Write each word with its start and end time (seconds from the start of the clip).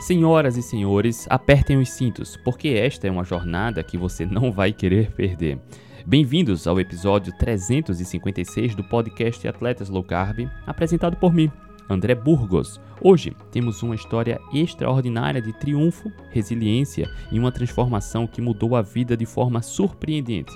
Senhoras 0.00 0.56
e 0.56 0.62
senhores, 0.62 1.26
apertem 1.28 1.76
os 1.76 1.90
cintos, 1.90 2.36
porque 2.36 2.68
esta 2.68 3.08
é 3.08 3.10
uma 3.10 3.24
jornada 3.24 3.82
que 3.82 3.98
você 3.98 4.24
não 4.24 4.52
vai 4.52 4.72
querer 4.72 5.10
perder. 5.10 5.58
Bem-vindos 6.06 6.68
ao 6.68 6.78
episódio 6.78 7.36
356 7.36 8.76
do 8.76 8.84
podcast 8.84 9.48
Atletas 9.48 9.88
Low 9.88 10.04
Carb, 10.04 10.48
apresentado 10.64 11.16
por 11.16 11.34
mim, 11.34 11.50
André 11.90 12.14
Burgos. 12.14 12.80
Hoje 13.02 13.36
temos 13.50 13.82
uma 13.82 13.96
história 13.96 14.40
extraordinária 14.54 15.42
de 15.42 15.52
triunfo, 15.52 16.12
resiliência 16.30 17.10
e 17.32 17.38
uma 17.38 17.50
transformação 17.50 18.24
que 18.24 18.40
mudou 18.40 18.76
a 18.76 18.82
vida 18.82 19.16
de 19.16 19.26
forma 19.26 19.60
surpreendente. 19.60 20.52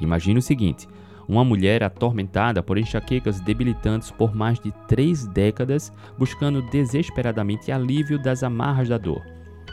Imagine 0.00 0.40
o 0.40 0.42
seguinte: 0.42 0.88
uma 1.30 1.44
mulher 1.44 1.84
atormentada 1.84 2.60
por 2.60 2.76
enxaquecas 2.76 3.40
debilitantes 3.40 4.10
por 4.10 4.34
mais 4.34 4.58
de 4.58 4.72
três 4.88 5.28
décadas, 5.28 5.92
buscando 6.18 6.60
desesperadamente 6.60 7.70
alívio 7.70 8.18
das 8.20 8.42
amarras 8.42 8.88
da 8.88 8.98
dor. 8.98 9.22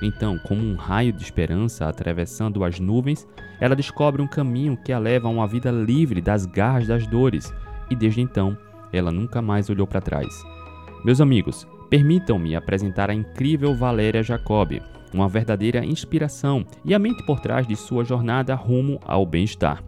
Então, 0.04 0.38
como 0.48 0.62
um 0.62 0.76
raio 0.76 1.12
de 1.12 1.24
esperança 1.24 1.90
atravessando 1.90 2.64
as 2.64 2.80
nuvens, 2.80 3.28
ela 3.60 3.76
descobre 3.76 4.22
um 4.22 4.28
caminho 4.28 4.78
que 4.78 4.94
a 4.94 5.00
leva 5.00 5.28
a 5.28 5.32
uma 5.32 5.48
vida 5.48 5.72
livre 5.72 6.22
das 6.22 6.46
garras 6.46 6.88
das 6.88 7.08
dores, 7.08 7.52
e 7.90 7.96
desde 7.96 8.22
então, 8.22 8.56
ela 8.94 9.12
nunca 9.12 9.42
mais 9.42 9.68
olhou 9.68 9.88
para 9.88 10.00
trás. 10.00 10.28
Meus 11.04 11.20
amigos, 11.20 11.68
permitam-me 11.90 12.56
apresentar 12.56 13.10
a 13.10 13.16
incrível 13.16 13.74
Valéria 13.74 14.22
Jacob, 14.22 14.80
uma 15.12 15.28
verdadeira 15.28 15.84
inspiração 15.84 16.64
e 16.86 16.94
a 16.94 17.00
mente 17.00 17.26
por 17.26 17.40
trás 17.40 17.66
de 17.66 17.76
sua 17.76 18.04
jornada 18.04 18.54
rumo 18.54 19.00
ao 19.04 19.26
bem-estar. 19.26 19.82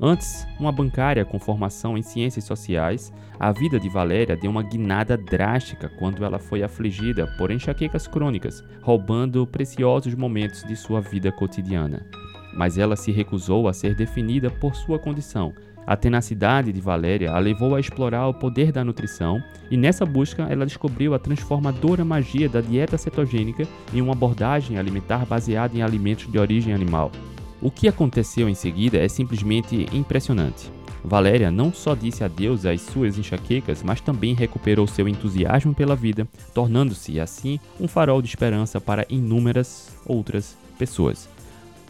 Antes, 0.00 0.46
uma 0.60 0.70
bancária 0.70 1.24
com 1.24 1.40
formação 1.40 1.98
em 1.98 2.02
ciências 2.02 2.44
sociais, 2.44 3.12
a 3.38 3.50
vida 3.50 3.80
de 3.80 3.88
Valéria 3.88 4.36
deu 4.36 4.48
uma 4.48 4.62
guinada 4.62 5.16
drástica 5.16 5.88
quando 5.98 6.24
ela 6.24 6.38
foi 6.38 6.62
afligida 6.62 7.26
por 7.36 7.50
enxaquecas 7.50 8.06
crônicas, 8.06 8.62
roubando 8.80 9.44
preciosos 9.44 10.14
momentos 10.14 10.62
de 10.62 10.76
sua 10.76 11.00
vida 11.00 11.32
cotidiana. 11.32 12.06
Mas 12.54 12.78
ela 12.78 12.94
se 12.94 13.10
recusou 13.10 13.66
a 13.66 13.72
ser 13.72 13.96
definida 13.96 14.50
por 14.50 14.76
sua 14.76 15.00
condição. 15.00 15.52
A 15.84 15.96
tenacidade 15.96 16.72
de 16.72 16.80
Valéria 16.80 17.32
a 17.32 17.38
levou 17.38 17.74
a 17.74 17.80
explorar 17.80 18.28
o 18.28 18.34
poder 18.34 18.70
da 18.70 18.84
nutrição, 18.84 19.42
e 19.68 19.76
nessa 19.76 20.06
busca 20.06 20.44
ela 20.44 20.66
descobriu 20.66 21.12
a 21.12 21.18
transformadora 21.18 22.04
magia 22.04 22.48
da 22.48 22.60
dieta 22.60 22.96
cetogênica 22.96 23.66
em 23.92 24.00
uma 24.00 24.12
abordagem 24.12 24.78
alimentar 24.78 25.26
baseada 25.26 25.76
em 25.76 25.82
alimentos 25.82 26.30
de 26.30 26.38
origem 26.38 26.72
animal. 26.72 27.10
O 27.60 27.72
que 27.72 27.88
aconteceu 27.88 28.48
em 28.48 28.54
seguida 28.54 28.98
é 28.98 29.08
simplesmente 29.08 29.86
impressionante. 29.92 30.70
Valéria 31.04 31.50
não 31.50 31.72
só 31.72 31.94
disse 31.94 32.22
adeus 32.22 32.64
às 32.64 32.80
suas 32.82 33.18
enxaquecas, 33.18 33.82
mas 33.82 34.00
também 34.00 34.34
recuperou 34.34 34.86
seu 34.86 35.08
entusiasmo 35.08 35.74
pela 35.74 35.96
vida, 35.96 36.26
tornando-se 36.54 37.18
assim 37.18 37.58
um 37.80 37.88
farol 37.88 38.22
de 38.22 38.28
esperança 38.28 38.80
para 38.80 39.06
inúmeras 39.08 39.88
outras 40.06 40.56
pessoas. 40.78 41.28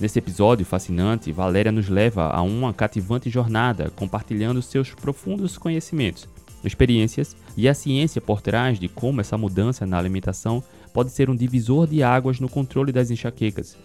Nesse 0.00 0.19
episódio 0.19 0.64
fascinante, 0.64 1.33
Valéria 1.33 1.72
nos 1.72 1.88
leva 1.88 2.28
a 2.30 2.41
uma 2.41 2.72
cativante 2.72 3.28
jornada, 3.28 3.91
compartilhando 3.97 4.62
seus 4.62 4.94
profundos 4.94 5.58
conhecimentos, 5.58 6.28
experiências 6.64 7.36
e 7.56 7.69
a 7.69 7.75
ciência 7.75 8.20
por 8.20 8.41
trás 8.41 8.78
de 8.78 8.88
como 8.88 9.20
essa 9.20 9.36
mudança 9.36 9.84
na 9.84 9.98
alimentação 9.98 10.62
pode 10.94 11.10
ser 11.10 11.28
um 11.28 11.36
divisor 11.36 11.86
de 11.86 12.03
águas 12.03 12.41
no 12.41 12.48
controle 12.48 12.92
das 12.92 13.10
enxaquecas, 13.10 13.77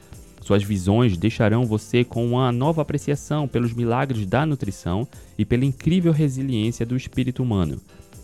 suas 0.44 0.64
visões 0.64 1.18
deixarão 1.18 1.66
você 1.66 2.04
com 2.04 2.26
uma 2.26 2.52
nova 2.52 2.82
apreciação 2.82 3.48
pelos 3.48 3.74
milagres 3.74 4.26
da 4.26 4.46
nutrição 4.46 5.08
e 5.38 5.46
pela 5.46 5.66
incrível 5.66 6.12
resiliência 6.12 6.86
do 6.86 6.96
espírito 6.96 7.42
humano. 7.42 7.80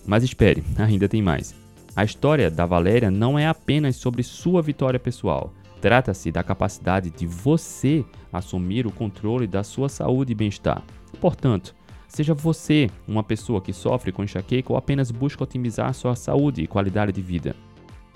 Mas 0.05 0.23
espere, 0.23 0.63
ainda 0.77 1.07
tem 1.07 1.21
mais. 1.21 1.55
A 1.95 2.03
história 2.03 2.51
da 2.51 2.65
Valéria 2.65 3.09
não 3.09 3.37
é 3.37 3.47
apenas 3.47 3.95
sobre 3.95 4.23
sua 4.23 4.61
vitória 4.61 4.99
pessoal. 4.99 5.53
Trata-se 5.81 6.31
da 6.31 6.43
capacidade 6.43 7.09
de 7.09 7.25
você 7.25 8.03
assumir 8.31 8.85
o 8.85 8.91
controle 8.91 9.47
da 9.47 9.63
sua 9.63 9.87
saúde 9.87 10.33
e 10.33 10.35
bem-estar. 10.35 10.83
Portanto, 11.21 11.73
seja 12.07 12.33
você 12.33 12.89
uma 13.07 13.23
pessoa 13.23 13.61
que 13.61 13.71
sofre 13.71 14.11
com 14.11 14.23
enxaqueca 14.23 14.73
ou 14.73 14.77
apenas 14.77 15.09
busca 15.09 15.43
otimizar 15.43 15.93
sua 15.93 16.15
saúde 16.15 16.61
e 16.61 16.67
qualidade 16.67 17.11
de 17.11 17.21
vida. 17.21 17.55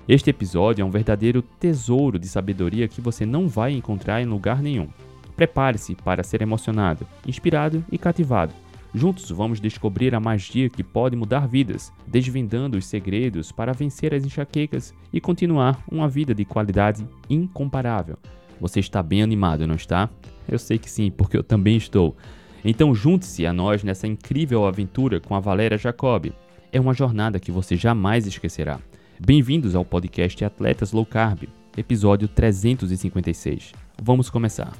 Este 0.06 0.28
episódio 0.28 0.82
é 0.82 0.84
um 0.84 0.90
verdadeiro 0.90 1.40
tesouro 1.40 2.18
de 2.18 2.28
sabedoria 2.28 2.86
que 2.86 3.00
você 3.00 3.24
não 3.24 3.48
vai 3.48 3.72
encontrar 3.72 4.20
em 4.20 4.26
lugar 4.26 4.60
nenhum. 4.60 4.88
Prepare-se 5.34 5.94
para 5.94 6.22
ser 6.22 6.42
emocionado, 6.42 7.06
inspirado 7.26 7.82
e 7.90 7.96
cativado. 7.96 8.52
Juntos 8.94 9.30
vamos 9.30 9.60
descobrir 9.60 10.14
a 10.14 10.20
magia 10.20 10.68
que 10.68 10.84
pode 10.84 11.16
mudar 11.16 11.48
vidas, 11.48 11.90
desvendando 12.06 12.76
os 12.76 12.84
segredos 12.84 13.50
para 13.50 13.72
vencer 13.72 14.14
as 14.14 14.26
enxaquecas 14.26 14.94
e 15.10 15.22
continuar 15.22 15.82
uma 15.90 16.06
vida 16.06 16.34
de 16.34 16.44
qualidade 16.44 17.08
incomparável. 17.28 18.18
Você 18.60 18.80
está 18.80 19.02
bem 19.02 19.22
animado, 19.22 19.66
não 19.66 19.74
está? 19.74 20.10
Eu 20.46 20.58
sei 20.58 20.76
que 20.76 20.88
sim, 20.88 21.10
porque 21.10 21.36
eu 21.36 21.42
também 21.42 21.78
estou. 21.78 22.14
Então 22.62 22.94
junte-se 22.94 23.46
a 23.46 23.54
nós 23.54 23.82
nessa 23.82 24.06
incrível 24.06 24.66
aventura 24.66 25.18
com 25.18 25.34
a 25.34 25.40
Valéria 25.40 25.78
Jacob. 25.78 26.26
É 26.70 26.78
uma 26.78 26.92
jornada 26.92 27.40
que 27.40 27.50
você 27.50 27.74
jamais 27.74 28.26
esquecerá. 28.26 28.78
Bem-vindos 29.26 29.74
ao 29.74 29.86
podcast 29.86 30.44
Atletas 30.44 30.92
Low 30.92 31.06
Carb, 31.06 31.44
episódio 31.78 32.28
356. 32.28 33.72
Vamos 34.02 34.28
começar. 34.28 34.76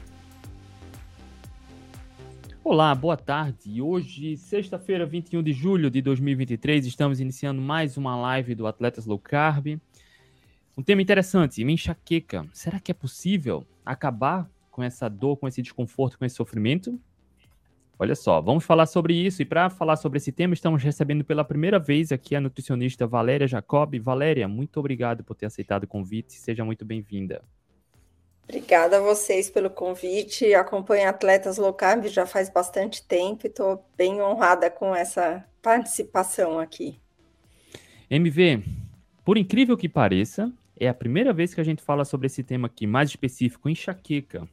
Olá, 2.63 2.95
boa 2.95 3.17
tarde. 3.17 3.81
Hoje, 3.81 4.37
sexta-feira, 4.37 5.07
21 5.07 5.43
de 5.43 5.55
julho 5.55 5.91
de 5.91 6.03
2023, 6.03 6.85
estamos 6.85 7.21
iniciando 7.21 7.63
mais 7.63 7.97
uma 7.97 8.15
live 8.17 8.55
do 8.55 8.67
Atletas 8.67 9.07
Low 9.07 9.19
Carb. 9.19 9.79
Um 10.77 10.83
tema 10.83 11.01
interessante, 11.01 11.65
minha 11.65 11.73
enxaqueca. 11.73 12.47
Será 12.53 12.79
que 12.79 12.91
é 12.91 12.95
possível 12.95 13.65
acabar 13.83 14.47
com 14.71 14.83
essa 14.83 15.09
dor, 15.09 15.39
com 15.39 15.49
esse 15.49 15.63
desconforto, 15.63 16.19
com 16.19 16.25
esse 16.27 16.37
sofrimento? 16.37 17.01
Olha 17.99 18.15
só, 18.17 18.41
vamos 18.41 18.65
falar 18.65 18.87
sobre 18.87 19.15
isso. 19.15 19.41
E 19.41 19.45
para 19.45 19.71
falar 19.71 19.97
sobre 19.97 20.17
esse 20.17 20.33
tema, 20.33 20.53
estamos 20.53 20.83
recebendo 20.83 21.25
pela 21.25 21.45
primeira 21.45 21.79
vez 21.79 22.11
aqui 22.11 22.35
a 22.35 22.41
nutricionista 22.41 23.07
Valéria 23.07 23.47
Jacob. 23.47 23.95
Valéria, 24.01 24.49
muito 24.49 24.81
obrigado 24.81 25.23
por 25.23 25.35
ter 25.35 25.47
aceitado 25.47 25.85
o 25.85 25.89
convite. 25.89 26.33
Seja 26.33 26.65
muito 26.65 26.85
bem-vinda. 26.85 27.43
Obrigada 28.45 28.99
a 28.99 29.01
vocês 29.01 29.49
pelo 29.49 29.71
convite. 29.71 30.55
Acompanho 30.55 31.09
atletas 31.09 31.57
low 31.57 31.73
carb 31.73 32.07
já 32.09 32.27
faz 32.27 32.51
bastante 32.51 33.03
tempo 33.03 33.47
e 33.47 33.49
estou 33.49 33.85
bem 33.97 34.21
honrada 34.21 34.69
com 34.71 34.95
essa 34.95 35.45
participação 35.63 36.59
aqui. 36.59 37.01
MV, 38.11 38.63
por 39.25 39.39
incrível 39.39 39.77
que 39.77 39.89
pareça, 39.89 40.53
é 40.79 40.89
a 40.89 40.95
primeira 40.95 41.33
vez 41.33 41.55
que 41.55 41.61
a 41.61 41.65
gente 41.65 41.83
fala 41.83 42.05
sobre 42.05 42.27
esse 42.27 42.43
tema 42.43 42.67
aqui, 42.67 42.87
mais 42.87 43.09
específico, 43.09 43.69
enxaqueca. 43.69 44.47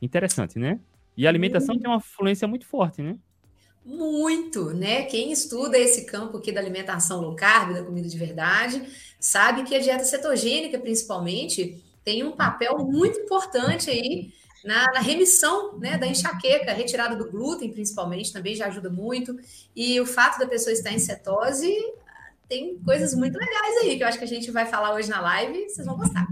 Interessante, 0.00 0.58
né? 0.58 0.80
E 1.16 1.26
a 1.26 1.30
alimentação 1.30 1.78
tem 1.78 1.88
uma 1.88 1.98
influência 1.98 2.46
muito 2.48 2.66
forte, 2.66 3.02
né? 3.02 3.16
Muito, 3.84 4.72
né? 4.72 5.02
Quem 5.04 5.30
estuda 5.30 5.78
esse 5.78 6.06
campo 6.06 6.38
aqui 6.38 6.50
da 6.50 6.60
alimentação 6.60 7.20
low 7.20 7.36
carb, 7.36 7.74
da 7.74 7.82
comida 7.82 8.08
de 8.08 8.16
verdade, 8.16 8.82
sabe 9.20 9.62
que 9.64 9.74
a 9.74 9.78
dieta 9.78 10.04
cetogênica, 10.04 10.78
principalmente, 10.78 11.84
tem 12.02 12.24
um 12.24 12.32
papel 12.32 12.78
muito 12.78 13.18
importante 13.20 13.90
aí 13.90 14.32
na, 14.64 14.90
na, 14.92 15.00
remissão 15.00 15.78
né, 15.78 15.98
da 15.98 16.06
enxaqueca, 16.06 16.72
retirada 16.72 17.14
do 17.14 17.30
glúten, 17.30 17.70
principalmente, 17.70 18.32
também 18.32 18.54
já 18.54 18.66
ajuda 18.66 18.88
muito. 18.88 19.38
E 19.76 20.00
o 20.00 20.06
fato 20.06 20.38
da 20.38 20.46
pessoa 20.46 20.72
estar 20.72 20.90
em 20.90 20.98
cetose 20.98 21.70
tem 22.48 22.78
coisas 22.78 23.14
muito 23.14 23.38
legais 23.38 23.76
aí 23.82 23.96
que 23.96 24.02
eu 24.02 24.08
acho 24.08 24.18
que 24.18 24.24
a 24.24 24.28
gente 24.28 24.50
vai 24.50 24.64
falar 24.64 24.94
hoje 24.94 25.10
na 25.10 25.20
live, 25.20 25.68
vocês 25.68 25.86
vão 25.86 25.96
gostar. 25.96 26.26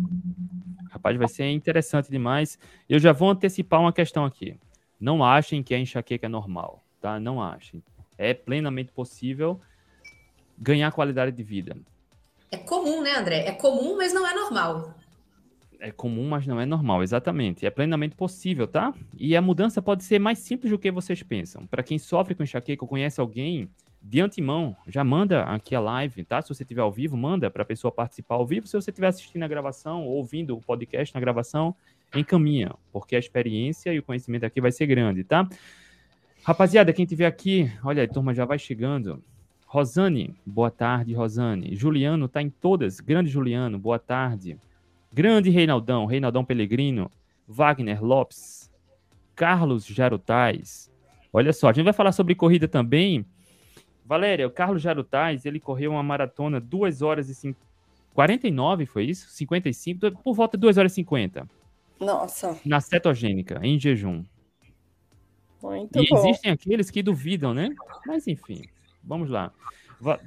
Rapaz, 0.90 1.18
vai 1.18 1.28
ser 1.28 1.50
interessante 1.50 2.10
demais. 2.10 2.58
Eu 2.88 2.98
já 2.98 3.12
vou 3.12 3.30
antecipar 3.30 3.80
uma 3.80 3.92
questão 3.92 4.24
aqui. 4.24 4.56
Não 5.02 5.24
achem 5.24 5.64
que 5.64 5.74
a 5.74 5.78
enxaqueca 5.80 6.26
é 6.26 6.28
normal, 6.28 6.80
tá? 7.00 7.18
Não 7.18 7.42
achem. 7.42 7.82
É 8.16 8.32
plenamente 8.32 8.92
possível 8.92 9.60
ganhar 10.56 10.92
qualidade 10.92 11.32
de 11.32 11.42
vida. 11.42 11.76
É 12.52 12.56
comum, 12.56 13.02
né, 13.02 13.16
André? 13.16 13.38
É 13.48 13.50
comum, 13.50 13.96
mas 13.96 14.14
não 14.14 14.24
é 14.24 14.32
normal. 14.32 14.94
É 15.80 15.90
comum, 15.90 16.28
mas 16.28 16.46
não 16.46 16.60
é 16.60 16.64
normal, 16.64 17.02
exatamente. 17.02 17.66
É 17.66 17.70
plenamente 17.70 18.14
possível, 18.14 18.68
tá? 18.68 18.94
E 19.18 19.34
a 19.34 19.42
mudança 19.42 19.82
pode 19.82 20.04
ser 20.04 20.20
mais 20.20 20.38
simples 20.38 20.70
do 20.70 20.78
que 20.78 20.92
vocês 20.92 21.20
pensam. 21.20 21.66
Para 21.66 21.82
quem 21.82 21.98
sofre 21.98 22.36
com 22.36 22.44
enxaqueca 22.44 22.84
ou 22.84 22.88
conhece 22.88 23.20
alguém, 23.20 23.68
de 24.00 24.20
antemão, 24.20 24.76
já 24.86 25.02
manda 25.02 25.42
aqui 25.42 25.74
a 25.74 25.80
live, 25.80 26.22
tá? 26.22 26.40
Se 26.40 26.48
você 26.48 26.62
estiver 26.62 26.82
ao 26.82 26.92
vivo, 26.92 27.16
manda 27.16 27.50
para 27.50 27.64
a 27.64 27.66
pessoa 27.66 27.90
participar 27.90 28.36
ao 28.36 28.46
vivo. 28.46 28.68
Se 28.68 28.80
você 28.80 28.90
estiver 28.90 29.08
assistindo 29.08 29.42
a 29.42 29.48
gravação 29.48 30.04
ou 30.06 30.12
ouvindo 30.18 30.56
o 30.56 30.60
podcast 30.60 31.12
na 31.12 31.20
gravação, 31.20 31.74
encaminha, 32.14 32.74
porque 32.92 33.16
a 33.16 33.18
experiência 33.18 33.92
e 33.92 33.98
o 33.98 34.02
conhecimento 34.02 34.44
aqui 34.44 34.60
vai 34.60 34.72
ser 34.72 34.86
grande, 34.86 35.24
tá? 35.24 35.48
Rapaziada, 36.44 36.92
quem 36.92 37.06
tiver 37.06 37.26
aqui, 37.26 37.70
olha, 37.84 38.02
a 38.02 38.08
turma 38.08 38.34
já 38.34 38.44
vai 38.44 38.58
chegando. 38.58 39.22
Rosane, 39.66 40.34
boa 40.44 40.70
tarde, 40.70 41.14
Rosane. 41.14 41.74
Juliano 41.74 42.28
tá 42.28 42.42
em 42.42 42.50
todas. 42.50 43.00
Grande 43.00 43.30
Juliano, 43.30 43.78
boa 43.78 43.98
tarde. 43.98 44.58
Grande 45.12 45.50
Reinaldão, 45.50 46.04
Reinaldão 46.04 46.44
Pellegrino. 46.44 47.10
Wagner 47.48 48.04
Lopes. 48.04 48.70
Carlos 49.34 49.86
Jarutais. 49.86 50.92
Olha 51.32 51.52
só, 51.52 51.70
a 51.70 51.72
gente 51.72 51.84
vai 51.84 51.94
falar 51.94 52.12
sobre 52.12 52.34
corrida 52.34 52.68
também. 52.68 53.24
Valéria, 54.04 54.46
o 54.46 54.50
Carlos 54.50 54.82
Jarutais, 54.82 55.46
ele 55.46 55.58
correu 55.58 55.92
uma 55.92 56.02
maratona 56.02 56.60
2 56.60 57.00
horas 57.00 57.30
e 57.44 57.56
49 58.12 58.84
foi 58.84 59.04
isso? 59.04 59.30
55, 59.30 60.22
por 60.22 60.34
volta 60.34 60.58
de 60.58 60.60
2 60.60 60.76
horas 60.76 60.92
e 60.92 60.96
50. 60.96 61.48
Nossa. 62.02 62.58
Na 62.66 62.80
cetogênica, 62.80 63.60
em 63.62 63.78
jejum. 63.78 64.24
Muito 65.62 66.02
e 66.02 66.08
bom. 66.08 66.18
existem 66.18 66.50
aqueles 66.50 66.90
que 66.90 67.02
duvidam, 67.02 67.54
né? 67.54 67.68
Mas 68.04 68.26
enfim, 68.26 68.62
vamos 69.02 69.30
lá. 69.30 69.52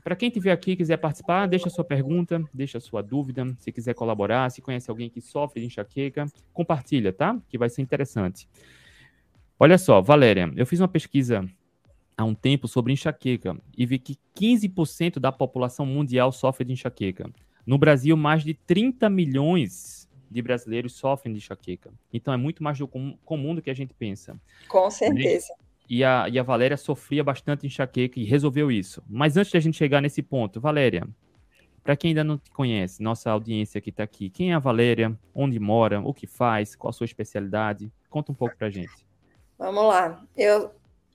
Para 0.04 0.16
quem 0.16 0.30
estiver 0.30 0.54
aqui 0.54 0.72
e 0.72 0.75
quiser 0.77 0.95
participar, 0.95 1.48
deixa 1.48 1.69
sua 1.69 1.83
pergunta, 1.83 2.42
deixa 2.54 2.80
sua 2.80 3.01
dúvida. 3.01 3.45
Se 3.60 3.74
quiser 3.74 3.94
colaborar, 3.94 4.50
se 4.50 4.62
conhece 4.62 4.89
alguém 4.89 5.10
que 5.10 5.19
sofre 5.19 5.60
de 5.60 5.68
enxaqueca, 5.68 6.25
compartilha, 6.54 7.12
tá? 7.12 7.38
Que 7.50 7.57
vai 7.57 7.69
ser 7.69 7.81
interessante. 7.81 8.48
Olha 9.60 9.77
só, 9.77 10.01
Valéria, 10.01 10.50
eu 10.56 10.66
fiz 10.66 10.80
uma 10.80 10.88
pesquisa 10.88 11.45
há 12.18 12.24
um 12.24 12.33
tempo 12.33 12.69
sobre 12.69 12.94
enxaqueca 12.94 13.57
e 13.77 13.86
vi 13.86 14.00
que 14.00 14.18
15% 14.39 15.19
da 15.19 15.31
população 15.31 15.86
mundial 15.86 16.31
sofre 16.31 16.63
de 16.63 16.72
enxaqueca. 16.72 17.30
No 17.66 17.77
Brasil, 17.77 18.16
mais 18.16 18.45
de 18.45 18.54
30 18.54 19.10
milhões 19.10 20.05
de 20.30 20.42
brasileiros 20.42 20.94
sofrem 20.94 21.33
de 21.33 21.39
enxaqueca. 21.39 21.92
Então 22.12 22.33
é 22.33 22.38
muito 22.38 22.63
mais 22.63 22.77
do 22.77 22.88
comum 22.88 23.56
do 23.56 23.62
que 23.62 23.69
a 23.69 23.74
gente 23.74 23.94
pensa. 23.94 24.39
Com 24.68 24.89
certeza. 24.89 25.54
E 25.88 26.04
a, 26.04 26.27
e 26.27 26.39
a 26.39 26.44
Valéria 26.44 26.77
sofria 26.77 27.24
bastante 27.24 27.68
enxaqueca 27.68 28.19
e 28.19 28.24
resolveu 28.24 28.72
isso. 28.72 29.04
Mas 29.07 29.38
antes 29.38 29.51
de 29.51 29.57
a 29.57 29.62
gente 29.62 29.77
chegar 29.77 30.01
nesse 30.01 30.22
ponto, 30.22 30.60
Valéria, 30.60 31.07
para 31.83 31.95
quem 31.95 32.10
ainda 32.10 32.24
não 32.24 32.38
te 32.38 32.50
conhece, 32.50 33.04
nossa 33.04 33.30
audiência 33.30 33.80
que 33.80 33.92
está 33.92 34.04
aqui, 34.04 34.30
quem 34.30 34.51
é 34.51 34.56
a 34.56 34.60
Valéria? 34.60 35.16
Onde 35.33 35.60
mora? 35.60 36.01
O 36.01 36.13
que 36.13 36.25
faz? 36.25 36.75
Qual 36.75 36.89
a 36.89 36.94
sua 36.94 37.06
especialidade? 37.06 37.92
Conta 38.10 38.31
um 38.31 38.36
pouco 38.36 38.57
para 38.57 38.68
a 38.68 38.72
gente. 38.72 39.06
Vamos 39.57 39.83
lá. 39.86 40.25
Eu, 40.36 40.72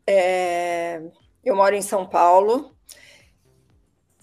é, 0.06 1.02
eu 1.44 1.56
moro 1.56 1.74
em 1.74 1.82
São 1.82 2.06
Paulo. 2.06 2.76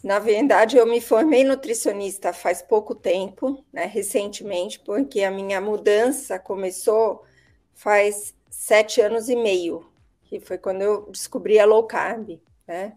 Na 0.08 0.20
verdade, 0.20 0.78
eu 0.78 0.86
me 0.86 1.02
formei 1.02 1.44
nutricionista 1.44 2.32
faz 2.32 2.62
pouco 2.62 2.96
tempo, 2.96 3.62
né, 3.74 3.84
recentemente, 3.84 4.80
porque 4.80 5.22
a 5.22 5.30
minha 5.30 5.60
mudança 5.60 6.40
começou 6.40 7.26
faz 7.74 8.34
sete 8.50 9.02
anos 9.02 9.28
e 9.28 9.36
meio, 9.36 9.86
que 10.24 10.40
foi 10.40 10.58
quando 10.58 10.82
eu 10.82 11.12
descobri 11.12 11.60
a 11.60 11.66
low 11.66 11.86
carb, 11.86 12.40
né? 12.66 12.96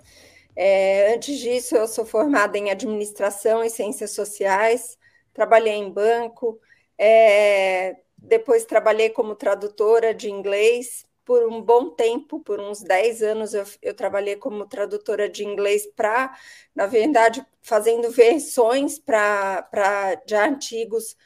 É, 0.55 1.13
antes 1.15 1.37
disso, 1.41 1.75
eu 1.75 1.89
sou 1.89 2.07
formada 2.07 2.57
em 2.57 2.71
administração 2.71 3.65
e 3.65 3.71
ciências 3.71 4.13
sociais, 4.13 4.97
trabalhei 5.35 5.75
em 5.75 5.91
banco, 5.91 6.61
é, 6.97 7.97
depois 8.17 8.65
trabalhei 8.65 9.11
como 9.11 9.35
tradutora 9.35 10.15
de 10.15 10.31
inglês 10.31 11.05
por 11.31 11.47
um 11.47 11.63
bom 11.63 11.91
tempo, 11.91 12.41
por 12.41 12.59
uns 12.59 12.83
10 12.83 13.23
anos, 13.23 13.55
eu, 13.55 13.65
eu 13.81 13.95
trabalhei 13.95 14.35
como 14.35 14.67
tradutora 14.67 15.29
de 15.29 15.45
inglês 15.45 15.87
para, 15.87 16.37
na 16.75 16.87
verdade, 16.87 17.47
fazendo 17.63 18.11
versões 18.11 18.99
para 18.99 20.17
de 20.27 20.35
artigos 20.35 21.17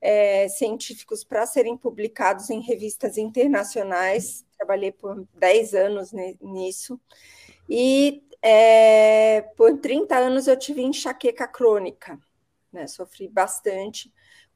é, 0.00 0.48
científicos 0.48 1.22
para 1.22 1.44
serem 1.44 1.76
publicados 1.76 2.48
em 2.48 2.62
revistas 2.62 3.18
internacionais. 3.18 4.46
Trabalhei 4.56 4.92
por 4.92 5.28
10 5.34 5.74
anos 5.74 6.10
nisso. 6.40 6.98
E 7.68 8.24
é, 8.40 9.42
por 9.58 9.78
30 9.78 10.16
anos 10.16 10.48
eu 10.48 10.58
tive 10.58 10.80
enxaqueca 10.80 11.46
crônica, 11.46 12.18
né? 12.72 12.86
Sofri 12.86 13.28
bastante 13.28 14.10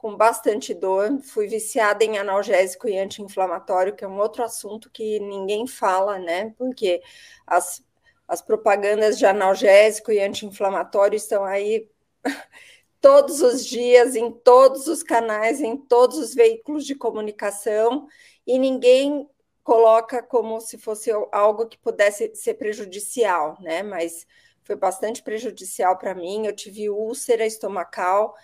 com 0.05 0.19
bastante 0.19 0.75
dor, 0.75 1.19
fui 1.23 1.47
viciada 1.47 2.05
em 2.05 2.19
analgésico 2.19 2.87
e 2.87 2.99
anti-inflamatório, 2.99 3.97
que 3.97 4.05
é 4.05 4.07
um 4.07 4.19
outro 4.19 4.45
assunto 4.45 4.91
que 4.91 5.19
ninguém 5.19 5.67
fala, 5.67 6.19
né? 6.19 6.55
Porque 6.59 7.01
as, 7.47 7.83
as 8.29 8.43
propagandas 8.43 9.19
de 9.19 9.25
analgésico 9.25 10.13
e 10.13 10.21
anti-inflamatório 10.21 11.17
estão 11.17 11.43
aí 11.43 11.89
todos 13.01 13.41
os 13.41 13.65
dias, 13.65 14.15
em 14.15 14.31
todos 14.31 14.89
os 14.89 15.03
canais, 15.03 15.63
em 15.63 15.75
todos 15.75 16.19
os 16.19 16.35
veículos 16.35 16.85
de 16.85 16.95
comunicação, 16.95 18.07
e 18.47 18.59
ninguém 18.59 19.27
coloca 19.63 20.23
como 20.23 20.61
se 20.61 20.77
fosse 20.77 21.11
algo 21.33 21.67
que 21.67 21.79
pudesse 21.79 22.31
ser 22.35 22.55
prejudicial, 22.55 23.57
né? 23.59 23.83
Mas 23.83 24.27
foi 24.65 24.77
bastante 24.77 25.23
prejudicial 25.23 25.97
para 25.97 26.15
mim. 26.15 26.47
Eu 26.47 26.55
tive 26.55 26.91
úlcera 26.91 27.47
estomacal, 27.47 28.35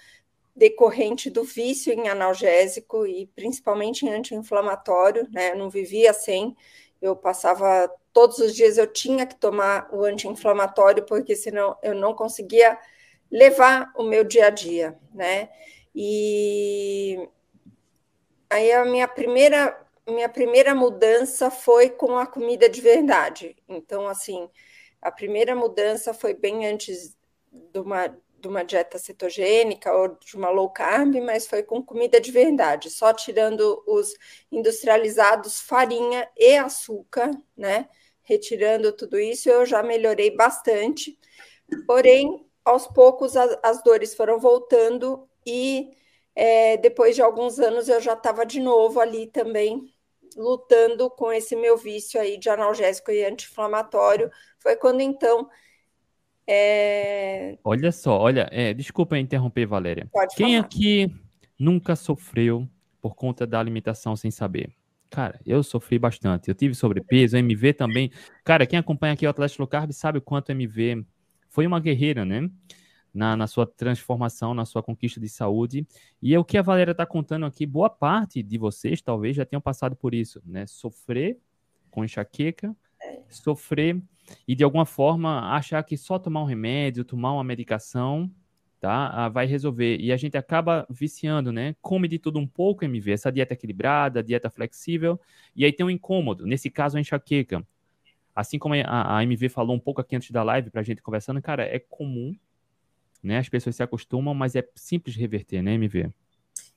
decorrente 0.54 1.30
do 1.30 1.44
vício 1.44 1.92
em 1.92 2.08
analgésico 2.08 3.06
e 3.06 3.26
principalmente 3.34 4.04
em 4.04 4.10
anti-inflamatório, 4.10 5.28
né? 5.30 5.52
Eu 5.52 5.56
não 5.56 5.70
vivia 5.70 6.12
sem, 6.12 6.56
eu 7.00 7.16
passava 7.16 7.90
todos 8.12 8.38
os 8.38 8.54
dias 8.54 8.76
eu 8.76 8.86
tinha 8.86 9.26
que 9.26 9.36
tomar 9.36 9.88
o 9.92 10.04
anti-inflamatório 10.04 11.04
porque 11.04 11.34
senão 11.36 11.76
eu 11.82 11.94
não 11.94 12.14
conseguia 12.14 12.78
levar 13.30 13.92
o 13.96 14.02
meu 14.02 14.24
dia 14.24 14.46
a 14.46 14.50
dia, 14.50 14.98
né? 15.14 15.48
E 15.94 17.28
aí 18.48 18.72
a 18.72 18.84
minha 18.84 19.08
primeira 19.08 19.86
minha 20.06 20.28
primeira 20.28 20.74
mudança 20.74 21.50
foi 21.50 21.88
com 21.88 22.18
a 22.18 22.26
comida 22.26 22.68
de 22.68 22.80
verdade. 22.80 23.56
Então 23.68 24.08
assim, 24.08 24.50
a 25.00 25.10
primeira 25.10 25.54
mudança 25.54 26.12
foi 26.12 26.34
bem 26.34 26.66
antes 26.66 27.16
de 27.52 27.78
uma 27.78 28.16
de 28.40 28.48
uma 28.48 28.64
dieta 28.64 28.98
cetogênica 28.98 29.92
ou 29.92 30.08
de 30.18 30.36
uma 30.36 30.50
low 30.50 30.70
carb, 30.70 31.16
mas 31.20 31.46
foi 31.46 31.62
com 31.62 31.82
comida 31.82 32.20
de 32.20 32.32
verdade, 32.32 32.90
só 32.90 33.12
tirando 33.12 33.82
os 33.86 34.14
industrializados, 34.50 35.60
farinha 35.60 36.28
e 36.36 36.56
açúcar, 36.56 37.30
né? 37.56 37.88
Retirando 38.22 38.92
tudo 38.92 39.18
isso, 39.18 39.48
eu 39.48 39.66
já 39.66 39.82
melhorei 39.82 40.34
bastante. 40.34 41.18
Porém, 41.86 42.46
aos 42.64 42.86
poucos 42.86 43.36
as, 43.36 43.58
as 43.62 43.82
dores 43.82 44.14
foram 44.14 44.38
voltando 44.38 45.28
e 45.46 45.90
é, 46.34 46.76
depois 46.76 47.14
de 47.14 47.22
alguns 47.22 47.58
anos 47.58 47.88
eu 47.88 48.00
já 48.00 48.14
estava 48.14 48.46
de 48.46 48.60
novo 48.60 49.00
ali 49.00 49.26
também 49.26 49.92
lutando 50.36 51.10
com 51.10 51.32
esse 51.32 51.56
meu 51.56 51.76
vício 51.76 52.20
aí 52.20 52.38
de 52.38 52.48
analgésico 52.48 53.10
e 53.10 53.24
anti-inflamatório. 53.24 54.30
Foi 54.58 54.76
quando 54.76 55.00
então 55.00 55.48
é... 56.50 57.58
Olha 57.64 57.92
só, 57.92 58.18
olha, 58.18 58.48
é, 58.50 58.72
desculpa 58.74 59.18
interromper, 59.18 59.66
Valéria. 59.66 60.08
Pode 60.12 60.34
Quem 60.34 60.54
falar. 60.56 60.64
aqui 60.66 61.14
nunca 61.58 61.94
sofreu 61.96 62.68
por 63.00 63.14
conta 63.14 63.46
da 63.46 63.58
alimentação 63.60 64.16
sem 64.16 64.30
saber? 64.30 64.72
Cara, 65.08 65.40
eu 65.44 65.62
sofri 65.62 65.98
bastante. 65.98 66.48
Eu 66.48 66.54
tive 66.54 66.74
sobrepeso, 66.74 67.36
MV 67.36 67.72
também. 67.74 68.10
Cara, 68.44 68.66
quem 68.66 68.78
acompanha 68.78 69.12
aqui 69.14 69.26
o 69.26 69.30
Atlético 69.30 69.62
Low 69.62 69.68
Carb 69.68 69.90
sabe 69.92 70.18
o 70.18 70.22
quanto 70.22 70.50
MV 70.52 71.04
foi 71.48 71.66
uma 71.66 71.80
guerreira, 71.80 72.24
né? 72.24 72.48
Na, 73.12 73.36
na 73.36 73.48
sua 73.48 73.66
transformação, 73.66 74.54
na 74.54 74.64
sua 74.64 74.82
conquista 74.84 75.18
de 75.18 75.28
saúde. 75.28 75.84
E 76.22 76.32
é 76.32 76.38
o 76.38 76.44
que 76.44 76.56
a 76.56 76.62
Valéria 76.62 76.92
está 76.92 77.04
contando 77.04 77.44
aqui. 77.44 77.66
Boa 77.66 77.90
parte 77.90 78.40
de 78.40 78.56
vocês 78.56 79.02
talvez 79.02 79.34
já 79.34 79.44
tenham 79.44 79.60
passado 79.60 79.96
por 79.96 80.14
isso, 80.14 80.40
né? 80.46 80.64
Sofrer 80.66 81.36
com 81.90 82.04
enxaqueca, 82.04 82.74
É. 83.02 83.18
sofrer 83.28 84.00
e 84.46 84.54
de 84.54 84.64
alguma 84.64 84.86
forma 84.86 85.54
achar 85.54 85.82
que 85.82 85.96
só 85.96 86.18
tomar 86.18 86.42
um 86.42 86.46
remédio, 86.46 87.04
tomar 87.04 87.32
uma 87.32 87.44
medicação, 87.44 88.30
tá, 88.80 89.08
ah, 89.08 89.28
vai 89.28 89.46
resolver. 89.46 89.98
E 89.98 90.10
a 90.10 90.16
gente 90.16 90.36
acaba 90.36 90.86
viciando, 90.88 91.52
né? 91.52 91.76
Come 91.82 92.08
de 92.08 92.18
tudo 92.18 92.38
um 92.38 92.46
pouco, 92.46 92.84
MV, 92.84 93.12
essa 93.12 93.30
dieta 93.30 93.52
equilibrada, 93.52 94.22
dieta 94.22 94.48
flexível, 94.48 95.20
e 95.54 95.64
aí 95.64 95.72
tem 95.72 95.84
um 95.84 95.90
incômodo, 95.90 96.46
nesse 96.46 96.70
caso 96.70 96.96
a 96.96 97.00
enxaqueca. 97.00 97.66
Assim 98.34 98.58
como 98.58 98.74
a, 98.74 99.22
MV 99.22 99.48
falou 99.50 99.76
um 99.76 99.80
pouco 99.80 100.00
aqui 100.00 100.16
antes 100.16 100.30
da 100.30 100.42
live 100.42 100.70
pra 100.70 100.82
gente 100.82 101.02
conversando, 101.02 101.42
cara, 101.42 101.64
é 101.64 101.78
comum, 101.78 102.34
né? 103.22 103.38
As 103.38 103.48
pessoas 103.48 103.76
se 103.76 103.82
acostumam, 103.82 104.32
mas 104.32 104.56
é 104.56 104.66
simples 104.74 105.14
reverter, 105.14 105.62
né, 105.62 105.74
MV? 105.74 106.10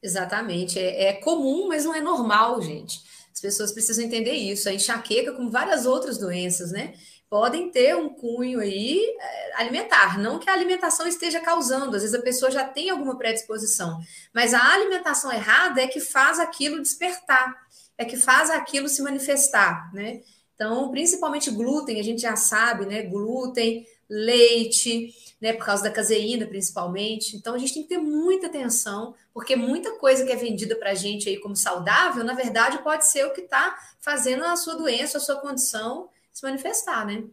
Exatamente. 0.01 0.77
É, 0.77 1.05
é 1.05 1.13
comum, 1.13 1.69
mas 1.69 1.85
não 1.85 1.95
é 1.95 2.01
normal, 2.01 2.61
gente. 2.61 3.01
As 3.31 3.39
pessoas 3.39 3.71
precisam 3.71 4.03
entender 4.03 4.33
isso. 4.33 4.67
A 4.67 4.73
enxaqueca, 4.73 5.31
como 5.31 5.49
várias 5.49 5.85
outras 5.85 6.17
doenças, 6.17 6.71
né? 6.71 6.93
Podem 7.33 7.71
ter 7.71 7.95
um 7.95 8.09
cunho 8.09 8.59
aí 8.59 9.01
é, 9.19 9.53
alimentar. 9.55 10.19
Não 10.19 10.37
que 10.37 10.47
a 10.47 10.53
alimentação 10.53 11.07
esteja 11.07 11.39
causando, 11.39 11.95
às 11.95 12.03
vezes 12.03 12.13
a 12.13 12.21
pessoa 12.21 12.51
já 12.51 12.63
tem 12.63 12.91
alguma 12.91 13.17
predisposição, 13.17 13.99
mas 14.31 14.53
a 14.53 14.63
alimentação 14.71 15.31
errada 15.31 15.81
é 15.81 15.87
que 15.87 15.99
faz 15.99 16.39
aquilo 16.39 16.79
despertar, 16.79 17.59
é 17.97 18.05
que 18.05 18.17
faz 18.17 18.51
aquilo 18.51 18.87
se 18.87 19.01
manifestar, 19.01 19.91
né? 19.95 20.21
Então, 20.53 20.91
principalmente 20.91 21.49
glúten, 21.49 21.99
a 21.99 22.03
gente 22.03 22.21
já 22.21 22.35
sabe, 22.35 22.85
né? 22.85 23.01
Glúten, 23.01 23.83
leite, 24.07 25.11
né? 25.41 25.53
Por 25.53 25.65
causa 25.65 25.81
da 25.81 25.89
caseína, 25.89 26.45
principalmente. 26.45 27.35
Então, 27.35 27.55
a 27.55 27.57
gente 27.57 27.73
tem 27.73 27.81
que 27.81 27.89
ter 27.89 27.97
muita 27.97 28.45
atenção, 28.45 29.15
porque 29.33 29.55
muita 29.55 29.93
coisa 29.93 30.23
que 30.23 30.31
é 30.31 30.35
vendida 30.35 30.75
para 30.75 30.91
a 30.91 30.93
gente 30.93 31.27
aí 31.27 31.37
como 31.37 31.55
saudável, 31.55 32.23
na 32.23 32.35
verdade, 32.35 32.83
pode 32.83 33.07
ser 33.07 33.25
o 33.25 33.33
que 33.33 33.41
está 33.41 33.75
fazendo 33.99 34.45
a 34.45 34.55
sua 34.55 34.75
doença, 34.75 35.17
a 35.17 35.21
sua 35.21 35.37
condição 35.37 36.13
se 36.33 36.45
manifestar, 36.45 37.05
né? 37.05 37.23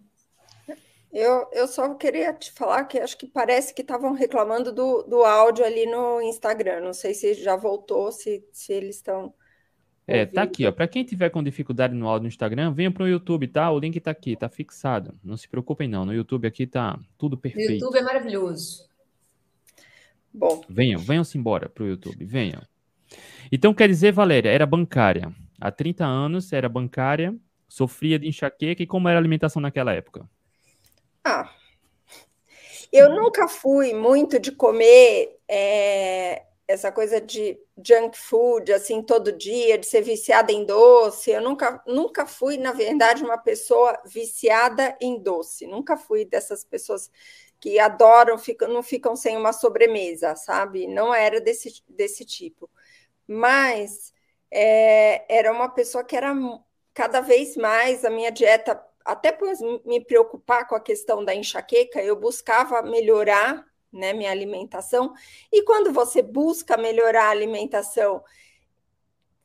Eu, 1.12 1.48
eu 1.52 1.66
só 1.66 1.92
queria 1.94 2.32
te 2.32 2.52
falar 2.52 2.84
que 2.84 2.98
acho 2.98 3.18
que 3.18 3.26
parece 3.26 3.74
que 3.74 3.82
estavam 3.82 4.12
reclamando 4.12 4.72
do, 4.72 5.02
do 5.02 5.24
áudio 5.24 5.64
ali 5.64 5.84
no 5.86 6.22
Instagram. 6.22 6.80
Não 6.80 6.92
sei 6.92 7.14
se 7.14 7.34
já 7.34 7.56
voltou, 7.56 8.12
se, 8.12 8.46
se 8.52 8.72
eles 8.72 8.96
estão. 8.96 9.34
É, 10.06 10.24
tá 10.24 10.42
aqui, 10.42 10.66
ó. 10.66 10.72
Para 10.72 10.86
quem 10.86 11.04
tiver 11.04 11.30
com 11.30 11.42
dificuldade 11.42 11.94
no 11.94 12.06
áudio 12.06 12.24
no 12.24 12.28
Instagram, 12.28 12.72
venha 12.72 12.92
para 12.92 13.02
o 13.02 13.08
YouTube, 13.08 13.48
tá? 13.48 13.70
O 13.72 13.78
link 13.80 13.98
tá 13.98 14.12
aqui, 14.12 14.36
tá 14.36 14.48
fixado. 14.48 15.18
Não 15.22 15.36
se 15.36 15.48
preocupem 15.48 15.88
não. 15.88 16.04
No 16.04 16.14
YouTube 16.14 16.46
aqui 16.46 16.64
tá 16.64 16.98
tudo 17.18 17.36
perfeito. 17.36 17.70
No 17.70 17.74
YouTube 17.74 17.98
é 17.98 18.02
maravilhoso. 18.02 18.88
Bom. 20.32 20.62
Venham, 20.68 21.00
venham-se 21.00 21.36
embora 21.36 21.68
pro 21.68 21.86
YouTube, 21.88 22.24
venham. 22.24 22.62
Então, 23.50 23.74
quer 23.74 23.88
dizer, 23.88 24.12
Valéria, 24.12 24.48
era 24.48 24.64
bancária. 24.64 25.32
Há 25.60 25.72
30 25.72 26.06
anos 26.06 26.52
era 26.52 26.68
bancária, 26.68 27.36
sofria 27.70 28.18
de 28.18 28.28
enxaqueca. 28.28 28.82
E 28.82 28.86
como 28.86 29.08
era 29.08 29.16
a 29.16 29.20
alimentação 29.20 29.62
naquela 29.62 29.92
época? 29.92 30.28
Ah, 31.24 31.48
eu 32.92 33.08
nunca 33.10 33.46
fui 33.46 33.94
muito 33.94 34.38
de 34.40 34.50
comer 34.50 35.38
é, 35.48 36.44
essa 36.66 36.90
coisa 36.90 37.20
de 37.20 37.56
junk 37.76 38.18
food, 38.18 38.72
assim, 38.72 39.00
todo 39.02 39.32
dia, 39.32 39.78
de 39.78 39.86
ser 39.86 40.02
viciada 40.02 40.50
em 40.50 40.64
doce. 40.64 41.30
Eu 41.30 41.40
nunca, 41.40 41.80
nunca 41.86 42.26
fui, 42.26 42.56
na 42.56 42.72
verdade, 42.72 43.22
uma 43.22 43.38
pessoa 43.38 43.96
viciada 44.04 44.96
em 45.00 45.22
doce. 45.22 45.66
Nunca 45.66 45.96
fui 45.96 46.24
dessas 46.24 46.64
pessoas 46.64 47.10
que 47.60 47.78
adoram, 47.78 48.36
ficam, 48.36 48.68
não 48.68 48.82
ficam 48.82 49.14
sem 49.14 49.36
uma 49.36 49.52
sobremesa, 49.52 50.34
sabe? 50.34 50.88
Não 50.88 51.14
era 51.14 51.40
desse, 51.40 51.82
desse 51.88 52.24
tipo. 52.24 52.68
Mas 53.26 54.12
é, 54.50 55.24
era 55.32 55.52
uma 55.52 55.68
pessoa 55.68 56.02
que 56.02 56.16
era 56.16 56.34
cada 56.94 57.20
vez 57.20 57.56
mais 57.56 58.04
a 58.04 58.10
minha 58.10 58.30
dieta, 58.30 58.82
até 59.04 59.32
por 59.32 59.48
me 59.84 60.04
preocupar 60.04 60.66
com 60.66 60.74
a 60.74 60.80
questão 60.80 61.24
da 61.24 61.34
enxaqueca, 61.34 62.02
eu 62.02 62.16
buscava 62.16 62.82
melhorar 62.82 63.66
né, 63.92 64.12
minha 64.12 64.30
alimentação. 64.30 65.12
E 65.50 65.62
quando 65.62 65.92
você 65.92 66.22
busca 66.22 66.76
melhorar 66.76 67.24
a 67.24 67.30
alimentação 67.30 68.22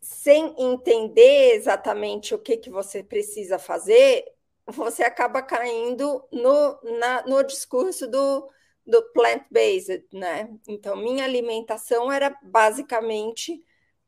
sem 0.02 0.54
entender 0.58 1.56
exatamente 1.56 2.36
o 2.36 2.40
que, 2.40 2.58
que 2.58 2.70
você 2.70 3.02
precisa 3.02 3.58
fazer, 3.58 4.24
você 4.68 5.04
acaba 5.04 5.42
caindo 5.42 6.24
no, 6.32 6.80
na, 7.00 7.26
no 7.26 7.44
discurso 7.44 8.08
do, 8.08 8.48
do 8.86 9.02
plant-based, 9.14 10.06
né? 10.14 10.50
Então, 10.68 10.96
minha 10.96 11.24
alimentação 11.24 12.12
era 12.12 12.36
basicamente 12.44 13.65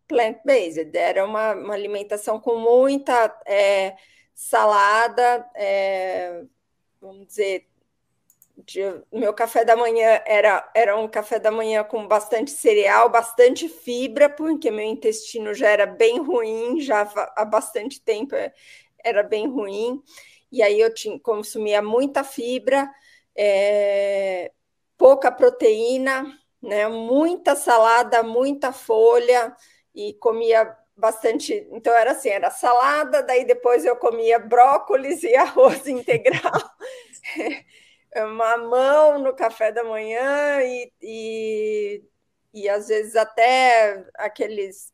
plant-based, 0.08 0.96
era 0.96 1.26
uma, 1.26 1.54
uma, 1.54 1.74
alimentação 1.74 2.40
com 2.40 2.58
muita 2.58 3.36
é, 3.46 3.96
salada, 4.34 5.46
é, 5.56 6.44
vamos 7.02 7.28
dizer, 7.28 7.68
de, 8.66 8.82
meu 9.12 9.34
café 9.34 9.64
da 9.64 9.76
manhã 9.76 10.22
era, 10.26 10.70
era 10.74 10.98
um 10.98 11.08
café 11.08 11.40
da 11.40 11.52
manhã 11.52 11.84
com 11.84 12.08
bastante 12.08 12.52
cereal, 12.52 13.10
bastante 13.10 13.70
fibra, 13.70 14.30
porque 14.30 14.72
meu 14.72 14.86
intestino 14.86 15.54
já 15.54 15.70
era 15.70 15.86
bem 15.86 16.20
ruim, 16.20 16.80
já 16.82 17.02
há 17.36 17.46
bastante 17.46 18.02
tempo 18.02 18.36
é, 18.36 18.54
era 19.04 19.24
bem 19.24 19.48
ruim, 19.48 20.02
e 20.52 20.62
aí 20.64 20.80
eu 20.80 20.94
tinha, 20.94 21.20
consumia 21.20 21.82
muita 21.82 22.24
fibra, 22.24 22.90
é, 23.36 24.52
pouca 24.98 25.32
proteína, 25.32 26.26
né, 26.62 26.88
muita 26.88 27.56
salada, 27.56 28.24
muita 28.24 28.72
folha, 28.72 29.56
e 29.98 30.14
comia 30.14 30.78
bastante. 30.96 31.68
Então 31.72 31.92
era 31.92 32.12
assim, 32.12 32.30
era 32.30 32.52
salada, 32.52 33.24
daí 33.24 33.44
depois 33.44 33.84
eu 33.84 33.96
comia 33.96 34.38
brócolis 34.38 35.24
e 35.24 35.34
arroz 35.36 35.88
integral. 35.88 36.54
mamão 38.32 39.20
no 39.20 39.36
café 39.36 39.72
da 39.72 39.84
manhã 39.84 40.62
e, 40.62 40.92
e, 41.02 42.04
e 42.54 42.70
às 42.70 42.88
vezes 42.88 43.16
até 43.16 44.06
aqueles 44.16 44.94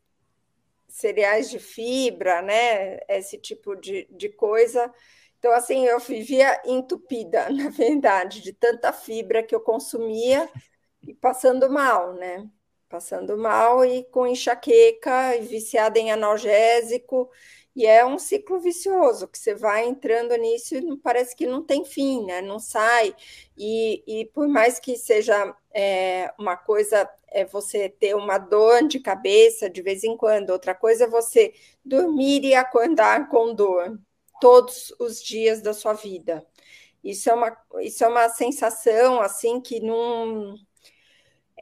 cereais 0.88 1.50
de 1.50 1.60
fibra, 1.60 2.42
né? 2.42 3.00
Esse 3.10 3.38
tipo 3.38 3.76
de, 3.76 4.08
de 4.12 4.30
coisa. 4.30 4.94
Então, 5.38 5.52
assim, 5.52 5.86
eu 5.86 6.00
vivia 6.00 6.62
entupida, 6.66 7.50
na 7.52 7.70
verdade, 7.70 8.42
de 8.42 8.54
tanta 8.54 8.94
fibra 8.94 9.44
que 9.44 9.54
eu 9.54 9.60
consumia 9.60 10.50
e 11.02 11.14
passando 11.14 11.70
mal, 11.70 12.14
né? 12.14 12.48
Passando 12.94 13.36
mal 13.36 13.84
e 13.84 14.04
com 14.04 14.28
enxaqueca, 14.28 15.40
viciada 15.42 15.98
em 15.98 16.12
analgésico 16.12 17.28
e 17.76 17.88
é 17.88 18.06
um 18.06 18.20
ciclo 18.20 18.60
vicioso, 18.60 19.28
que 19.28 19.40
você 19.40 19.56
vai 19.56 19.88
entrando 19.88 20.36
nisso 20.36 20.76
e 20.76 20.98
parece 20.98 21.36
que 21.36 21.48
não 21.48 21.64
tem 21.64 21.84
fim, 21.84 22.24
né? 22.24 22.40
não 22.40 22.60
sai. 22.60 23.16
E, 23.58 24.04
e 24.06 24.26
por 24.26 24.48
mais 24.48 24.80
que 24.80 24.96
seja 24.96 25.56
é, 25.74 26.32
uma 26.38 26.56
coisa 26.56 27.10
é 27.30 27.44
você 27.44 27.90
ter 27.90 28.16
uma 28.16 28.38
dor 28.38 28.88
de 28.88 29.00
cabeça 29.00 29.68
de 29.68 29.82
vez 29.82 30.04
em 30.04 30.16
quando, 30.16 30.52
outra 30.52 30.76
coisa 30.76 31.06
é 31.06 31.10
você 31.10 31.52
dormir 31.84 32.46
e 32.46 32.54
acordar 32.54 33.28
com 33.28 33.56
dor 33.56 34.00
todos 34.40 34.94
os 35.00 35.20
dias 35.20 35.64
da 35.64 35.74
sua 35.74 35.94
vida. 35.94 36.46
Isso 37.04 37.28
é 37.28 37.34
uma, 37.34 37.58
isso 37.82 38.04
é 38.04 38.08
uma 38.08 38.30
sensação 38.30 39.20
assim 39.20 39.60
que 39.60 39.80
não 39.80 40.56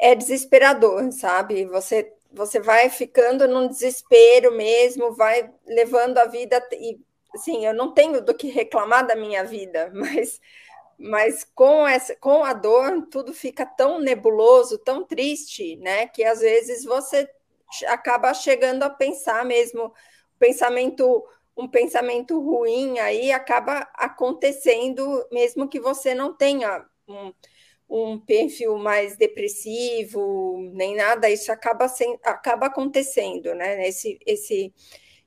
é 0.01 0.15
desesperador, 0.15 1.11
sabe? 1.13 1.65
Você 1.65 2.11
você 2.33 2.59
vai 2.61 2.89
ficando 2.89 3.47
num 3.47 3.67
desespero 3.67 4.55
mesmo, 4.55 5.13
vai 5.13 5.51
levando 5.65 6.17
a 6.17 6.25
vida 6.25 6.65
e 6.73 6.97
assim, 7.33 7.65
eu 7.65 7.73
não 7.73 7.93
tenho 7.93 8.21
do 8.21 8.33
que 8.33 8.47
reclamar 8.47 9.05
da 9.05 9.15
minha 9.15 9.43
vida, 9.43 9.91
mas 9.95 10.39
mas 10.97 11.43
com 11.55 11.87
essa 11.87 12.15
com 12.15 12.43
a 12.43 12.53
dor 12.53 13.07
tudo 13.11 13.33
fica 13.33 13.65
tão 13.65 13.99
nebuloso, 13.99 14.77
tão 14.79 15.03
triste, 15.05 15.75
né, 15.77 16.07
que 16.07 16.23
às 16.23 16.39
vezes 16.41 16.85
você 16.85 17.29
acaba 17.87 18.33
chegando 18.33 18.83
a 18.83 18.89
pensar 18.89 19.45
mesmo 19.45 19.93
pensamento 20.39 21.23
um 21.57 21.67
pensamento 21.67 22.39
ruim 22.39 22.99
aí 22.99 23.31
acaba 23.31 23.87
acontecendo 23.95 25.27
mesmo 25.31 25.67
que 25.69 25.79
você 25.79 26.15
não 26.15 26.33
tenha 26.33 26.85
um, 27.07 27.33
um 27.91 28.17
perfil 28.17 28.77
mais 28.77 29.17
depressivo, 29.17 30.57
nem 30.73 30.95
nada, 30.95 31.29
isso 31.29 31.51
acaba, 31.51 31.89
sem, 31.89 32.17
acaba 32.23 32.67
acontecendo, 32.67 33.53
né? 33.53 33.85
Esse, 33.85 34.17
esse, 34.25 34.73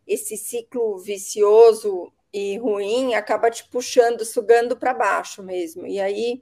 esse 0.07 0.35
ciclo 0.39 0.97
vicioso 0.99 2.11
e 2.33 2.57
ruim 2.57 3.15
acaba 3.15 3.51
te 3.51 3.69
puxando, 3.69 4.25
sugando 4.25 4.79
para 4.79 4.95
baixo 4.95 5.43
mesmo. 5.43 5.87
E 5.87 6.01
aí 6.01 6.41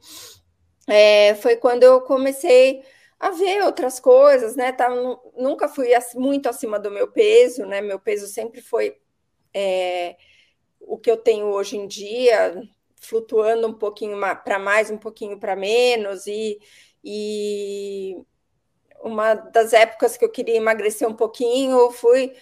é, 0.86 1.34
foi 1.34 1.56
quando 1.56 1.82
eu 1.82 2.00
comecei 2.02 2.84
a 3.18 3.30
ver 3.30 3.64
outras 3.64 3.98
coisas, 3.98 4.54
né? 4.54 4.72
Nunca 5.36 5.68
fui 5.68 5.88
muito 6.14 6.48
acima 6.48 6.78
do 6.78 6.90
meu 6.90 7.08
peso, 7.10 7.66
né? 7.66 7.80
Meu 7.80 7.98
peso 7.98 8.28
sempre 8.28 8.62
foi 8.62 8.96
é, 9.52 10.16
o 10.80 10.96
que 10.96 11.10
eu 11.10 11.16
tenho 11.16 11.46
hoje 11.46 11.76
em 11.76 11.88
dia, 11.88 12.62
flutuando 13.02 13.66
um 13.66 13.74
pouquinho 13.74 14.18
para 14.44 14.58
mais, 14.58 14.90
um 14.90 14.96
pouquinho 14.96 15.38
para 15.38 15.54
menos, 15.54 16.26
e, 16.26 16.58
e 17.04 18.16
uma 19.02 19.34
das 19.34 19.72
épocas 19.72 20.16
que 20.16 20.24
eu 20.24 20.30
queria 20.30 20.56
emagrecer 20.56 21.08
um 21.08 21.14
pouquinho, 21.14 21.78
eu 21.78 21.90
fui 21.90 22.32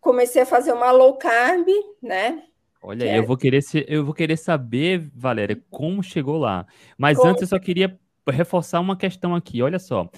comecei 0.00 0.42
a 0.42 0.46
fazer 0.46 0.72
uma 0.72 0.90
low 0.90 1.16
carb, 1.16 1.66
né? 2.02 2.42
Olha, 2.82 3.04
eu 3.04 3.22
é... 3.22 3.26
vou 3.26 3.36
querer 3.36 3.62
eu 3.86 4.04
vou 4.04 4.14
querer 4.14 4.36
saber, 4.36 5.10
Valéria, 5.14 5.60
como 5.70 6.02
chegou 6.02 6.38
lá. 6.38 6.66
Mas 6.96 7.18
como... 7.18 7.30
antes 7.30 7.42
eu 7.42 7.48
só 7.48 7.58
queria 7.58 7.98
reforçar 8.28 8.80
uma 8.80 8.96
questão 8.96 9.34
aqui. 9.34 9.62
Olha 9.62 9.78
só, 9.78 10.08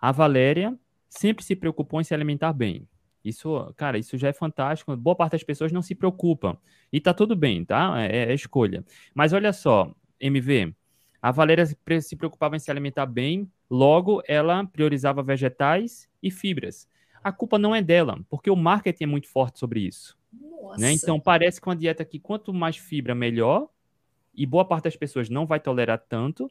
a 0.00 0.12
Valéria 0.12 0.76
sempre 1.08 1.44
se 1.44 1.56
preocupou 1.56 2.00
em 2.00 2.04
se 2.04 2.12
alimentar 2.12 2.52
bem. 2.52 2.86
Isso, 3.28 3.72
cara, 3.76 3.98
isso 3.98 4.16
já 4.16 4.28
é 4.28 4.32
fantástico. 4.32 4.96
Boa 4.96 5.14
parte 5.14 5.32
das 5.32 5.42
pessoas 5.42 5.72
não 5.72 5.82
se 5.82 5.94
preocupam. 5.94 6.56
E 6.92 7.00
tá 7.00 7.12
tudo 7.12 7.36
bem, 7.36 7.64
tá? 7.64 8.00
É, 8.02 8.30
é 8.30 8.34
escolha. 8.34 8.84
Mas 9.14 9.32
olha 9.32 9.52
só, 9.52 9.94
MV, 10.20 10.74
a 11.20 11.30
Valéria 11.30 11.66
se 11.66 12.16
preocupava 12.16 12.56
em 12.56 12.58
se 12.58 12.70
alimentar 12.70 13.06
bem, 13.06 13.50
logo 13.68 14.22
ela 14.26 14.64
priorizava 14.64 15.22
vegetais 15.22 16.08
e 16.22 16.30
fibras. 16.30 16.88
A 17.22 17.32
culpa 17.32 17.58
não 17.58 17.74
é 17.74 17.82
dela, 17.82 18.18
porque 18.28 18.50
o 18.50 18.56
marketing 18.56 19.04
é 19.04 19.06
muito 19.06 19.28
forte 19.28 19.58
sobre 19.58 19.80
isso. 19.80 20.16
Né? 20.78 20.92
Então 20.92 21.18
parece 21.18 21.60
que 21.60 21.68
uma 21.68 21.76
dieta 21.76 22.04
que 22.04 22.18
quanto 22.18 22.52
mais 22.52 22.76
fibra, 22.76 23.14
melhor. 23.14 23.68
E 24.34 24.46
boa 24.46 24.64
parte 24.64 24.84
das 24.84 24.96
pessoas 24.96 25.28
não 25.28 25.46
vai 25.46 25.58
tolerar 25.58 25.98
tanto. 26.08 26.50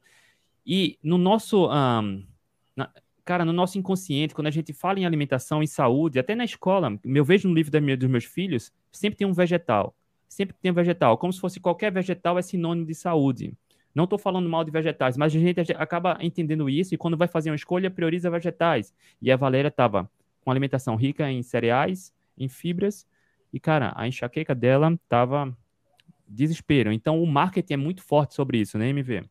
E 0.66 0.98
no 1.02 1.18
nosso. 1.18 1.70
Um, 1.70 2.26
na, 2.76 2.92
cara, 3.28 3.44
no 3.44 3.52
nosso 3.52 3.78
inconsciente, 3.78 4.34
quando 4.34 4.48
a 4.48 4.52
gente 4.52 4.72
fala 4.72 5.02
em 5.02 5.06
alimentação 5.06 5.62
e 5.62 5.68
saúde, 5.68 6.18
até 6.18 6.34
na 6.34 6.46
escola, 6.46 6.98
eu 7.04 7.26
vejo 7.26 7.50
no 7.50 7.54
livro 7.54 7.70
da 7.70 7.82
minha, 7.82 7.98
dos 7.98 8.10
meus 8.10 8.24
filhos, 8.24 8.72
sempre 8.90 9.18
tem 9.18 9.28
um 9.28 9.34
vegetal. 9.34 9.94
Sempre 10.30 10.56
tem 10.62 10.72
um 10.72 10.74
vegetal, 10.74 11.18
como 11.18 11.34
se 11.34 11.40
fosse 11.42 11.60
qualquer 11.60 11.92
vegetal 11.92 12.40
é 12.40 12.42
sinônimo 12.42 12.88
de 12.88 12.96
saúde. 12.96 13.54
Não 13.94 14.06
estou 14.06 14.18
falando 14.18 14.48
mal 14.48 14.64
de 14.64 14.72
vegetais, 14.72 15.18
mas 15.18 15.36
a 15.36 15.40
gente 15.40 15.60
acaba 15.74 16.18
entendendo 16.22 16.70
isso 16.70 16.96
e 16.96 16.98
quando 16.98 17.18
vai 17.18 17.28
fazer 17.28 17.50
uma 17.50 17.58
escolha, 17.58 17.92
prioriza 17.92 18.30
vegetais. 18.30 18.94
E 19.22 19.30
a 19.30 19.36
Valéria 19.36 19.68
estava 19.68 20.10
com 20.40 20.50
alimentação 20.50 20.96
rica 20.96 21.30
em 21.30 21.44
cereais, 21.44 22.14
em 22.38 22.48
fibras, 22.48 23.06
e, 23.52 23.60
cara, 23.60 23.92
a 23.98 24.08
enxaqueca 24.08 24.56
dela 24.56 24.94
estava 24.94 25.54
desespero. 26.26 26.94
Então, 26.94 27.22
o 27.22 27.28
marketing 27.28 27.74
é 27.74 27.78
muito 27.78 28.02
forte 28.02 28.34
sobre 28.36 28.60
isso, 28.60 28.78
né, 28.78 28.88
MV? 28.88 29.26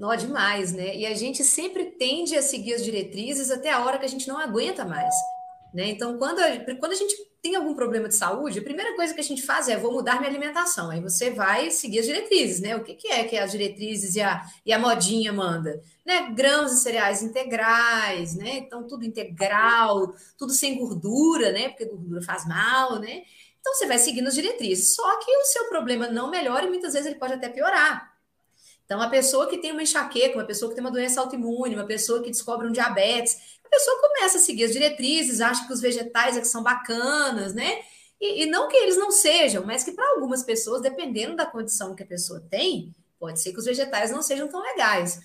Não, 0.00 0.16
demais, 0.16 0.72
né? 0.72 0.96
E 0.96 1.04
a 1.04 1.14
gente 1.14 1.44
sempre 1.44 1.84
tende 1.84 2.34
a 2.34 2.40
seguir 2.40 2.72
as 2.72 2.82
diretrizes 2.82 3.50
até 3.50 3.70
a 3.70 3.84
hora 3.84 3.98
que 3.98 4.06
a 4.06 4.08
gente 4.08 4.26
não 4.26 4.38
aguenta 4.38 4.82
mais. 4.82 5.14
Né? 5.74 5.90
Então, 5.90 6.16
quando 6.16 6.40
a, 6.40 6.74
quando 6.76 6.92
a 6.92 6.96
gente 6.96 7.14
tem 7.42 7.54
algum 7.54 7.74
problema 7.74 8.08
de 8.08 8.14
saúde, 8.16 8.60
a 8.60 8.62
primeira 8.62 8.96
coisa 8.96 9.12
que 9.12 9.20
a 9.20 9.24
gente 9.24 9.42
faz 9.42 9.68
é 9.68 9.76
vou 9.76 9.92
mudar 9.92 10.16
minha 10.16 10.30
alimentação. 10.30 10.90
Aí 10.90 11.02
você 11.02 11.30
vai 11.30 11.70
seguir 11.70 11.98
as 11.98 12.06
diretrizes, 12.06 12.62
né? 12.62 12.74
O 12.76 12.82
que, 12.82 12.94
que 12.94 13.08
é 13.08 13.24
que 13.24 13.36
as 13.36 13.50
diretrizes 13.52 14.14
e 14.14 14.22
a, 14.22 14.42
e 14.64 14.72
a 14.72 14.78
modinha 14.78 15.34
manda? 15.34 15.82
Né? 16.06 16.30
Grãos 16.30 16.72
e 16.72 16.80
cereais 16.80 17.22
integrais, 17.22 18.34
né? 18.34 18.56
Então, 18.56 18.86
tudo 18.86 19.04
integral, 19.04 20.14
tudo 20.38 20.54
sem 20.54 20.78
gordura, 20.78 21.52
né? 21.52 21.68
Porque 21.68 21.84
gordura 21.84 22.22
faz 22.22 22.48
mal, 22.48 22.98
né? 22.98 23.22
Então, 23.60 23.74
você 23.74 23.86
vai 23.86 23.98
seguindo 23.98 24.28
as 24.28 24.34
diretrizes. 24.34 24.94
Só 24.94 25.18
que 25.18 25.30
o 25.30 25.44
seu 25.44 25.68
problema 25.68 26.08
não 26.08 26.30
melhora 26.30 26.64
e 26.64 26.70
muitas 26.70 26.94
vezes 26.94 27.06
ele 27.06 27.18
pode 27.18 27.34
até 27.34 27.50
piorar. 27.50 28.09
Então, 28.90 29.00
a 29.00 29.08
pessoa 29.08 29.46
que 29.46 29.58
tem 29.58 29.70
uma 29.70 29.84
enxaqueca, 29.84 30.36
uma 30.36 30.44
pessoa 30.44 30.68
que 30.68 30.74
tem 30.74 30.82
uma 30.82 30.90
doença 30.90 31.20
autoimune, 31.20 31.76
uma 31.76 31.86
pessoa 31.86 32.20
que 32.24 32.28
descobre 32.28 32.66
um 32.66 32.72
diabetes, 32.72 33.36
a 33.64 33.68
pessoa 33.68 34.00
começa 34.00 34.38
a 34.38 34.40
seguir 34.40 34.64
as 34.64 34.72
diretrizes, 34.72 35.40
acha 35.40 35.64
que 35.64 35.72
os 35.72 35.80
vegetais 35.80 36.36
é 36.36 36.40
que 36.40 36.48
são 36.48 36.60
bacanas, 36.60 37.54
né? 37.54 37.82
E, 38.20 38.42
e 38.42 38.46
não 38.46 38.66
que 38.66 38.76
eles 38.76 38.96
não 38.96 39.12
sejam, 39.12 39.64
mas 39.64 39.84
que 39.84 39.92
para 39.92 40.10
algumas 40.16 40.42
pessoas, 40.42 40.82
dependendo 40.82 41.36
da 41.36 41.46
condição 41.46 41.94
que 41.94 42.02
a 42.02 42.06
pessoa 42.06 42.42
tem, 42.50 42.92
pode 43.16 43.40
ser 43.40 43.52
que 43.52 43.60
os 43.60 43.64
vegetais 43.64 44.10
não 44.10 44.22
sejam 44.22 44.48
tão 44.48 44.60
legais. 44.60 45.20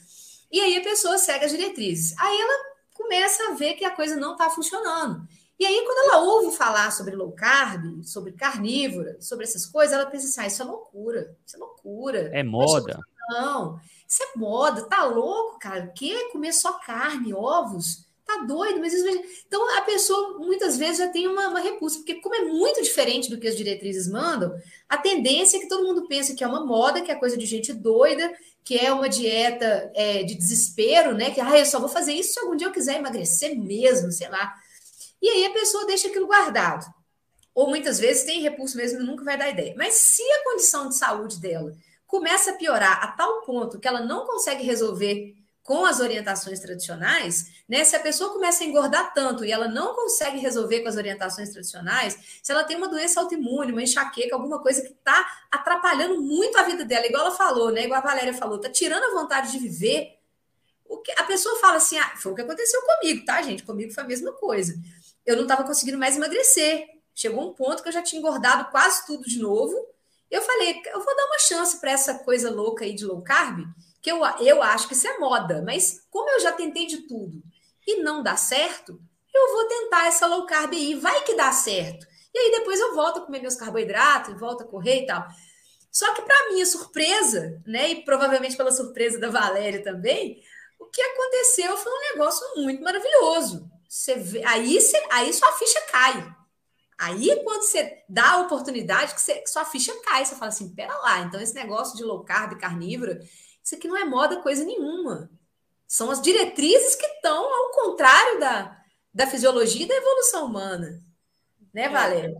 E 0.51 0.59
aí 0.59 0.77
a 0.77 0.83
pessoa 0.83 1.17
segue 1.17 1.45
as 1.45 1.51
diretrizes. 1.51 2.15
Aí 2.19 2.39
ela 2.39 2.65
começa 2.93 3.47
a 3.47 3.55
ver 3.55 3.73
que 3.73 3.83
a 3.83 3.89
coisa 3.89 4.15
não 4.15 4.33
está 4.33 4.47
funcionando. 4.47 5.27
E 5.57 5.65
aí, 5.65 5.83
quando 5.85 6.09
ela 6.09 6.23
ouve 6.23 6.55
falar 6.55 6.91
sobre 6.91 7.15
low 7.15 7.31
carb, 7.31 8.03
sobre 8.03 8.33
carnívora, 8.33 9.15
sobre 9.21 9.45
essas 9.45 9.65
coisas, 9.65 9.93
ela 9.93 10.05
pensa 10.05 10.27
assim: 10.27 10.41
ah, 10.41 10.47
isso 10.47 10.61
é 10.61 10.65
loucura, 10.65 11.35
isso 11.45 11.55
é 11.55 11.59
loucura. 11.59 12.29
É 12.33 12.43
moda. 12.43 12.99
Não, 13.29 13.79
isso 14.07 14.23
é 14.23 14.37
moda, 14.37 14.83
tá 14.83 15.03
louco, 15.05 15.59
cara? 15.59 15.85
O 15.85 15.93
que? 15.93 16.29
Comer 16.29 16.53
só 16.53 16.73
carne, 16.73 17.33
ovos? 17.33 18.05
Tá 18.25 18.37
doido, 18.37 18.79
mas 18.79 18.93
isso... 18.93 19.05
Então 19.47 19.77
a 19.77 19.81
pessoa 19.81 20.39
muitas 20.39 20.77
vezes 20.77 20.97
já 20.97 21.07
tem 21.07 21.27
uma, 21.27 21.47
uma 21.47 21.59
repulsa, 21.59 21.97
porque 21.97 22.15
como 22.15 22.35
é 22.35 22.41
muito 22.41 22.81
diferente 22.81 23.29
do 23.29 23.37
que 23.39 23.47
as 23.47 23.55
diretrizes 23.55 24.07
mandam, 24.07 24.55
a 24.89 24.97
tendência 24.97 25.57
é 25.57 25.59
que 25.59 25.67
todo 25.67 25.85
mundo 25.85 26.07
pense 26.07 26.33
que 26.33 26.43
é 26.43 26.47
uma 26.47 26.65
moda, 26.65 27.01
que 27.01 27.11
é 27.11 27.15
coisa 27.15 27.37
de 27.37 27.45
gente 27.45 27.71
doida, 27.71 28.33
que 28.63 28.77
é 28.79 28.91
uma 28.91 29.07
dieta 29.07 29.91
é, 29.93 30.23
de 30.23 30.33
desespero, 30.33 31.13
né? 31.13 31.29
Que 31.29 31.39
ah, 31.39 31.59
eu 31.59 31.65
só 31.67 31.79
vou 31.79 31.87
fazer 31.87 32.13
isso 32.13 32.33
se 32.33 32.39
algum 32.39 32.55
dia 32.55 32.67
eu 32.67 32.73
quiser 32.73 32.97
emagrecer 32.97 33.55
mesmo, 33.55 34.11
sei 34.11 34.27
lá. 34.27 34.55
E 35.21 35.29
aí 35.29 35.45
a 35.45 35.53
pessoa 35.53 35.85
deixa 35.85 36.07
aquilo 36.07 36.25
guardado. 36.25 36.85
Ou 37.53 37.69
muitas 37.69 37.99
vezes 37.99 38.23
tem 38.23 38.41
repulso 38.41 38.75
mesmo 38.75 38.99
e 38.99 39.05
nunca 39.05 39.23
vai 39.23 39.37
dar 39.37 39.49
ideia. 39.49 39.75
Mas 39.77 39.93
se 39.93 40.23
a 40.23 40.43
condição 40.43 40.89
de 40.89 40.95
saúde 40.95 41.39
dela 41.39 41.75
começa 42.07 42.51
a 42.51 42.53
piorar 42.53 43.03
a 43.03 43.07
tal 43.07 43.41
ponto 43.41 43.79
que 43.79 43.87
ela 43.87 44.01
não 44.01 44.25
consegue 44.25 44.63
resolver 44.63 45.35
com 45.65 45.83
as 45.83 45.99
orientações 45.99 46.59
tradicionais, 46.59 47.63
né? 47.67 47.83
Se 47.83 47.95
a 47.95 47.99
pessoa 47.99 48.31
começa 48.31 48.63
a 48.63 48.67
engordar 48.67 49.11
tanto 49.15 49.43
e 49.43 49.51
ela 49.51 49.67
não 49.67 49.95
consegue 49.95 50.37
resolver 50.37 50.81
com 50.81 50.89
as 50.89 50.95
orientações 50.95 51.49
tradicionais, 51.49 52.39
se 52.43 52.51
ela 52.51 52.63
tem 52.63 52.77
uma 52.77 52.87
doença 52.87 53.19
autoimune, 53.19 53.71
uma 53.71 53.81
enxaqueca, 53.81 54.35
alguma 54.35 54.61
coisa 54.61 54.83
que 54.83 54.91
está 54.91 55.27
atrapalhando 55.51 56.21
muito 56.21 56.55
a 56.55 56.61
vida 56.61 56.85
dela, 56.85 57.07
igual 57.07 57.25
ela 57.25 57.35
falou, 57.35 57.71
né? 57.71 57.85
Igual 57.85 57.99
a 57.99 58.03
Valéria 58.03 58.33
falou, 58.35 58.57
está 58.57 58.69
tirando 58.69 59.05
a 59.05 59.19
vontade 59.19 59.51
de 59.51 59.57
viver. 59.57 60.19
O 60.87 60.99
que 60.99 61.11
a 61.13 61.23
pessoa 61.23 61.59
fala 61.59 61.77
assim, 61.77 61.97
ah, 61.97 62.13
foi 62.15 62.33
o 62.33 62.35
que 62.35 62.43
aconteceu 62.43 62.79
comigo, 62.83 63.25
tá, 63.25 63.41
gente? 63.41 63.63
Comigo 63.63 63.91
foi 63.91 64.03
a 64.03 64.07
mesma 64.07 64.33
coisa. 64.33 64.75
Eu 65.25 65.35
não 65.35 65.43
estava 65.43 65.63
conseguindo 65.63 65.97
mais 65.97 66.15
emagrecer. 66.15 66.85
Chegou 67.15 67.49
um 67.49 67.53
ponto 67.53 67.81
que 67.81 67.89
eu 67.89 67.93
já 67.93 68.03
tinha 68.03 68.19
engordado 68.19 68.69
quase 68.69 69.03
tudo 69.07 69.23
de 69.23 69.39
novo. 69.39 69.94
Eu 70.29 70.41
falei, 70.41 70.81
eu 70.87 70.99
vou 71.03 71.15
dar 71.15 71.25
uma 71.25 71.39
chance 71.39 71.79
para 71.79 71.91
essa 71.91 72.19
coisa 72.19 72.51
louca 72.51 72.83
aí 72.83 72.93
de 72.93 73.05
low 73.05 73.21
carb 73.21 73.65
que 74.01 74.11
eu, 74.11 74.21
eu 74.39 74.61
acho 74.61 74.87
que 74.87 74.93
isso 74.93 75.07
é 75.07 75.17
moda, 75.17 75.63
mas 75.65 76.05
como 76.11 76.29
eu 76.29 76.39
já 76.39 76.51
tentei 76.51 76.85
de 76.85 77.07
tudo 77.07 77.41
e 77.87 78.03
não 78.03 78.21
dá 78.21 78.35
certo, 78.35 78.99
eu 79.33 79.51
vou 79.51 79.67
tentar 79.67 80.05
essa 80.05 80.27
low 80.27 80.45
carb 80.45 80.73
aí, 80.73 80.93
vai 80.93 81.23
que 81.23 81.33
dá 81.33 81.51
certo. 81.51 82.05
E 82.31 82.37
aí 82.37 82.51
depois 82.51 82.79
eu 82.79 82.93
volto 82.93 83.17
a 83.17 83.21
comer 83.25 83.41
meus 83.41 83.55
carboidratos, 83.55 84.39
volto 84.39 84.61
a 84.61 84.67
correr 84.67 85.01
e 85.01 85.05
tal. 85.07 85.25
Só 85.91 86.13
que 86.13 86.21
para 86.21 86.51
minha 86.51 86.65
surpresa, 86.65 87.59
né, 87.65 87.89
e 87.89 88.05
provavelmente 88.05 88.55
pela 88.55 88.71
surpresa 88.71 89.17
da 89.17 89.29
Valéria 89.29 89.81
também, 89.81 90.39
o 90.77 90.85
que 90.85 91.01
aconteceu 91.01 91.75
foi 91.77 91.91
um 91.91 92.11
negócio 92.11 92.45
muito 92.61 92.83
maravilhoso. 92.83 93.67
Você 93.89 94.15
vê, 94.15 94.43
aí, 94.45 94.79
você, 94.79 95.01
aí 95.09 95.33
sua 95.33 95.51
ficha 95.53 95.81
cai. 95.89 96.35
Aí, 96.97 97.43
quando 97.43 97.63
você 97.63 98.03
dá 98.07 98.31
a 98.31 98.41
oportunidade, 98.41 99.13
que, 99.13 99.21
você, 99.21 99.35
que 99.35 99.49
sua 99.49 99.65
ficha 99.65 99.93
cai, 100.01 100.25
você 100.25 100.35
fala 100.35 100.49
assim: 100.49 100.73
pera 100.73 100.95
lá, 100.99 101.19
então 101.21 101.41
esse 101.41 101.53
negócio 101.53 101.97
de 101.97 102.03
low 102.03 102.23
carb, 102.23 102.57
carnívora, 102.57 103.19
isso 103.63 103.75
aqui 103.75 103.87
não 103.87 103.97
é 103.97 104.05
moda 104.05 104.41
coisa 104.41 104.63
nenhuma. 104.63 105.29
São 105.87 106.09
as 106.09 106.21
diretrizes 106.21 106.95
que 106.95 107.05
estão 107.05 107.53
ao 107.53 107.71
contrário 107.71 108.39
da, 108.39 108.81
da 109.13 109.27
fisiologia 109.27 109.85
e 109.85 109.87
da 109.87 109.95
evolução 109.95 110.45
humana. 110.45 110.99
Né, 111.73 111.83
é. 111.83 111.89
Valéria? 111.89 112.37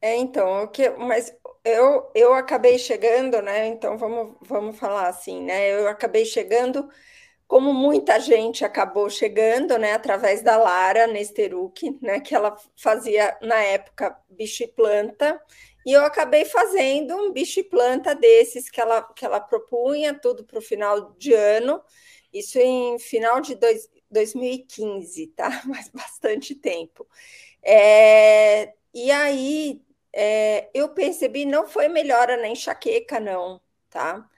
É, 0.00 0.16
então, 0.16 0.62
o 0.62 0.68
que, 0.68 0.90
mas 0.90 1.34
eu, 1.64 2.10
eu 2.14 2.34
acabei 2.34 2.78
chegando, 2.78 3.42
né? 3.42 3.66
Então 3.66 3.98
vamos, 3.98 4.36
vamos 4.42 4.78
falar 4.78 5.08
assim, 5.08 5.42
né? 5.42 5.70
Eu 5.72 5.88
acabei 5.88 6.24
chegando, 6.24 6.88
como 7.48 7.72
muita 7.72 8.20
gente 8.20 8.64
acabou 8.64 9.10
chegando, 9.10 9.78
né? 9.78 9.94
Através 9.94 10.42
da 10.42 10.56
Lara 10.58 11.06
Nesteruk, 11.06 11.98
né? 12.02 12.20
Que 12.20 12.34
ela 12.34 12.56
fazia 12.76 13.36
na 13.42 13.56
época 13.56 14.16
bicho 14.28 14.62
e 14.62 14.68
planta, 14.68 15.40
e 15.86 15.92
eu 15.92 16.04
acabei 16.04 16.44
fazendo 16.44 17.16
um 17.16 17.32
bicho 17.32 17.60
e 17.60 17.64
planta 17.64 18.14
desses 18.14 18.68
que 18.70 18.80
ela, 18.80 19.02
que 19.14 19.24
ela 19.24 19.40
propunha, 19.40 20.12
tudo 20.12 20.44
para 20.44 20.58
o 20.58 20.62
final 20.62 21.12
de 21.18 21.32
ano, 21.32 21.82
isso 22.30 22.58
em 22.58 22.98
final 22.98 23.40
de 23.40 23.54
dois, 23.54 23.88
2015, 24.10 25.28
tá? 25.28 25.48
Mas 25.64 25.88
bastante 25.88 26.54
tempo. 26.54 27.08
É, 27.62 28.74
e 28.92 29.10
aí 29.10 29.80
é, 30.12 30.68
eu 30.74 30.90
percebi, 30.90 31.46
não 31.46 31.66
foi 31.66 31.88
melhora 31.88 32.36
na 32.36 32.48
enxaqueca, 32.48 33.18
não, 33.18 33.60
tá? 33.88 34.28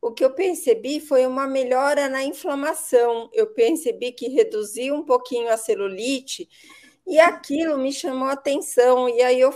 O 0.00 0.12
que 0.12 0.24
eu 0.24 0.32
percebi 0.32 0.98
foi 0.98 1.26
uma 1.26 1.46
melhora 1.46 2.08
na 2.08 2.24
inflamação. 2.24 3.28
Eu 3.32 3.48
percebi 3.48 4.12
que 4.12 4.28
reduziu 4.28 4.94
um 4.94 5.04
pouquinho 5.04 5.50
a 5.50 5.56
celulite 5.56 6.48
e 7.06 7.18
aquilo 7.18 7.76
me 7.76 7.92
chamou 7.92 8.28
a 8.28 8.32
atenção. 8.32 9.08
E 9.08 9.20
aí 9.20 9.40
eu 9.40 9.52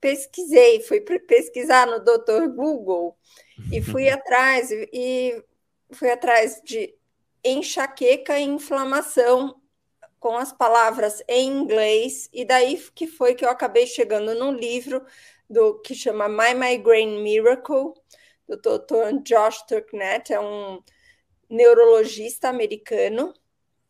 pesquisei, 0.00 0.80
fui 0.80 1.00
pesquisar 1.00 1.86
no 1.86 2.00
Dr. 2.00 2.48
Google 2.48 3.16
e 3.72 3.80
fui 3.80 4.08
atrás 4.10 4.70
e 4.72 5.40
fui 5.92 6.10
atrás 6.10 6.60
de 6.64 6.94
enxaqueca 7.44 8.38
e 8.38 8.44
inflamação 8.44 9.60
com 10.18 10.36
as 10.36 10.52
palavras 10.52 11.22
em 11.26 11.48
inglês 11.48 12.28
e 12.32 12.44
daí 12.44 12.76
que 12.94 13.06
foi 13.06 13.34
que 13.34 13.42
eu 13.42 13.48
acabei 13.48 13.86
chegando 13.86 14.34
num 14.34 14.52
livro 14.52 15.02
do 15.48 15.80
que 15.80 15.94
chama 15.94 16.28
My 16.28 16.54
Migraine 16.54 17.22
Miracle 17.22 17.94
do 18.56 18.78
Dr. 18.78 19.22
Josh 19.22 19.62
Turknett, 19.62 20.32
é 20.32 20.40
um 20.40 20.82
neurologista 21.48 22.48
americano 22.48 23.34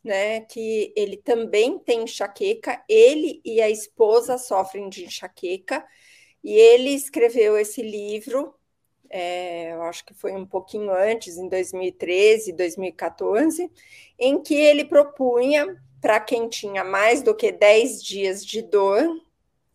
né, 0.03 0.41
que 0.41 0.93
ele 0.97 1.17
também 1.17 1.79
tem 1.79 2.05
enxaqueca, 2.05 2.83
ele 2.89 3.41
e 3.45 3.61
a 3.61 3.69
esposa 3.69 4.39
sofrem 4.39 4.89
de 4.89 5.05
enxaqueca, 5.05 5.87
e 6.43 6.55
ele 6.55 6.91
escreveu 6.91 7.59
esse 7.59 7.83
livro, 7.83 8.55
é, 9.11 9.73
eu 9.73 9.83
acho 9.83 10.05
que 10.05 10.15
foi 10.15 10.33
um 10.33 10.47
pouquinho 10.47 10.91
antes, 10.91 11.37
em 11.37 11.49
2013, 11.49 12.53
2014, 12.53 13.71
em 14.19 14.43
que 14.43 14.55
ele 14.55 14.85
propunha 14.85 15.77
para 16.01 16.19
quem 16.19 16.49
tinha 16.49 16.83
mais 16.83 17.23
do 17.23 17.35
que 17.35 17.53
10 17.53 18.03
dias 18.03 18.45
de 18.45 18.63
dor, 18.63 19.05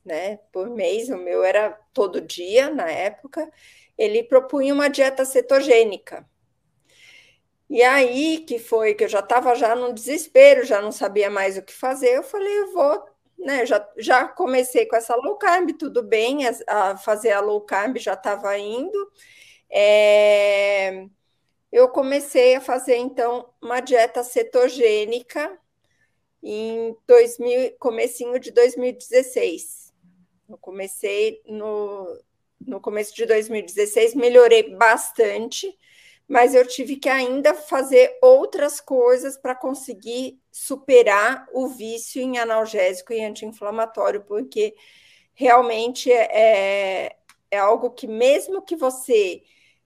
né, 0.04 0.38
por 0.52 0.70
mês, 0.70 1.10
o 1.10 1.18
meu 1.18 1.44
era 1.44 1.72
todo 1.94 2.22
dia 2.22 2.70
na 2.70 2.90
época, 2.90 3.52
ele 3.98 4.24
propunha 4.24 4.74
uma 4.74 4.90
dieta 4.90 5.26
cetogênica, 5.26 6.26
e 7.70 7.82
aí 7.82 8.40
que 8.40 8.60
foi 8.60 8.94
que 8.94 9.04
eu 9.06 9.08
já 9.08 9.20
estava 9.20 9.56
já 9.56 9.76
no 9.76 9.94
desespero, 9.94 10.64
já 10.64 10.82
não 10.82 10.92
sabia 10.92 11.30
mais 11.30 11.58
o 11.58 11.64
que 11.64 11.74
fazer. 11.74 12.16
Eu 12.16 12.24
falei, 12.24 12.60
eu 12.60 12.74
vou, 12.74 13.04
né? 13.38 13.66
Já, 13.66 13.88
já 13.98 14.28
comecei 14.28 14.86
com 14.86 14.96
essa 14.96 15.16
low 15.16 15.36
carb, 15.38 15.72
tudo 15.78 16.04
bem, 16.04 16.46
a, 16.48 16.92
a 16.92 16.98
fazer 16.98 17.32
a 17.32 17.40
low 17.42 17.62
carb 17.62 17.98
já 17.98 18.14
estava 18.14 18.58
indo. 18.58 19.12
É, 19.70 21.08
eu 21.72 21.90
comecei 21.90 22.56
a 22.56 22.62
fazer 22.62 22.98
então 22.98 23.50
uma 23.62 23.82
dieta 23.82 24.24
cetogênica 24.24 25.60
em 26.44 26.96
2000, 27.08 27.76
comecinho 27.80 28.40
de 28.40 28.52
2016. 28.52 29.94
Eu 30.48 30.58
comecei 30.60 31.42
no, 31.48 32.08
no 32.60 32.80
começo 32.80 33.16
de 33.16 33.26
2016, 33.26 34.16
melhorei 34.16 34.76
bastante 34.76 35.76
mas 36.28 36.56
eu 36.56 36.68
tive 36.68 36.96
que 36.96 37.10
ainda 37.10 37.54
fazer 37.54 38.18
outras 38.22 38.82
coisas 38.82 39.38
para 39.38 39.54
conseguir 39.54 40.40
superar 40.52 41.48
o 41.54 41.68
vício 41.68 42.22
em 42.22 42.38
analgésico 42.40 43.14
e 43.14 43.24
anti-inflamatório, 43.24 44.22
porque 44.22 44.76
realmente 45.34 46.12
é, 46.12 47.16
é 47.52 47.58
algo 47.58 47.92
que, 47.92 48.08
mesmo 48.08 48.62
que 48.62 48.76
você 48.76 49.44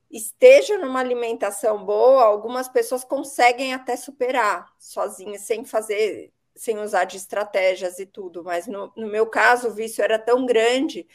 esteja 0.10 0.78
numa 0.78 1.00
alimentação 1.00 1.86
boa, 1.86 2.24
algumas 2.24 2.70
pessoas 2.70 3.04
conseguem 3.04 3.74
até 3.74 3.96
superar 3.96 4.74
sozinhas, 4.80 5.42
sem 5.42 5.66
fazer 5.66 6.32
sem 6.56 6.78
usar 6.78 7.06
de 7.06 7.16
estratégias 7.16 8.00
e 8.00 8.06
tudo, 8.06 8.44
mas 8.44 8.68
no, 8.68 8.92
no 8.98 9.08
meu 9.08 9.26
caso 9.28 9.70
o 9.70 9.74
vício 9.74 10.04
era 10.04 10.20
tão 10.20 10.46
grande 10.46 11.08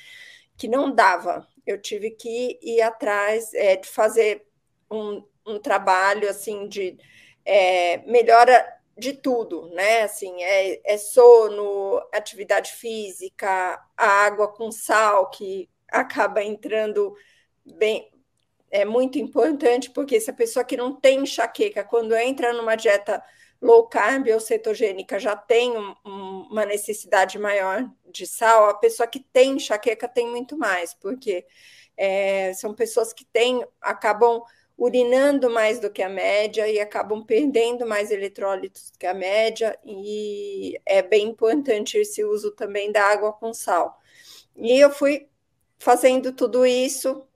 que 0.57 0.69
não 0.69 0.95
dava. 0.95 1.47
Eu 1.67 1.81
tive 1.81 2.11
que 2.11 2.59
ir 2.63 2.81
atrás 2.83 3.53
é, 3.55 3.77
de 3.77 3.89
fazer 3.89 4.47
um, 4.91 5.25
um 5.47 5.59
trabalho 5.59 6.29
assim 6.29 6.69
de 6.69 6.99
é, 7.45 7.99
melhora 8.07 8.67
de 8.97 9.13
tudo, 9.13 9.69
né? 9.71 10.03
Assim, 10.03 10.43
é, 10.43 10.81
é 10.85 10.97
sono, 10.99 12.01
atividade 12.13 12.73
física, 12.73 13.81
a 13.97 14.07
água 14.07 14.49
com 14.49 14.71
sal 14.71 15.31
que 15.31 15.69
acaba 15.89 16.43
entrando 16.43 17.15
bem, 17.65 18.11
é 18.71 18.85
muito 18.85 19.19
importante, 19.19 19.91
porque 19.91 20.21
se 20.21 20.31
a 20.31 20.35
pessoa 20.35 20.65
que 20.65 20.77
não 20.77 20.95
tem 20.95 21.21
enxaqueca, 21.21 21.85
quando 21.85 22.15
entra 22.17 22.53
numa 22.53 22.75
dieta 22.75 23.23
low 23.61 23.87
carb 23.87 24.29
ou 24.29 24.41
cetogênica, 24.41 25.19
já 25.19 25.37
tem 25.37 25.77
um, 25.77 25.95
um, 26.05 26.49
uma 26.51 26.67
necessidade 26.67 27.39
maior 27.39 27.89
de 28.11 28.27
sal, 28.27 28.69
a 28.69 28.75
pessoa 28.75 29.07
que 29.07 29.21
tem 29.21 29.53
enxaqueca 29.53 30.07
tem 30.07 30.29
muito 30.29 30.57
mais, 30.57 30.95
porque 30.95 31.47
é, 31.97 32.53
são 32.55 32.75
pessoas 32.75 33.13
que 33.13 33.25
têm, 33.25 33.65
acabam 33.81 34.43
urinando 34.77 35.49
mais 35.49 35.79
do 35.79 35.91
que 35.91 36.03
a 36.03 36.09
média 36.09 36.69
e 36.69 36.81
acabam 36.81 37.25
perdendo 37.25 37.87
mais 37.87 38.11
eletrólitos 38.11 38.93
que 38.99 39.07
a 39.07 39.15
média, 39.15 39.79
e 39.85 40.79
é 40.85 41.01
bem 41.01 41.29
importante 41.29 41.97
esse 41.97 42.25
uso 42.25 42.51
também 42.53 42.91
da 42.91 43.05
água 43.05 43.33
com 43.33 43.55
sal. 43.55 43.99
E 44.57 44.79
eu 44.79 44.91
fui 44.91 45.29
fazendo 45.79 46.33
tudo 46.33 46.67
isso 46.67 47.27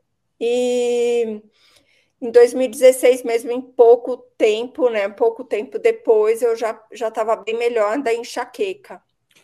e 0.41 1.43
em 2.21 2.31
2016 2.31 3.23
mesmo, 3.23 3.51
em 3.51 3.61
pouco 3.61 4.17
tempo, 4.37 4.91
né, 4.91 5.09
pouco 5.09 5.45
tempo 5.45 5.79
depois, 5.79 6.43
eu 6.43 6.57
já 6.57 6.81
já 6.93 7.09
estava 7.09 7.37
bem 7.37 7.57
melhor 7.57 8.01
da 8.03 8.13
enxaqueca. 8.13 9.01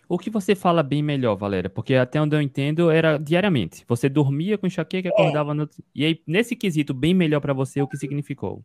O 0.09 0.19
que 0.19 0.29
você 0.29 0.55
fala 0.55 0.83
bem 0.83 1.03
melhor, 1.03 1.35
Valéria? 1.35 1.71
Porque 1.71 1.95
até 1.95 2.21
onde 2.21 2.37
eu 2.37 2.41
entendo 2.41 2.91
era 2.91 3.17
diariamente. 3.17 3.85
Você 3.89 4.09
dormia 4.09 4.59
com 4.59 4.67
enxaqueca, 4.67 5.09
acordava 5.09 5.53
é. 5.53 5.55
no... 5.55 5.71
E 5.95 6.05
aí, 6.05 6.23
nesse 6.27 6.55
quesito, 6.55 6.93
bem 6.93 7.15
melhor 7.15 7.41
para 7.41 7.55
você, 7.55 7.81
o 7.81 7.89
que 7.89 7.97
significou? 7.97 8.63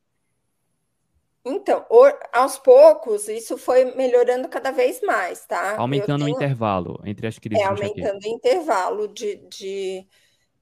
Então, 1.46 1.86
aos 2.34 2.58
poucos, 2.58 3.30
isso 3.30 3.58
foi 3.58 3.96
melhorando 3.96 4.50
cada 4.50 4.72
vez 4.72 5.02
mais, 5.02 5.46
tá? 5.46 5.78
Aumentando 5.78 6.26
tenho... 6.26 6.36
o 6.36 6.38
intervalo 6.38 7.00
entre 7.06 7.28
as 7.28 7.40
crises. 7.40 7.64
É, 7.64 7.68
aumentando 7.68 8.26
o 8.26 8.28
intervalo 8.28 9.08
de, 9.08 9.38
de, 9.48 10.06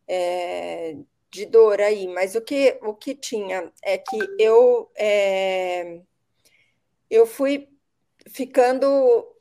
é, 0.08 0.96
de 1.32 1.46
dor 1.46 1.82
aí, 1.82 2.08
mas 2.08 2.36
o 2.36 2.42
que, 2.42 2.80
o 2.82 2.94
que 2.94 3.16
tinha 3.16 3.72
é 3.82 3.98
que 3.98 4.18
eu, 4.40 4.90
é, 4.96 6.02
eu 7.10 7.26
fui 7.26 7.70
ficando. 8.30 8.86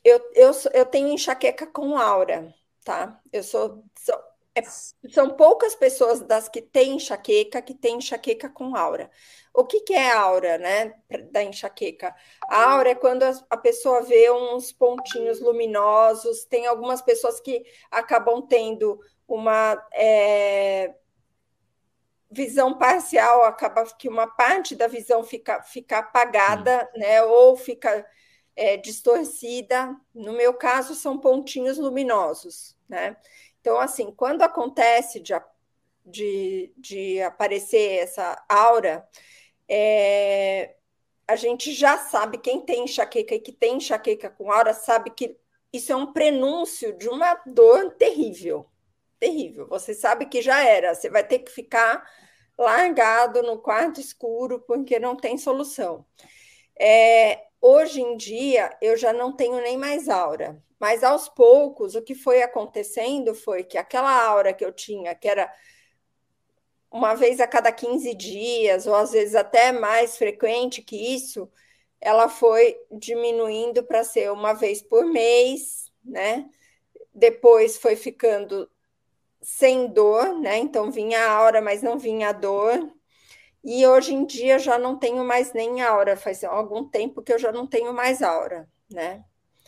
Eu, 0.04 0.20
eu, 0.34 0.52
eu 0.72 0.86
tenho 0.86 1.08
enxaqueca 1.08 1.66
com 1.66 1.96
aura, 1.96 2.54
tá? 2.84 3.20
Eu 3.32 3.42
sou. 3.42 3.84
sou 3.98 4.16
é, 4.54 4.62
são 5.10 5.36
poucas 5.36 5.74
pessoas 5.74 6.22
das 6.22 6.48
que 6.48 6.62
têm 6.62 6.96
enxaqueca 6.96 7.60
que 7.60 7.74
têm 7.74 7.98
enxaqueca 7.98 8.48
com 8.48 8.74
aura. 8.74 9.10
O 9.52 9.64
que, 9.66 9.80
que 9.80 9.92
é 9.92 10.10
aura, 10.12 10.56
né? 10.56 10.94
Da 11.30 11.42
enxaqueca? 11.42 12.14
A 12.48 12.72
aura 12.72 12.90
é 12.90 12.94
quando 12.94 13.22
a, 13.22 13.32
a 13.50 13.56
pessoa 13.58 14.00
vê 14.02 14.30
uns 14.30 14.72
pontinhos 14.72 15.40
luminosos. 15.40 16.44
Tem 16.46 16.66
algumas 16.66 17.02
pessoas 17.02 17.38
que 17.38 17.64
acabam 17.90 18.46
tendo 18.46 18.98
uma. 19.28 19.76
É, 19.92 20.94
visão 22.30 22.76
parcial 22.76 23.44
acaba 23.44 23.84
que 23.84 24.08
uma 24.08 24.26
parte 24.26 24.74
da 24.74 24.86
visão 24.86 25.22
fica, 25.22 25.62
fica 25.62 25.98
apagada, 25.98 26.90
né? 26.96 27.22
Ou 27.22 27.56
fica 27.56 28.06
é, 28.54 28.76
distorcida. 28.76 29.94
No 30.14 30.32
meu 30.32 30.54
caso, 30.54 30.94
são 30.94 31.18
pontinhos 31.18 31.78
luminosos, 31.78 32.76
né? 32.88 33.16
Então, 33.60 33.78
assim, 33.78 34.12
quando 34.12 34.42
acontece 34.42 35.20
de, 35.20 35.34
de, 36.04 36.72
de 36.76 37.22
aparecer 37.22 38.02
essa 38.02 38.44
aura, 38.48 39.06
é, 39.68 40.76
a 41.26 41.34
gente 41.34 41.72
já 41.72 41.98
sabe, 41.98 42.38
quem 42.38 42.60
tem 42.60 42.84
enxaqueca 42.84 43.34
e 43.34 43.40
que 43.40 43.52
tem 43.52 43.76
enxaqueca 43.76 44.30
com 44.30 44.50
aura, 44.50 44.72
sabe 44.72 45.10
que 45.10 45.36
isso 45.72 45.92
é 45.92 45.96
um 45.96 46.12
prenúncio 46.12 46.96
de 46.96 47.08
uma 47.08 47.34
dor 47.44 47.94
terrível, 47.94 48.70
terrível. 49.18 49.66
Você 49.68 49.94
sabe 49.94 50.26
que 50.26 50.42
já 50.42 50.64
era, 50.64 50.94
você 50.94 51.10
vai 51.10 51.26
ter 51.26 51.40
que 51.40 51.50
ficar 51.50 52.04
largado 52.58 53.42
no 53.42 53.58
quarto 53.58 54.00
escuro 54.00 54.60
porque 54.60 54.98
não 54.98 55.16
tem 55.16 55.36
solução. 55.36 56.04
É, 56.78 57.46
hoje 57.60 58.00
em 58.00 58.16
dia 58.16 58.76
eu 58.80 58.96
já 58.96 59.12
não 59.12 59.34
tenho 59.34 59.60
nem 59.60 59.76
mais 59.76 60.08
aura, 60.08 60.62
mas 60.78 61.02
aos 61.04 61.28
poucos 61.28 61.94
o 61.94 62.02
que 62.02 62.14
foi 62.14 62.42
acontecendo 62.42 63.34
foi 63.34 63.64
que 63.64 63.78
aquela 63.78 64.12
aura 64.26 64.52
que 64.52 64.64
eu 64.64 64.72
tinha, 64.72 65.14
que 65.14 65.28
era 65.28 65.52
uma 66.90 67.14
vez 67.14 67.40
a 67.40 67.46
cada 67.46 67.72
15 67.72 68.14
dias, 68.14 68.86
ou 68.86 68.94
às 68.94 69.12
vezes 69.12 69.34
até 69.34 69.72
mais 69.72 70.16
frequente 70.16 70.82
que 70.82 70.96
isso, 71.14 71.50
ela 72.00 72.28
foi 72.28 72.76
diminuindo 72.90 73.82
para 73.84 74.04
ser 74.04 74.30
uma 74.32 74.52
vez 74.52 74.82
por 74.82 75.04
mês, 75.06 75.90
né? 76.04 76.48
Depois 77.14 77.76
foi 77.78 77.96
ficando 77.96 78.70
sem 79.46 79.86
dor, 79.86 80.40
né? 80.40 80.58
Então 80.58 80.90
vinha 80.90 81.20
a 81.20 81.30
aura, 81.30 81.62
mas 81.62 81.80
não 81.80 81.96
vinha 81.96 82.30
a 82.30 82.32
dor. 82.32 82.92
E 83.64 83.86
hoje 83.86 84.12
em 84.12 84.26
dia 84.26 84.58
já 84.58 84.76
não 84.76 84.98
tenho 84.98 85.24
mais 85.24 85.52
nem 85.52 85.80
aura, 85.80 86.16
faz 86.16 86.42
algum 86.42 86.84
tempo 86.84 87.22
que 87.22 87.32
eu 87.32 87.38
já 87.38 87.52
não 87.52 87.64
tenho 87.64 87.94
mais 87.94 88.22
aura, 88.22 88.68
né? 88.90 89.22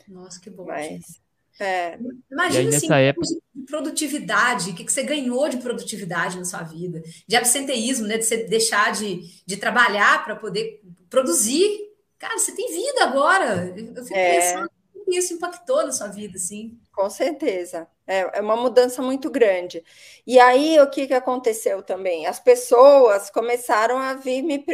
Nossa, 0.09 0.41
que 0.41 0.51
bom. 0.51 0.67
Mas, 0.67 1.21
é. 1.61 1.97
Imagina 2.29 2.77
assim, 2.77 2.93
época... 2.93 3.25
de 3.55 3.63
produtividade, 3.67 4.71
o 4.71 4.75
que, 4.75 4.85
que 4.85 4.93
você 4.93 5.05
ganhou 5.05 5.49
de 5.49 5.59
produtividade 5.59 6.39
na 6.39 6.45
sua 6.45 6.65
vida, 6.65 7.01
de 7.27 7.37
absenteísmo, 7.37 8.09
né? 8.09 8.19
De 8.19 8.25
você 8.25 8.49
deixar 8.49 8.91
de, 8.91 9.21
de 9.47 9.57
trabalhar 9.57 10.25
para 10.25 10.35
poder 10.35 10.83
produzir. 11.09 11.71
Cara, 12.19 12.37
você 12.37 12.51
tem 12.51 12.69
vida 12.69 13.05
agora. 13.05 13.73
Eu 13.77 14.05
fico 14.05 14.19
é. 14.19 14.41
pensando 14.41 14.71
isso 15.17 15.35
impactou 15.35 15.85
na 15.85 15.93
sua 15.93 16.09
vida, 16.09 16.37
assim. 16.37 16.79
Com 16.93 17.09
certeza. 17.09 17.89
É, 18.07 18.39
é 18.39 18.41
uma 18.41 18.57
mudança 18.57 19.03
muito 19.03 19.31
grande. 19.31 19.85
E 20.27 20.39
aí, 20.39 20.81
o 20.81 20.89
que, 20.91 21.07
que 21.07 21.15
aconteceu 21.15 21.83
também? 21.83 22.27
As 22.27 22.41
pessoas 22.41 23.31
começaram 23.31 23.99
a 23.99 24.15
vir 24.15 24.43
me, 24.43 24.65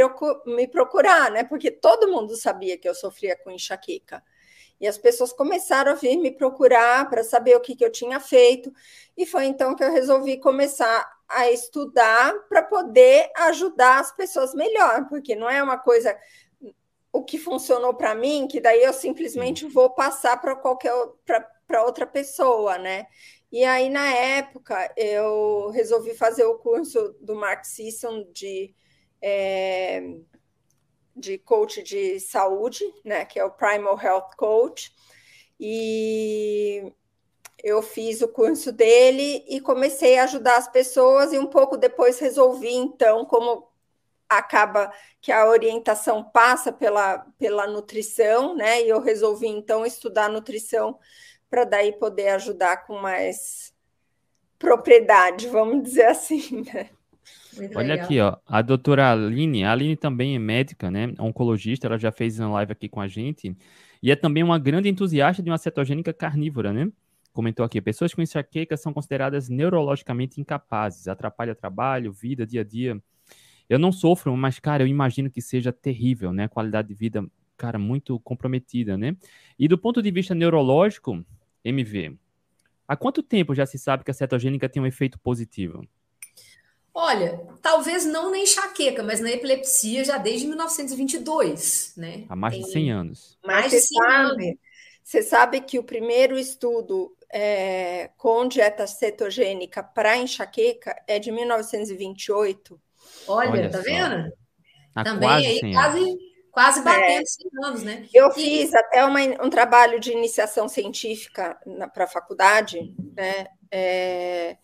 me 0.47 0.69
procurar, 0.69 1.31
né? 1.31 1.45
Porque 1.45 1.71
todo 1.71 2.11
mundo 2.11 2.37
sabia 2.37 2.79
que 2.79 2.89
eu 2.89 2.95
sofria 2.95 3.37
com 3.37 3.51
enxaqueca. 3.51 4.23
E 4.81 4.87
as 4.87 4.99
pessoas 4.99 5.33
começaram 5.33 5.93
a 5.93 5.95
vir 5.95 6.17
me 6.17 6.31
procurar 6.31 7.09
para 7.09 7.23
saber 7.25 7.57
o 7.57 7.61
que, 7.61 7.77
que 7.77 7.85
eu 7.85 7.91
tinha 7.91 8.21
feito. 8.21 8.73
E 9.17 9.25
foi 9.25 9.47
então 9.47 9.75
que 9.75 9.85
eu 9.85 9.93
resolvi 9.93 10.39
começar 10.39 11.11
a 11.29 11.51
estudar 11.51 12.35
para 12.49 12.63
poder 12.63 13.31
ajudar 13.37 14.01
as 14.01 14.13
pessoas 14.13 14.55
melhor, 14.55 15.09
porque 15.09 15.35
não 15.35 15.49
é 15.49 15.63
uma 15.63 15.79
coisa 15.79 16.17
o 17.15 17.23
que 17.23 17.39
funcionou 17.39 17.95
para 17.95 18.13
mim, 18.13 18.49
que 18.49 18.61
daí 18.61 18.83
eu 18.83 18.93
simplesmente 18.93 19.65
vou 19.67 19.89
passar 19.91 20.37
para 20.41 20.57
qualquer 20.57 20.93
para 21.65 21.85
outra 21.85 22.05
pessoa, 22.05 22.77
né? 22.77 23.07
E 23.53 23.63
aí, 23.65 23.89
na 23.89 24.13
época, 24.13 24.93
eu 24.97 25.71
resolvi 25.71 26.13
fazer 26.13 26.45
o 26.45 26.59
curso 26.59 27.15
do 27.21 27.37
Mark 27.37 27.65
Sisson 27.65 28.27
de, 28.33 28.75
é, 29.23 30.03
de 31.15 31.39
coach 31.39 31.85
de 31.85 32.19
saúde, 32.19 32.85
né? 33.05 33.25
Que 33.25 33.39
é 33.39 33.45
o 33.45 33.51
Primal 33.53 33.99
Health 33.99 34.31
Coach. 34.37 34.93
E 35.59 36.93
eu 37.63 37.81
fiz 37.81 38.23
o 38.23 38.29
curso 38.29 38.73
dele 38.73 39.45
e 39.49 39.61
comecei 39.61 40.19
a 40.19 40.25
ajudar 40.25 40.57
as 40.57 40.69
pessoas, 40.69 41.33
e 41.33 41.39
um 41.39 41.47
pouco 41.47 41.77
depois 41.77 42.19
resolvi, 42.19 42.75
então, 42.75 43.25
como 43.25 43.73
acaba 44.39 44.93
que 45.21 45.33
a 45.33 45.49
orientação 45.49 46.23
passa 46.23 46.73
pela, 46.73 47.19
pela 47.39 47.67
nutrição, 47.67 48.57
né? 48.57 48.83
E 48.83 48.89
eu 48.89 49.01
resolvi 49.01 49.47
então 49.47 49.85
estudar 49.85 50.29
nutrição 50.29 50.99
para 51.49 51.65
daí 51.65 51.93
poder 51.93 52.29
ajudar 52.31 52.87
com 52.87 52.99
mais 52.99 53.75
propriedade, 54.59 55.49
vamos 55.49 55.83
dizer 55.83 56.07
assim, 56.07 56.65
né? 56.73 56.91
Muito 57.57 57.79
Olha 57.79 57.89
legal. 57.95 58.05
aqui, 58.05 58.21
ó, 58.21 58.37
a 58.47 58.61
doutora 58.61 59.13
Aline, 59.13 59.65
a 59.65 59.73
Aline 59.73 59.97
também 59.97 60.35
é 60.35 60.39
médica, 60.39 60.91
né, 60.91 61.15
oncologista, 61.19 61.87
ela 61.87 61.97
já 61.97 62.11
fez 62.11 62.39
uma 62.41 62.51
live 62.51 62.73
aqui 62.73 62.89
com 62.89 63.01
a 63.01 63.07
gente, 63.07 63.57
e 64.03 64.11
é 64.11 64.17
também 64.17 64.43
uma 64.43 64.59
grande 64.59 64.89
entusiasta 64.89 65.43
de 65.43 65.51
uma 65.51 65.57
cetogênica 65.57 66.13
carnívora, 66.13 66.73
né? 66.73 66.91
Comentou 67.33 67.65
aqui, 67.65 67.81
pessoas 67.81 68.15
com 68.15 68.23
enxaqueca 68.23 68.77
são 68.77 68.93
consideradas 68.93 69.49
neurologicamente 69.49 70.41
incapazes, 70.41 71.09
atrapalha 71.09 71.55
trabalho, 71.55 72.13
vida, 72.13 72.47
dia 72.47 72.61
a 72.61 72.65
dia. 72.65 73.01
Eu 73.69 73.79
não 73.79 73.93
sofro, 73.93 74.37
mas, 74.37 74.59
cara, 74.59 74.83
eu 74.83 74.87
imagino 74.87 75.31
que 75.31 75.41
seja 75.41 75.73
terrível, 75.73 76.33
né? 76.33 76.49
Qualidade 76.49 76.89
de 76.89 76.95
vida, 76.95 77.25
cara, 77.57 77.79
muito 77.79 78.19
comprometida, 78.21 78.97
né? 78.97 79.17
E 79.59 79.67
do 79.67 79.79
ponto 79.79 80.03
de 80.03 80.11
vista 80.11 80.35
neurológico, 80.35 81.25
MV, 81.65 82.17
há 82.87 82.97
quanto 82.97 83.23
tempo 83.23 83.55
já 83.55 83.65
se 83.65 83.79
sabe 83.79 84.05
que 84.05 84.11
a 84.11 84.15
cetogênica 84.15 84.69
tem 84.69 84.83
um 84.83 84.87
efeito 84.87 85.19
positivo? 85.19 85.87
Olha, 86.97 87.41
talvez 87.61 88.07
não 88.07 88.31
na 88.31 88.39
enxaqueca, 88.39 89.03
mas 89.03 89.21
na 89.21 89.31
epilepsia 89.31 90.05
já 90.05 90.17
desde 90.17 90.47
1922, 90.47 91.95
né? 91.97 92.25
Há 92.29 92.37
mais 92.37 92.55
tem 92.55 92.63
de 92.63 92.71
100 92.71 92.93
anos. 92.93 93.39
Mais 93.45 93.71
de 93.71 93.81
100 93.81 94.03
anos. 94.03 94.57
Você 95.03 95.23
sabe 95.23 95.61
que 95.61 95.79
o 95.79 95.83
primeiro 95.83 96.39
estudo 96.39 97.15
é, 97.33 98.11
com 98.17 98.47
dieta 98.47 98.87
cetogênica 98.87 99.83
para 99.83 100.17
enxaqueca 100.17 100.95
é 101.09 101.19
de 101.19 101.33
1928. 101.33 102.81
Olha, 103.27 103.51
Olha 103.51 103.71
tá 103.71 103.79
só. 103.79 103.85
vendo? 103.85 104.33
Há 104.95 105.05
Também 105.05 105.29
aí 105.29 105.73
quase, 105.73 106.19
quase 106.53 106.83
batendo 106.83 107.23
é, 107.23 107.27
100 107.27 107.51
anos, 107.65 107.83
né? 107.83 108.09
Eu 108.13 108.29
e... 108.29 108.35
fiz 108.35 108.75
até 108.75 109.05
uma, 109.05 109.21
um 109.45 109.51
trabalho 109.51 109.99
de 109.99 110.13
iniciação 110.13 110.69
científica 110.69 111.59
para 111.93 112.05
a 112.05 112.09
faculdade, 112.09 112.95
né? 113.17 113.47
É, 113.71 114.57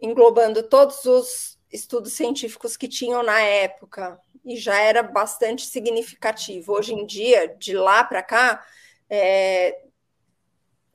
englobando 0.00 0.62
todos 0.62 1.04
os 1.04 1.58
estudos 1.72 2.12
científicos 2.12 2.76
que 2.76 2.88
tinham 2.88 3.22
na 3.22 3.40
época, 3.40 4.18
e 4.44 4.56
já 4.56 4.78
era 4.80 5.02
bastante 5.02 5.66
significativo. 5.66 6.72
Hoje 6.72 6.94
em 6.94 7.04
dia, 7.04 7.54
de 7.58 7.74
lá 7.74 8.02
para 8.02 8.22
cá, 8.22 8.64
é, 9.10 9.78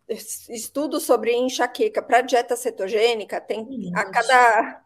estudos 0.09 1.03
sobre 1.03 1.33
enxaqueca 1.33 2.01
para 2.01 2.21
dieta 2.21 2.55
cetogênica 2.55 3.39
tem 3.39 3.91
a 3.95 4.05
cada 4.05 4.81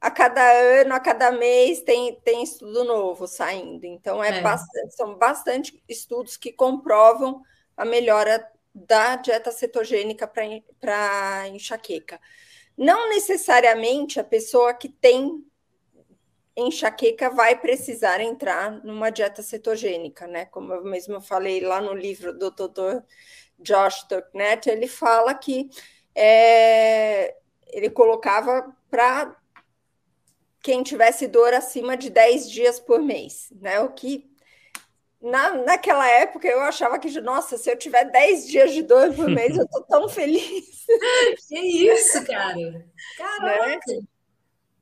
a 0.00 0.10
cada 0.10 0.42
ano, 0.80 0.94
a 0.94 1.00
cada 1.00 1.32
mês 1.32 1.80
tem, 1.80 2.14
tem 2.24 2.42
estudo 2.42 2.84
novo 2.84 3.26
saindo. 3.26 3.84
Então 3.84 4.22
é, 4.22 4.38
é. 4.38 4.40
Bastante, 4.40 4.94
são 4.94 5.14
bastante 5.16 5.82
estudos 5.88 6.36
que 6.36 6.52
comprovam 6.52 7.42
a 7.76 7.84
melhora 7.84 8.46
da 8.74 9.16
dieta 9.16 9.50
cetogênica 9.50 10.26
para 10.26 11.48
enxaqueca. 11.48 12.20
Não 12.76 13.08
necessariamente 13.08 14.20
a 14.20 14.24
pessoa 14.24 14.72
que 14.72 14.88
tem 14.88 15.44
enxaqueca 16.56 17.30
vai 17.30 17.58
precisar 17.58 18.20
entrar 18.20 18.70
numa 18.84 19.10
dieta 19.10 19.42
cetogênica, 19.42 20.26
né? 20.26 20.44
Como 20.46 20.72
eu 20.72 20.84
mesmo 20.84 21.20
falei 21.20 21.60
lá 21.60 21.80
no 21.80 21.92
livro 21.92 22.36
do 22.36 22.50
Dr. 22.50 23.02
Josh 23.58 24.04
Tucknet, 24.04 24.68
ele 24.68 24.86
fala 24.86 25.34
que 25.34 25.68
é, 26.14 27.36
ele 27.68 27.90
colocava 27.90 28.76
para 28.90 29.36
quem 30.62 30.82
tivesse 30.82 31.26
dor 31.26 31.54
acima 31.54 31.96
de 31.96 32.10
10 32.10 32.50
dias 32.50 32.80
por 32.80 33.00
mês, 33.00 33.48
né? 33.60 33.80
O 33.80 33.90
que 33.90 34.28
na, 35.20 35.54
naquela 35.64 36.08
época 36.08 36.46
eu 36.46 36.60
achava 36.60 36.98
que, 36.98 37.20
nossa, 37.20 37.58
se 37.58 37.70
eu 37.70 37.76
tiver 37.76 38.04
10 38.04 38.46
dias 38.46 38.72
de 38.72 38.82
dor 38.82 39.12
por 39.14 39.28
mês, 39.28 39.56
eu 39.56 39.66
tô 39.68 39.82
tão 39.82 40.08
feliz. 40.08 40.78
Que 41.48 41.58
isso, 41.58 42.24
cara? 42.24 42.56
Caraca! 43.18 43.80
Né? 43.86 44.00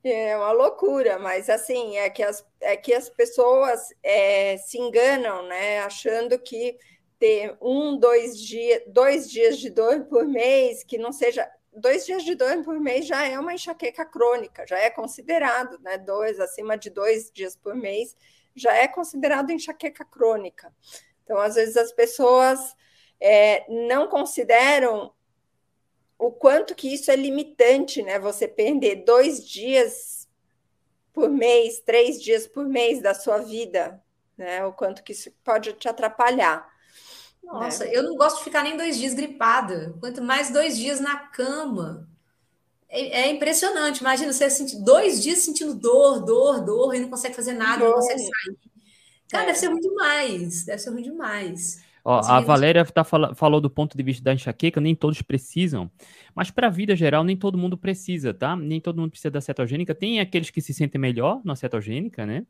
É 0.03 0.37
uma 0.37 0.53
loucura, 0.53 1.19
mas 1.19 1.49
assim, 1.49 1.97
é 1.97 2.09
que 2.09 2.23
as, 2.23 2.45
é 2.61 2.77
que 2.77 2.93
as 2.93 3.09
pessoas 3.09 3.89
é, 4.01 4.55
se 4.57 4.77
enganam, 4.77 5.45
né? 5.47 5.79
Achando 5.79 6.39
que 6.39 6.77
ter 7.19 7.57
um, 7.61 7.97
dois 7.97 8.39
dias, 8.39 8.83
dois 8.87 9.29
dias 9.29 9.57
de 9.57 9.69
dor 9.69 10.05
por 10.05 10.25
mês, 10.25 10.83
que 10.83 10.97
não 10.97 11.11
seja. 11.11 11.49
Dois 11.79 12.07
dias 12.07 12.23
de 12.23 12.33
dor 12.33 12.63
por 12.63 12.79
mês 12.79 13.05
já 13.05 13.23
é 13.27 13.37
uma 13.37 13.53
enxaqueca 13.53 14.03
crônica, 14.03 14.65
já 14.65 14.79
é 14.79 14.89
considerado, 14.89 15.77
né? 15.79 15.95
Dois, 15.95 16.39
acima 16.39 16.75
de 16.75 16.89
dois 16.89 17.29
dias 17.31 17.55
por 17.55 17.75
mês, 17.75 18.17
já 18.55 18.73
é 18.73 18.87
considerado 18.87 19.51
enxaqueca 19.51 20.03
crônica. 20.03 20.73
Então, 21.23 21.37
às 21.37 21.53
vezes, 21.53 21.77
as 21.77 21.91
pessoas 21.91 22.75
é, 23.19 23.63
não 23.69 24.07
consideram 24.07 25.13
o 26.17 26.31
quanto 26.31 26.73
que 26.73 26.91
isso 26.91 27.11
é 27.11 27.15
limitante, 27.15 28.01
né? 28.01 28.17
Você 28.17 28.47
perder 28.47 29.03
dois 29.03 29.47
dias 29.47 30.27
por 31.13 31.29
mês, 31.29 31.79
três 31.79 32.19
dias 32.19 32.47
por 32.47 32.65
mês 32.65 33.03
da 33.03 33.13
sua 33.13 33.37
vida, 33.37 34.03
né? 34.35 34.65
O 34.65 34.73
quanto 34.73 35.03
que 35.03 35.11
isso 35.11 35.31
pode 35.43 35.73
te 35.73 35.87
atrapalhar. 35.87 36.67
Nossa, 37.47 37.85
né? 37.85 37.91
eu 37.93 38.03
não 38.03 38.15
gosto 38.15 38.39
de 38.39 38.43
ficar 38.43 38.61
nem 38.61 38.75
dois 38.75 38.97
dias 38.97 39.13
gripada, 39.13 39.95
quanto 39.99 40.21
mais 40.21 40.51
dois 40.51 40.77
dias 40.77 40.99
na 40.99 41.15
cama. 41.15 42.07
É, 42.89 43.21
é 43.21 43.31
impressionante. 43.31 44.01
Imagina 44.01 44.31
você 44.31 44.49
sentir 44.49 44.83
dois 44.83 45.23
dias 45.23 45.39
sentindo 45.39 45.73
dor, 45.73 46.23
dor, 46.25 46.63
dor 46.63 46.93
e 46.93 46.99
não 46.99 47.09
consegue 47.09 47.35
fazer 47.35 47.53
nada, 47.53 47.79
dor. 47.79 47.89
não 47.89 47.95
consegue 47.95 48.19
sair. 48.19 48.57
Cara, 49.29 49.43
é. 49.43 49.45
deve 49.47 49.59
ser 49.59 49.67
ruim 49.67 49.79
demais. 49.79 50.65
Deve 50.65 50.79
ser 50.79 50.89
ruim 50.89 51.03
demais. 51.03 51.81
Ó, 52.03 52.21
a 52.21 52.39
Valéria 52.39 52.85
tá, 52.85 53.03
falou 53.03 53.59
do 53.59 53.69
ponto 53.69 53.97
de 53.97 54.03
vista 54.03 54.23
da 54.23 54.33
enxaqueca, 54.33 54.79
nem 54.79 54.95
todos 54.95 55.21
precisam, 55.21 55.91
mas 56.33 56.49
para 56.49 56.67
a 56.67 56.69
vida 56.69 56.95
geral, 56.95 57.21
nem 57.21 57.35
todo 57.35 57.57
mundo 57.57 57.77
precisa, 57.77 58.33
tá? 58.33 58.55
Nem 58.55 58.79
todo 58.79 58.97
mundo 59.01 59.11
precisa 59.11 59.29
da 59.29 59.41
cetogênica. 59.41 59.93
Tem 59.93 60.21
aqueles 60.21 60.49
que 60.49 60.61
se 60.61 60.73
sentem 60.73 61.01
melhor 61.01 61.41
na 61.43 61.53
cetogênica, 61.53 62.25
né? 62.25 62.45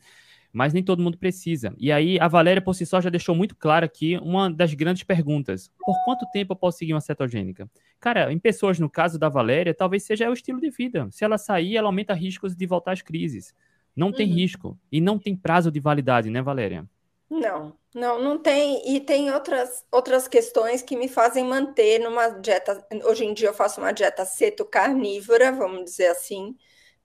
Mas 0.51 0.73
nem 0.73 0.83
todo 0.83 1.01
mundo 1.01 1.17
precisa. 1.17 1.73
E 1.77 1.91
aí, 1.91 2.19
a 2.19 2.27
Valéria, 2.27 2.61
por 2.61 2.73
si 2.73 2.85
só, 2.85 2.99
já 3.01 3.09
deixou 3.09 3.35
muito 3.35 3.55
claro 3.55 3.85
aqui 3.85 4.17
uma 4.17 4.49
das 4.49 4.73
grandes 4.73 5.03
perguntas: 5.03 5.71
por 5.85 5.95
quanto 6.05 6.25
tempo 6.31 6.53
eu 6.53 6.55
posso 6.55 6.79
seguir 6.79 6.93
uma 6.93 7.01
cetogênica? 7.01 7.69
Cara, 7.99 8.31
em 8.31 8.39
pessoas, 8.39 8.79
no 8.79 8.89
caso 8.89 9.19
da 9.19 9.29
Valéria, 9.29 9.73
talvez 9.73 10.03
seja 10.03 10.29
o 10.29 10.33
estilo 10.33 10.59
de 10.59 10.69
vida. 10.69 11.07
Se 11.11 11.23
ela 11.23 11.37
sair, 11.37 11.75
ela 11.77 11.89
aumenta 11.89 12.13
riscos 12.13 12.55
de 12.55 12.65
voltar 12.65 12.93
às 12.93 13.01
crises. 13.01 13.53
Não 13.95 14.07
uhum. 14.07 14.13
tem 14.13 14.27
risco. 14.27 14.77
E 14.91 15.01
não 15.01 15.17
tem 15.17 15.35
prazo 15.35 15.71
de 15.71 15.79
validade, 15.79 16.29
né, 16.29 16.41
Valéria? 16.41 16.87
Não, 17.29 17.75
não, 17.93 18.21
não 18.21 18.37
tem. 18.37 18.95
E 18.95 18.99
tem 19.01 19.31
outras, 19.31 19.85
outras 19.91 20.27
questões 20.27 20.81
que 20.81 20.95
me 20.95 21.09
fazem 21.09 21.43
manter 21.43 21.99
numa 21.99 22.29
dieta. 22.29 22.85
Hoje 23.03 23.25
em 23.25 23.33
dia 23.33 23.49
eu 23.49 23.53
faço 23.53 23.81
uma 23.81 23.91
dieta 23.91 24.23
ceto-carnívora, 24.23 25.51
vamos 25.51 25.83
dizer 25.83 26.07
assim, 26.07 26.55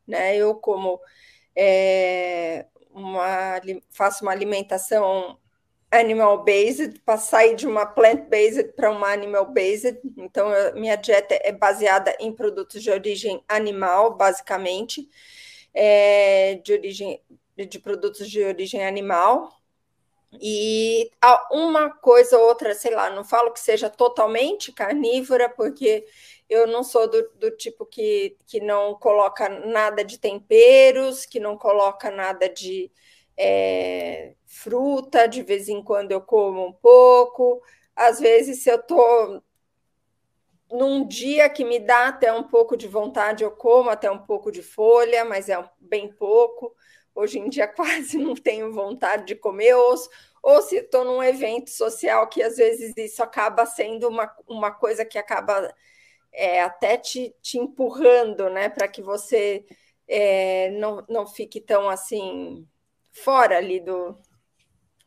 né? 0.06 0.36
Eu 0.36 0.54
como 0.54 1.00
é, 1.56 2.66
uma, 2.92 3.60
faço 3.90 4.24
uma 4.24 4.32
alimentação 4.32 5.38
animal-based, 5.90 7.00
para 7.04 7.18
sair 7.18 7.54
de 7.54 7.66
uma 7.66 7.84
plant-based 7.84 8.72
para 8.74 8.90
uma 8.90 9.12
animal-based. 9.12 10.00
Então, 10.16 10.50
eu, 10.50 10.74
minha 10.74 10.96
dieta 10.96 11.38
é 11.42 11.52
baseada 11.52 12.16
em 12.18 12.32
produtos 12.32 12.82
de 12.82 12.90
origem 12.90 13.44
animal, 13.46 14.16
basicamente, 14.16 15.08
é, 15.74 16.54
de 16.64 16.72
origem 16.72 17.22
de 17.54 17.78
produtos 17.78 18.30
de 18.30 18.42
origem 18.42 18.84
animal, 18.84 19.52
e 20.40 21.10
uma 21.50 21.90
coisa 21.90 22.38
ou 22.38 22.48
outra, 22.48 22.74
sei 22.74 22.94
lá, 22.94 23.10
não 23.10 23.22
falo 23.22 23.52
que 23.52 23.60
seja 23.60 23.90
totalmente 23.90 24.72
carnívora, 24.72 25.48
porque 25.50 26.06
eu 26.52 26.66
não 26.66 26.84
sou 26.84 27.08
do, 27.08 27.30
do 27.36 27.50
tipo 27.52 27.86
que, 27.86 28.36
que 28.46 28.60
não 28.60 28.94
coloca 28.94 29.48
nada 29.48 30.04
de 30.04 30.18
temperos, 30.18 31.24
que 31.26 31.40
não 31.40 31.56
coloca 31.56 32.10
nada 32.10 32.48
de 32.48 32.90
é, 33.36 34.34
fruta, 34.46 35.26
de 35.26 35.42
vez 35.42 35.68
em 35.68 35.82
quando 35.82 36.12
eu 36.12 36.20
como 36.20 36.66
um 36.66 36.72
pouco. 36.72 37.62
Às 37.96 38.20
vezes, 38.20 38.62
se 38.62 38.70
eu 38.70 38.76
estou 38.76 39.42
num 40.70 41.06
dia 41.06 41.48
que 41.50 41.64
me 41.64 41.78
dá 41.78 42.08
até 42.08 42.32
um 42.32 42.42
pouco 42.42 42.76
de 42.76 42.88
vontade, 42.88 43.44
eu 43.44 43.50
como 43.50 43.90
até 43.90 44.10
um 44.10 44.18
pouco 44.18 44.50
de 44.50 44.62
folha, 44.62 45.24
mas 45.24 45.48
é 45.48 45.62
bem 45.78 46.12
pouco. 46.12 46.74
Hoje 47.14 47.38
em 47.38 47.48
dia 47.48 47.68
quase 47.68 48.18
não 48.18 48.34
tenho 48.34 48.72
vontade 48.72 49.26
de 49.26 49.34
comer 49.36 49.74
osso, 49.74 50.08
ou 50.42 50.60
se 50.62 50.76
estou 50.76 51.04
num 51.04 51.22
evento 51.22 51.70
social 51.70 52.28
que 52.28 52.42
às 52.42 52.56
vezes 52.56 52.92
isso 52.96 53.22
acaba 53.22 53.64
sendo 53.66 54.08
uma, 54.08 54.34
uma 54.48 54.70
coisa 54.72 55.04
que 55.04 55.18
acaba 55.18 55.72
é, 56.32 56.62
até 56.62 56.96
te, 56.96 57.34
te 57.42 57.58
empurrando, 57.58 58.48
né, 58.48 58.68
para 58.68 58.88
que 58.88 59.02
você 59.02 59.64
é, 60.08 60.70
não, 60.72 61.04
não 61.08 61.26
fique 61.26 61.60
tão 61.60 61.88
assim 61.88 62.66
fora 63.12 63.58
ali 63.58 63.80
do, 63.80 64.16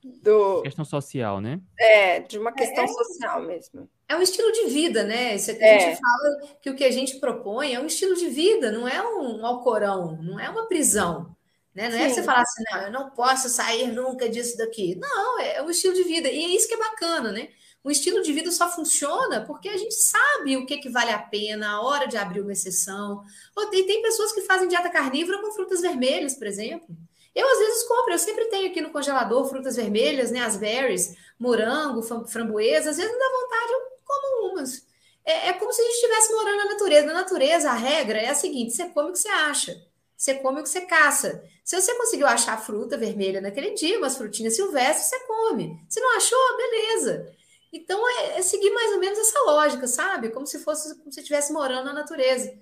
do. 0.03 0.61
Questão 0.61 0.85
social, 0.85 1.41
né? 1.41 1.59
É, 1.79 2.19
de 2.19 2.37
uma 2.37 2.51
questão 2.51 2.83
é, 2.83 2.87
social 2.87 3.41
mesmo. 3.41 3.89
É 4.07 4.15
um 4.15 4.21
estilo 4.21 4.51
de 4.51 4.67
vida, 4.67 5.03
né? 5.03 5.35
Isso 5.35 5.49
é 5.51 5.55
que 5.55 5.63
a 5.63 5.79
gente 5.79 5.99
fala 5.99 6.57
que 6.61 6.69
o 6.69 6.75
que 6.75 6.83
a 6.83 6.91
gente 6.91 7.19
propõe 7.19 7.73
é 7.73 7.79
um 7.79 7.87
estilo 7.87 8.15
de 8.15 8.27
vida, 8.27 8.71
não 8.71 8.87
é 8.87 9.01
um 9.01 9.43
alcorão, 9.45 10.21
não 10.21 10.39
é 10.39 10.49
uma 10.49 10.67
prisão. 10.67 11.35
Né? 11.73 11.89
Não 11.89 11.97
Sim. 11.97 12.03
é 12.03 12.09
você 12.09 12.23
falar 12.23 12.41
assim, 12.41 12.63
não, 12.71 12.81
eu 12.83 12.91
não 12.91 13.09
posso 13.09 13.49
sair 13.49 13.91
nunca 13.91 14.29
disso 14.29 14.57
daqui. 14.57 14.95
Não, 14.95 15.39
é 15.41 15.61
o 15.61 15.69
estilo 15.69 15.93
de 15.93 16.03
vida. 16.03 16.29
E 16.29 16.45
é 16.45 16.47
isso 16.49 16.67
que 16.67 16.75
é 16.75 16.77
bacana, 16.77 17.31
né? 17.31 17.49
O 17.85 17.91
estilo 17.91 18.23
de 18.23 18.33
vida 18.33 18.49
só 18.49 18.67
funciona 18.67 19.45
porque 19.45 19.69
a 19.69 19.77
gente 19.77 19.93
sabe 19.93 20.57
o 20.57 20.65
que, 20.65 20.79
que 20.79 20.89
vale 20.89 21.11
a 21.11 21.19
pena, 21.19 21.69
a 21.69 21.81
hora 21.81 22.07
de 22.07 22.17
abrir 22.17 22.41
uma 22.41 22.51
exceção. 22.51 23.23
E 23.71 23.83
tem 23.83 24.01
pessoas 24.01 24.31
que 24.31 24.41
fazem 24.41 24.67
dieta 24.67 24.89
carnívora 24.89 25.39
com 25.39 25.51
frutas 25.51 25.81
vermelhas, 25.81 26.33
por 26.33 26.47
exemplo. 26.47 26.87
Eu, 27.35 27.47
às 27.47 27.59
vezes, 27.59 27.83
compro, 27.83 28.11
eu 28.11 28.17
sempre 28.17 28.45
tenho 28.45 28.71
aqui 28.71 28.81
no 28.81 28.89
congelador 28.89 29.47
frutas 29.47 29.75
vermelhas, 29.75 30.31
né? 30.31 30.39
As 30.39 30.57
berries, 30.57 31.15
morango, 31.37 32.01
framboesa. 32.25 32.89
Às 32.89 32.97
vezes 32.97 33.11
não 33.11 33.19
dá 33.19 33.39
vontade, 33.39 33.71
eu 33.73 33.79
como 34.03 34.53
umas. 34.53 34.83
É, 35.23 35.49
é 35.49 35.53
como 35.53 35.71
se 35.71 35.79
a 35.79 35.85
gente 35.85 35.93
estivesse 35.93 36.33
morando 36.33 36.57
na 36.57 36.65
natureza. 36.65 37.05
Na 37.05 37.13
natureza, 37.13 37.69
a 37.69 37.75
regra 37.75 38.17
é 38.17 38.29
a 38.29 38.35
seguinte: 38.35 38.73
você 38.73 38.89
come 38.89 39.09
o 39.11 39.13
que 39.13 39.19
você 39.19 39.29
acha. 39.29 39.79
Você 40.17 40.33
come 40.33 40.59
o 40.59 40.63
que 40.63 40.69
você 40.69 40.81
caça. 40.81 41.43
Se 41.63 41.79
você 41.79 41.93
conseguiu 41.93 42.25
achar 42.25 42.59
fruta 42.59 42.97
vermelha 42.97 43.41
naquele 43.41 43.75
dia, 43.75 43.99
umas 43.99 44.17
frutinhas 44.17 44.55
silvestres, 44.55 45.05
você 45.05 45.19
come. 45.27 45.79
Se 45.87 45.99
não 45.99 46.17
achou, 46.17 46.57
beleza. 46.57 47.35
Então 47.75 47.99
é, 48.09 48.39
é, 48.39 48.41
seguir 48.41 48.71
mais 48.71 48.93
ou 48.93 48.99
menos 48.99 49.19
essa 49.19 49.39
lógica, 49.45 49.87
sabe? 49.87 50.29
Como 50.29 50.47
se 50.47 50.59
fosse 50.59 50.97
como 50.99 51.11
se 51.11 51.19
estivesse 51.19 51.51
morando 51.51 51.85
na 51.85 51.93
natureza. 51.93 52.57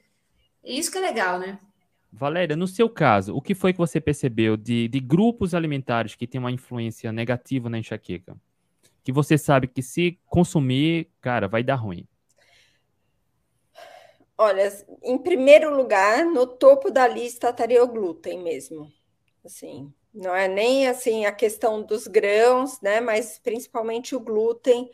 E 0.64 0.80
isso 0.80 0.92
que 0.92 0.98
é 0.98 1.02
legal, 1.02 1.40
né? 1.40 1.60
Valéria, 2.12 2.56
no 2.56 2.68
seu 2.68 2.90
caso, 2.90 3.36
o 3.36 3.42
que 3.42 3.56
foi 3.56 3.74
que 3.74 3.80
você 3.80 4.00
percebeu 4.00 4.56
de, 4.56 4.88
de 4.88 5.00
grupos 5.00 5.54
alimentares 5.54 6.16
que 6.16 6.28
têm 6.28 6.40
uma 6.40 6.52
influência 6.52 7.12
negativa 7.12 7.70
na 7.70 7.80
enxaqueca? 7.80 8.38
que 9.04 9.12
você 9.12 9.38
sabe 9.38 9.68
que 9.68 9.82
se 9.82 10.18
consumir, 10.28 11.10
cara, 11.20 11.48
vai 11.48 11.62
dar 11.62 11.76
ruim? 11.76 12.08
Olha, 14.38 14.72
em 15.04 15.18
primeiro 15.18 15.76
lugar, 15.76 16.26
no 16.26 16.48
topo 16.48 16.90
da 16.90 17.08
lista 17.08 17.50
estaria 17.50 17.84
o 17.84 17.88
glúten 17.88 18.42
mesmo. 18.42 18.92
Assim, 19.46 19.94
não 20.14 20.36
é 20.36 20.48
nem 20.48 20.88
assim 20.88 21.26
a 21.26 21.32
questão 21.32 21.82
dos 21.82 22.08
grãos, 22.08 22.80
né? 22.82 23.02
Mas 23.02 23.40
principalmente 23.40 24.16
o 24.16 24.20
glúten. 24.20 24.90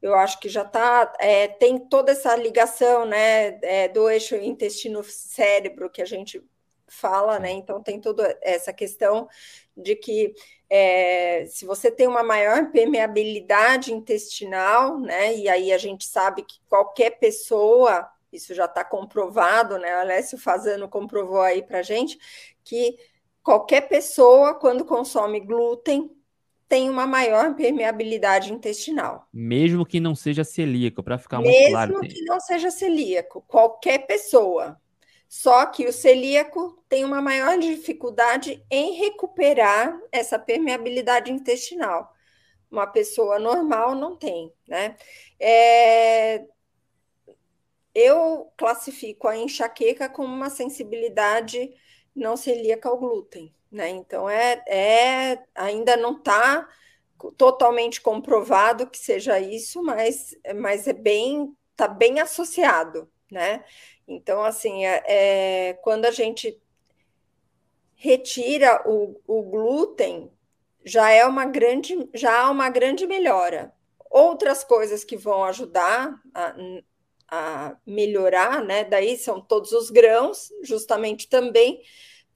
Eu 0.00 0.14
acho 0.14 0.40
que 0.40 0.48
já 0.48 0.64
tá, 0.64 1.12
é, 1.20 1.46
tem 1.46 1.78
toda 1.78 2.10
essa 2.10 2.34
ligação, 2.34 3.06
né, 3.06 3.60
é, 3.62 3.86
do 3.86 4.10
eixo 4.10 4.34
intestino-cérebro 4.34 5.88
que 5.88 6.02
a 6.02 6.04
gente 6.04 6.42
fala, 6.88 7.38
né? 7.38 7.50
Então 7.52 7.82
tem 7.82 8.00
toda 8.00 8.36
essa 8.42 8.72
questão 8.72 9.28
de 9.76 9.94
que 9.96 10.34
é, 10.68 11.46
se 11.46 11.64
você 11.64 11.90
tem 11.90 12.06
uma 12.08 12.22
maior 12.22 12.70
permeabilidade 12.70 13.92
intestinal, 13.92 14.98
né? 14.98 15.34
E 15.36 15.48
aí 15.48 15.72
a 15.72 15.78
gente 15.78 16.04
sabe 16.06 16.42
que 16.42 16.58
qualquer 16.68 17.18
pessoa, 17.18 18.10
isso 18.32 18.54
já 18.54 18.64
está 18.64 18.84
comprovado, 18.84 19.78
né? 19.78 19.96
O 19.96 20.00
Alessio 20.00 20.38
Fazano 20.38 20.88
comprovou 20.88 21.42
aí 21.42 21.62
para 21.62 21.82
gente 21.82 22.18
que 22.64 22.96
qualquer 23.42 23.88
pessoa, 23.88 24.54
quando 24.54 24.84
consome 24.84 25.40
glúten, 25.40 26.10
tem 26.68 26.88
uma 26.88 27.06
maior 27.06 27.54
permeabilidade 27.54 28.52
intestinal. 28.52 29.28
Mesmo 29.32 29.84
que 29.84 30.00
não 30.00 30.14
seja 30.14 30.42
celíaco, 30.42 31.02
para 31.02 31.18
ficar 31.18 31.40
muito 31.40 31.68
claro. 31.68 32.00
Mesmo 32.00 32.08
que 32.08 32.24
não 32.24 32.40
seja 32.40 32.70
celíaco, 32.70 33.44
qualquer 33.46 34.06
pessoa. 34.06 34.80
Só 35.28 35.66
que 35.66 35.86
o 35.86 35.92
celíaco 35.92 36.82
tem 36.88 37.04
uma 37.04 37.20
maior 37.20 37.58
dificuldade 37.58 38.64
em 38.70 38.94
recuperar 38.94 39.98
essa 40.10 40.38
permeabilidade 40.38 41.30
intestinal. 41.30 42.12
Uma 42.70 42.86
pessoa 42.86 43.38
normal 43.38 43.94
não 43.94 44.16
tem, 44.16 44.50
né? 44.66 44.96
É... 45.38 46.44
Eu 47.94 48.50
classifico 48.56 49.28
a 49.28 49.36
enxaqueca 49.36 50.08
como 50.08 50.34
uma 50.34 50.48
sensibilidade 50.48 51.70
não 52.14 52.36
celíaca 52.36 52.88
ao 52.88 52.98
glúten, 52.98 53.54
né? 53.70 53.88
Então 53.90 54.28
é, 54.28 54.62
é 54.66 55.44
ainda 55.54 55.96
não 55.96 56.16
está 56.16 56.68
totalmente 57.36 58.00
comprovado 58.00 58.88
que 58.88 58.98
seja 58.98 59.38
isso, 59.38 59.82
mas, 59.82 60.36
mas 60.56 60.88
é 60.88 60.92
bem, 60.92 61.56
está 61.70 61.86
bem 61.86 62.20
associado, 62.20 63.08
né? 63.30 63.64
Então, 64.06 64.42
assim, 64.42 64.84
é, 64.84 65.02
é, 65.06 65.72
quando 65.74 66.04
a 66.06 66.10
gente 66.10 66.60
retira 67.94 68.82
o, 68.84 69.20
o 69.26 69.42
glúten, 69.42 70.30
já 70.84 71.10
é 71.10 71.24
uma 71.24 71.44
grande, 71.44 72.08
já 72.12 72.42
há 72.42 72.50
uma 72.50 72.68
grande 72.68 73.06
melhora. 73.06 73.72
Outras 74.10 74.64
coisas 74.64 75.04
que 75.04 75.16
vão 75.16 75.44
ajudar 75.44 76.20
a, 76.34 76.54
a 77.34 77.74
melhorar, 77.86 78.62
né? 78.62 78.84
Daí 78.84 79.16
são 79.16 79.40
todos 79.40 79.72
os 79.72 79.88
grãos, 79.88 80.52
justamente 80.62 81.26
também 81.30 81.80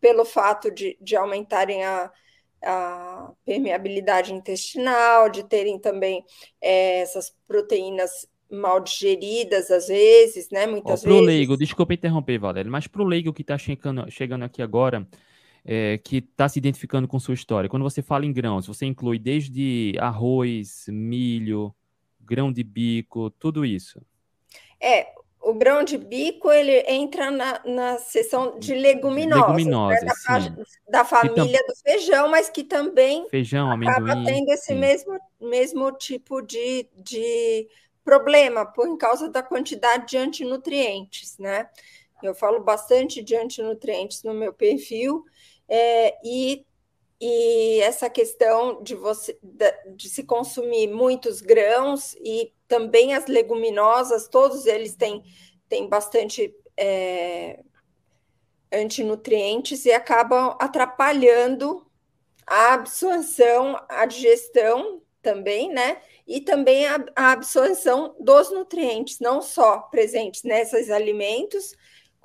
pelo 0.00 0.24
fato 0.24 0.70
de, 0.70 0.96
de 1.02 1.14
aumentarem 1.14 1.84
a, 1.84 2.10
a 2.64 3.30
permeabilidade 3.44 4.32
intestinal, 4.32 5.28
de 5.28 5.44
terem 5.44 5.78
também 5.78 6.24
é, 6.62 7.00
essas 7.00 7.30
proteínas 7.46 8.26
mal 8.50 8.80
digeridas 8.80 9.70
às 9.70 9.88
vezes, 9.88 10.48
né? 10.50 10.66
Muitas 10.66 11.04
Ó, 11.04 11.08
vezes. 11.08 11.26
leigo, 11.26 11.58
desculpa 11.58 11.92
interromper, 11.92 12.38
Valéria, 12.38 12.70
mas 12.70 12.86
para 12.86 13.02
o 13.02 13.06
leigo 13.06 13.34
que 13.34 13.42
está 13.42 13.58
chegando, 13.58 14.10
chegando 14.10 14.46
aqui 14.46 14.62
agora, 14.62 15.06
é, 15.62 15.98
que 15.98 16.18
está 16.18 16.48
se 16.48 16.58
identificando 16.58 17.06
com 17.06 17.20
sua 17.20 17.34
história, 17.34 17.68
quando 17.68 17.82
você 17.82 18.00
fala 18.00 18.24
em 18.24 18.32
grãos, 18.32 18.66
você 18.66 18.86
inclui 18.86 19.18
desde 19.18 19.94
arroz, 19.98 20.86
milho, 20.88 21.74
grão 22.18 22.50
de 22.50 22.64
bico, 22.64 23.28
tudo 23.32 23.62
isso? 23.62 24.00
É, 24.80 25.08
o 25.40 25.54
grão 25.54 25.84
de 25.84 25.96
bico 25.96 26.50
ele 26.50 26.84
entra 26.88 27.30
na, 27.30 27.60
na 27.64 27.98
seção 27.98 28.58
de 28.58 28.74
leguminosas, 28.74 29.46
leguminosas 29.46 30.02
né? 30.02 30.64
da, 30.88 30.98
da, 30.98 31.04
família 31.04 31.58
tam... 31.58 31.66
do 31.68 31.76
feijão, 31.82 32.28
mas 32.28 32.48
que 32.48 32.64
também 32.64 33.28
feijão, 33.28 33.70
acaba 33.70 34.12
amendoim, 34.12 34.24
tendo 34.24 34.50
esse 34.50 34.74
mesmo, 34.74 35.18
mesmo 35.40 35.92
tipo 35.92 36.42
de, 36.42 36.88
de 36.96 37.68
problema 38.04 38.66
por 38.66 38.96
causa 38.98 39.28
da 39.28 39.42
quantidade 39.42 40.08
de 40.08 40.16
antinutrientes, 40.16 41.38
né? 41.38 41.68
Eu 42.22 42.34
falo 42.34 42.60
bastante 42.60 43.22
de 43.22 43.36
antinutrientes 43.36 44.22
no 44.22 44.32
meu 44.32 44.52
perfil, 44.52 45.24
é, 45.68 46.16
e, 46.24 46.64
e 47.20 47.80
essa 47.80 48.10
questão 48.10 48.82
de 48.82 48.94
você 48.94 49.38
de 49.94 50.08
se 50.08 50.22
consumir 50.24 50.86
muitos 50.88 51.40
grãos 51.40 52.14
e 52.20 52.52
também 52.68 53.14
as 53.14 53.26
leguminosas, 53.26 54.28
todos 54.28 54.66
eles 54.66 54.94
têm, 54.94 55.22
têm 55.68 55.88
bastante 55.88 56.54
é, 56.76 57.60
antinutrientes 58.72 59.86
e 59.86 59.92
acabam 59.92 60.56
atrapalhando 60.60 61.86
a 62.46 62.74
absorção, 62.74 63.80
a 63.88 64.04
digestão 64.04 65.02
também, 65.22 65.70
né? 65.72 66.00
e 66.26 66.40
também 66.40 66.86
a, 66.86 67.04
a 67.14 67.32
absorção 67.32 68.16
dos 68.18 68.50
nutrientes, 68.50 69.20
não 69.20 69.40
só 69.40 69.78
presentes 69.78 70.42
nesses 70.42 70.90
alimentos, 70.90 71.74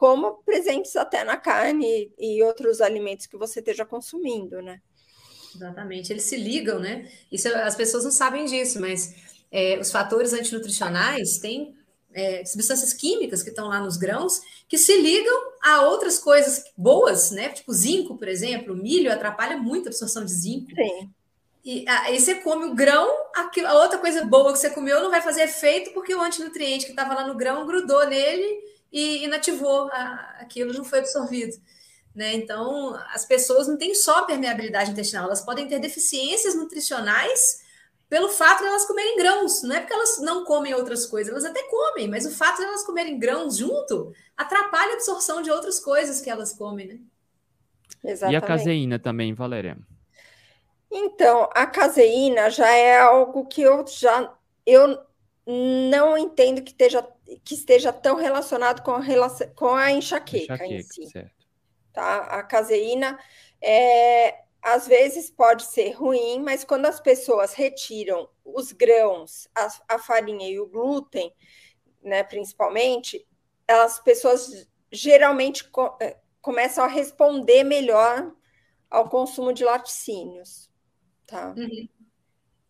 como 0.02 0.42
presentes 0.44 0.96
até 0.96 1.24
na 1.24 1.38
carne 1.38 2.12
e 2.18 2.42
outros 2.42 2.82
alimentos 2.82 3.28
que 3.28 3.38
você 3.38 3.60
esteja 3.60 3.86
consumindo, 3.86 4.60
né? 4.60 4.82
Exatamente, 5.54 6.12
eles 6.12 6.24
se 6.24 6.36
ligam, 6.36 6.80
né? 6.80 7.08
Isso 7.32 7.48
as 7.50 7.76
pessoas 7.76 8.04
não 8.04 8.10
sabem 8.10 8.46
disso, 8.46 8.82
mas 8.82 9.14
é, 9.52 9.78
os 9.80 9.92
fatores 9.92 10.34
antinutricionais 10.34 11.38
têm 11.38 11.76
é, 12.16 12.44
substâncias 12.44 12.94
químicas 12.94 13.44
que 13.44 13.52
estão 13.52 13.68
lá 13.68 13.80
nos 13.80 13.96
grãos 13.96 14.42
que 14.68 14.76
se 14.76 15.00
ligam 15.00 15.40
a 15.62 15.84
outras 15.84 16.18
coisas 16.18 16.64
boas, 16.76 17.30
né? 17.30 17.50
Tipo 17.50 17.72
zinco, 17.72 18.18
por 18.18 18.28
exemplo, 18.28 18.74
o 18.74 18.78
milho 18.78 19.14
atrapalha 19.14 19.56
muito 19.56 19.86
a 19.86 19.90
absorção 19.90 20.26
de 20.26 20.32
zinco. 20.34 20.72
Sim. 20.74 21.12
E 21.64 21.86
aí 21.88 22.20
você 22.20 22.34
come 22.34 22.66
o 22.66 22.74
grão, 22.74 23.08
a 23.36 23.74
outra 23.76 24.00
coisa 24.00 24.26
boa 24.26 24.52
que 24.52 24.58
você 24.58 24.72
comeu 24.72 25.00
não 25.00 25.12
vai 25.12 25.22
fazer 25.22 25.44
efeito 25.44 25.94
porque 25.94 26.16
o 26.16 26.22
antinutriente 26.24 26.86
que 26.86 26.92
estava 26.92 27.14
lá 27.14 27.28
no 27.28 27.38
grão 27.38 27.68
grudou 27.68 28.08
nele 28.08 28.72
e 28.92 29.24
inativou 29.24 29.90
a, 29.92 30.36
aquilo, 30.40 30.74
não 30.74 30.84
foi 30.84 31.00
absorvido. 31.00 31.56
Né? 32.14 32.34
Então, 32.34 32.94
as 33.14 33.26
pessoas 33.26 33.68
não 33.68 33.78
têm 33.78 33.96
só 33.96 34.24
permeabilidade 34.24 34.92
intestinal, 34.92 35.26
elas 35.26 35.42
podem 35.42 35.68
ter 35.68 35.80
deficiências 35.80 36.56
nutricionais 36.56 37.62
pelo 38.10 38.28
fato 38.28 38.60
de 38.60 38.68
elas 38.68 38.86
comerem 38.86 39.18
grãos. 39.18 39.64
Não 39.64 39.74
é 39.74 39.80
porque 39.80 39.94
elas 39.94 40.20
não 40.20 40.44
comem 40.44 40.74
outras 40.74 41.06
coisas, 41.06 41.32
elas 41.32 41.46
até 41.46 41.64
comem, 41.64 42.10
mas 42.10 42.26
o 42.26 42.32
fato 42.32 42.58
de 42.58 42.64
elas 42.64 42.84
comerem 42.84 43.18
grãos 43.18 43.58
junto 43.58 44.14
atrapalha 44.36 44.92
a 44.92 44.96
absorção 44.96 45.42
de 45.42 45.50
outras 45.50 45.80
coisas 45.80 46.20
que 46.20 46.30
elas 46.30 46.52
comem. 46.52 46.88
Né? 46.88 47.00
Exatamente. 48.04 48.34
E 48.34 48.44
a 48.44 48.48
caseína 48.48 49.00
também, 49.00 49.34
Valéria? 49.34 49.78
Então, 50.92 51.50
a 51.54 51.66
caseína 51.66 52.50
já 52.50 52.70
é 52.70 53.00
algo 53.00 53.46
que 53.46 53.62
eu 53.62 53.86
já 53.88 54.34
eu 54.66 55.00
não 55.46 56.18
entendo 56.18 56.62
que 56.62 56.72
esteja, 56.72 57.06
que 57.44 57.54
esteja 57.54 57.94
tão 57.94 58.16
relacionado 58.16 58.82
com 58.84 58.92
a, 58.92 59.02
com 59.56 59.76
a 59.76 59.92
enxaqueca, 59.92 60.54
enxaqueca 60.54 60.74
em 60.74 60.84
si. 60.84 61.08
Certo. 61.08 61.48
Tá? 61.94 62.18
A 62.24 62.44
caseína 62.44 63.20
é, 63.62 64.44
às 64.62 64.88
vezes 64.88 65.30
pode 65.30 65.64
ser 65.64 65.92
ruim, 65.92 66.40
mas 66.40 66.64
quando 66.64 66.86
as 66.86 67.00
pessoas 67.00 67.54
retiram 67.54 68.30
os 68.44 68.72
grãos, 68.72 69.48
a, 69.56 69.96
a 69.96 70.00
farinha 70.00 70.50
e 70.50 70.60
o 70.60 70.68
glúten, 70.68 71.34
né, 72.02 72.24
principalmente, 72.24 73.26
as 73.68 74.00
pessoas 74.00 74.68
geralmente 74.92 75.70
co 75.70 75.98
é, 76.02 76.18
começam 76.42 76.84
a 76.84 76.88
responder 76.88 77.64
melhor 77.64 78.34
ao 78.90 79.08
consumo 79.10 79.54
de 79.54 79.64
laticínios 79.64 80.72
tá? 81.32 81.54
Uhum. 81.58 81.88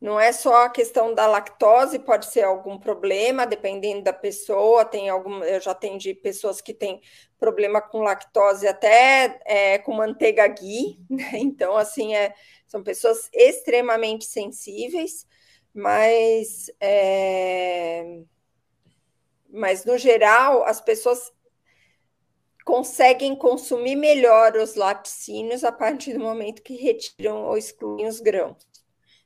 Não 0.02 0.20
é 0.20 0.32
só 0.32 0.66
a 0.66 0.70
questão 0.70 1.14
da 1.14 1.28
lactose, 1.28 2.00
pode 2.00 2.26
ser 2.26 2.42
algum 2.42 2.80
problema, 2.80 3.46
dependendo 3.46 4.02
da 4.02 4.12
pessoa. 4.12 4.84
Tem 4.84 5.10
algum, 5.10 5.44
eu 5.44 5.62
já 5.62 5.72
atendi 5.72 6.16
pessoas 6.16 6.60
que 6.60 6.74
têm 6.74 7.00
problema 7.40 7.80
com 7.80 8.00
lactose 8.00 8.68
até 8.68 9.40
é, 9.46 9.78
com 9.78 9.94
manteiga 9.94 10.48
ghee, 10.48 11.00
né? 11.08 11.34
Então, 11.36 11.78
assim, 11.78 12.16
é, 12.16 12.34
são 12.66 12.82
pessoas 12.82 13.30
extremamente 13.32 14.26
sensíveis, 14.26 15.28
mas, 15.72 16.72
é, 16.80 18.24
mas 19.52 19.86
no 19.86 20.00
geral, 20.00 20.64
as 20.64 20.82
pessoas 20.82 21.32
conseguem 22.66 23.36
consumir 23.36 23.96
melhor 23.96 24.56
os 24.56 24.74
laticínios 24.74 25.64
a 25.64 25.72
partir 25.72 26.14
do 26.14 26.20
momento 26.20 26.64
que 26.64 26.76
retiram 26.76 27.44
ou 27.44 27.56
excluem 27.56 28.08
os 28.08 28.20
grãos. 28.20 28.71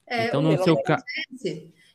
É, 0.07 0.27
então, 0.27 0.41
no 0.41 0.63
seu 0.63 0.81
caso. 0.81 1.03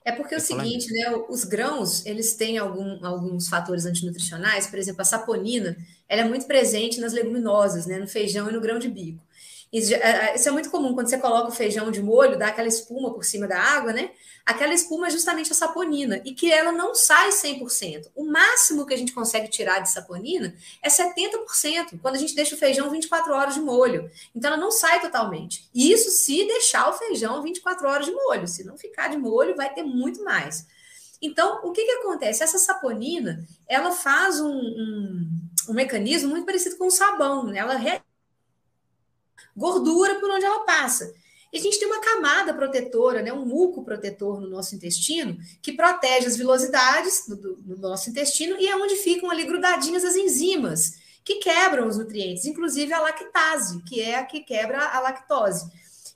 É 0.04 0.12
porque 0.12 0.34
é 0.34 0.38
o 0.38 0.40
seguinte, 0.40 0.90
né? 0.92 1.14
Os 1.28 1.44
grãos, 1.44 2.04
eles 2.06 2.34
têm 2.34 2.56
algum, 2.56 3.04
alguns 3.04 3.48
fatores 3.48 3.84
antinutricionais, 3.84 4.66
por 4.66 4.78
exemplo, 4.78 5.02
a 5.02 5.04
saponina, 5.04 5.76
ela 6.08 6.22
é 6.22 6.24
muito 6.24 6.46
presente 6.46 7.00
nas 7.00 7.12
leguminosas, 7.12 7.86
né? 7.86 7.98
No 7.98 8.08
feijão 8.08 8.48
e 8.48 8.52
no 8.52 8.60
grão 8.60 8.78
de 8.78 8.88
bico. 8.88 9.22
Isso 9.72 9.94
é 9.94 10.50
muito 10.50 10.68
comum 10.68 10.94
quando 10.94 11.08
você 11.08 11.18
coloca 11.18 11.48
o 11.48 11.52
feijão 11.52 11.92
de 11.92 12.02
molho, 12.02 12.36
dá 12.36 12.48
aquela 12.48 12.66
espuma 12.66 13.14
por 13.14 13.24
cima 13.24 13.46
da 13.46 13.56
água, 13.56 13.92
né? 13.92 14.10
Aquela 14.44 14.74
espuma 14.74 15.06
é 15.06 15.10
justamente 15.10 15.52
a 15.52 15.54
saponina 15.54 16.20
e 16.24 16.34
que 16.34 16.50
ela 16.50 16.72
não 16.72 16.92
sai 16.92 17.30
100%. 17.30 18.10
O 18.16 18.24
máximo 18.24 18.84
que 18.84 18.92
a 18.92 18.96
gente 18.96 19.12
consegue 19.12 19.48
tirar 19.48 19.78
de 19.78 19.88
saponina 19.88 20.56
é 20.82 20.88
70%, 20.88 22.00
quando 22.02 22.16
a 22.16 22.18
gente 22.18 22.34
deixa 22.34 22.56
o 22.56 22.58
feijão 22.58 22.90
24 22.90 23.32
horas 23.32 23.54
de 23.54 23.60
molho. 23.60 24.10
Então 24.34 24.50
ela 24.50 24.60
não 24.60 24.72
sai 24.72 25.00
totalmente. 25.00 25.68
Isso 25.72 26.10
se 26.10 26.44
deixar 26.48 26.90
o 26.90 26.94
feijão 26.94 27.40
24 27.40 27.88
horas 27.88 28.06
de 28.06 28.12
molho. 28.12 28.48
Se 28.48 28.64
não 28.64 28.76
ficar 28.76 29.08
de 29.08 29.18
molho, 29.18 29.54
vai 29.54 29.72
ter 29.72 29.84
muito 29.84 30.24
mais. 30.24 30.66
Então, 31.22 31.60
o 31.62 31.70
que, 31.70 31.84
que 31.84 31.92
acontece? 31.92 32.42
Essa 32.42 32.58
saponina, 32.58 33.46
ela 33.68 33.92
faz 33.92 34.40
um, 34.40 34.50
um, 34.50 35.28
um 35.68 35.74
mecanismo 35.74 36.30
muito 36.30 36.46
parecido 36.46 36.76
com 36.76 36.86
o 36.86 36.90
sabão, 36.90 37.44
né? 37.44 37.58
Ela 37.58 37.76
gordura 39.60 40.18
por 40.18 40.30
onde 40.30 40.44
ela 40.44 40.64
passa. 40.64 41.14
E 41.52 41.58
a 41.58 41.60
gente 41.60 41.78
tem 41.78 41.86
uma 41.86 42.00
camada 42.00 42.54
protetora, 42.54 43.22
né, 43.22 43.32
um 43.32 43.44
muco 43.44 43.84
protetor 43.84 44.40
no 44.40 44.48
nosso 44.48 44.74
intestino, 44.74 45.36
que 45.60 45.72
protege 45.72 46.26
as 46.26 46.36
vilosidades 46.36 47.26
do, 47.28 47.36
do, 47.36 47.56
do 47.56 47.76
nosso 47.76 48.08
intestino 48.08 48.56
e 48.58 48.66
é 48.66 48.76
onde 48.76 48.96
ficam 48.96 49.30
ali 49.30 49.44
grudadinhas 49.44 50.04
as 50.04 50.16
enzimas 50.16 50.98
que 51.24 51.36
quebram 51.36 51.86
os 51.86 51.98
nutrientes, 51.98 52.46
inclusive 52.46 52.92
a 52.92 53.00
lactase, 53.00 53.82
que 53.82 54.00
é 54.00 54.16
a 54.16 54.24
que 54.24 54.40
quebra 54.40 54.78
a 54.78 55.00
lactose. 55.00 55.70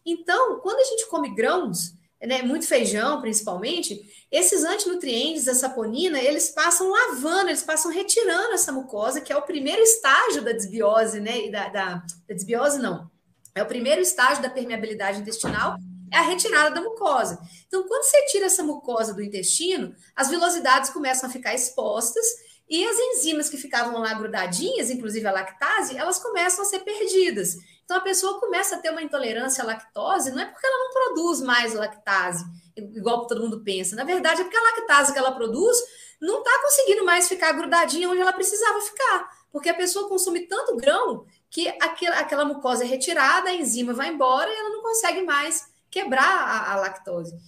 Então, 0.06 0.60
quando 0.60 0.80
a 0.80 0.84
gente 0.84 1.06
come 1.08 1.34
grãos, 1.34 1.94
né, 2.22 2.42
muito 2.42 2.66
feijão 2.66 3.20
principalmente, 3.20 4.00
esses 4.30 4.64
antinutrientes, 4.64 5.46
a 5.46 5.54
saponina, 5.54 6.20
eles 6.20 6.48
passam 6.50 6.90
lavando, 6.90 7.50
eles 7.50 7.62
passam 7.62 7.90
retirando 7.90 8.54
essa 8.54 8.72
mucosa, 8.72 9.20
que 9.20 9.32
é 9.32 9.36
o 9.36 9.42
primeiro 9.42 9.82
estágio 9.82 10.42
da 10.42 10.52
desbiose, 10.52 11.20
né? 11.20 11.48
Da, 11.50 11.68
da, 11.68 11.94
da 12.28 12.34
desbiose, 12.34 12.78
não, 12.78 13.08
é 13.54 13.62
o 13.62 13.66
primeiro 13.66 14.00
estágio 14.00 14.42
da 14.42 14.50
permeabilidade 14.50 15.20
intestinal, 15.20 15.76
é 16.12 16.18
a 16.18 16.22
retirada 16.22 16.74
da 16.74 16.80
mucosa. 16.80 17.38
Então, 17.66 17.86
quando 17.86 18.02
você 18.02 18.26
tira 18.26 18.46
essa 18.46 18.62
mucosa 18.62 19.14
do 19.14 19.22
intestino, 19.22 19.94
as 20.14 20.28
vilosidades 20.28 20.90
começam 20.90 21.28
a 21.28 21.32
ficar 21.32 21.54
expostas 21.54 22.24
e 22.68 22.84
as 22.84 22.96
enzimas 22.98 23.48
que 23.48 23.56
ficavam 23.56 24.00
lá 24.00 24.12
grudadinhas, 24.14 24.90
inclusive 24.90 25.26
a 25.26 25.32
lactase, 25.32 25.96
elas 25.96 26.18
começam 26.18 26.64
a 26.64 26.64
ser 26.64 26.80
perdidas. 26.80 27.56
Então, 27.84 27.96
a 27.96 28.00
pessoa 28.00 28.40
começa 28.40 28.74
a 28.74 28.78
ter 28.78 28.90
uma 28.90 29.02
intolerância 29.02 29.62
à 29.62 29.66
lactose, 29.66 30.32
não 30.32 30.40
é 30.40 30.46
porque 30.46 30.66
ela 30.66 30.78
não 30.78 30.90
produz 30.92 31.40
mais 31.40 31.74
lactase, 31.74 32.44
igual 32.76 33.26
todo 33.26 33.42
mundo 33.42 33.62
pensa. 33.62 33.94
Na 33.94 34.04
verdade, 34.04 34.40
é 34.40 34.44
porque 34.44 34.56
a 34.56 34.62
lactase 34.62 35.12
que 35.12 35.18
ela 35.18 35.32
produz 35.32 35.78
não 36.20 36.38
está 36.38 36.58
conseguindo 36.62 37.04
mais 37.04 37.28
ficar 37.28 37.52
grudadinha 37.52 38.08
onde 38.08 38.20
ela 38.20 38.32
precisava 38.32 38.80
ficar. 38.80 39.28
Porque 39.52 39.68
a 39.68 39.74
pessoa 39.74 40.08
consome 40.08 40.48
tanto 40.48 40.76
grão 40.76 41.26
que 41.54 41.68
aquela, 41.80 42.18
aquela 42.18 42.44
mucosa 42.44 42.82
é 42.82 42.86
retirada, 42.88 43.48
a 43.48 43.54
enzima 43.54 43.92
vai 43.92 44.08
embora 44.08 44.50
e 44.50 44.56
ela 44.56 44.70
não 44.70 44.82
consegue 44.82 45.22
mais 45.22 45.68
quebrar 45.88 46.20
a, 46.20 46.72
a 46.72 46.76
lactose. 46.80 47.38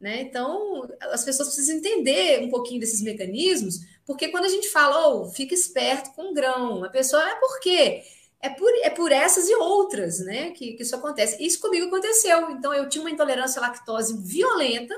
Né? 0.00 0.20
Então, 0.20 0.88
as 1.00 1.24
pessoas 1.24 1.48
precisam 1.48 1.74
entender 1.74 2.44
um 2.44 2.48
pouquinho 2.48 2.78
desses 2.78 3.02
mecanismos, 3.02 3.80
porque 4.06 4.28
quando 4.28 4.44
a 4.44 4.48
gente 4.48 4.68
fala, 4.68 5.08
oh, 5.08 5.28
fica 5.32 5.52
esperto 5.52 6.12
com 6.14 6.32
grão, 6.32 6.84
a 6.84 6.88
pessoa 6.90 7.28
é 7.28 7.34
por 7.34 7.58
quê? 7.58 8.04
É 8.40 8.50
por, 8.50 8.70
é 8.84 8.90
por 8.90 9.10
essas 9.10 9.48
e 9.48 9.54
outras 9.56 10.20
né, 10.20 10.52
que, 10.52 10.74
que 10.74 10.84
isso 10.84 10.94
acontece. 10.94 11.44
Isso 11.44 11.60
comigo 11.60 11.88
aconteceu. 11.88 12.48
Então, 12.52 12.72
eu 12.72 12.88
tinha 12.88 13.02
uma 13.02 13.10
intolerância 13.10 13.58
à 13.58 13.66
lactose 13.66 14.16
violenta. 14.16 14.94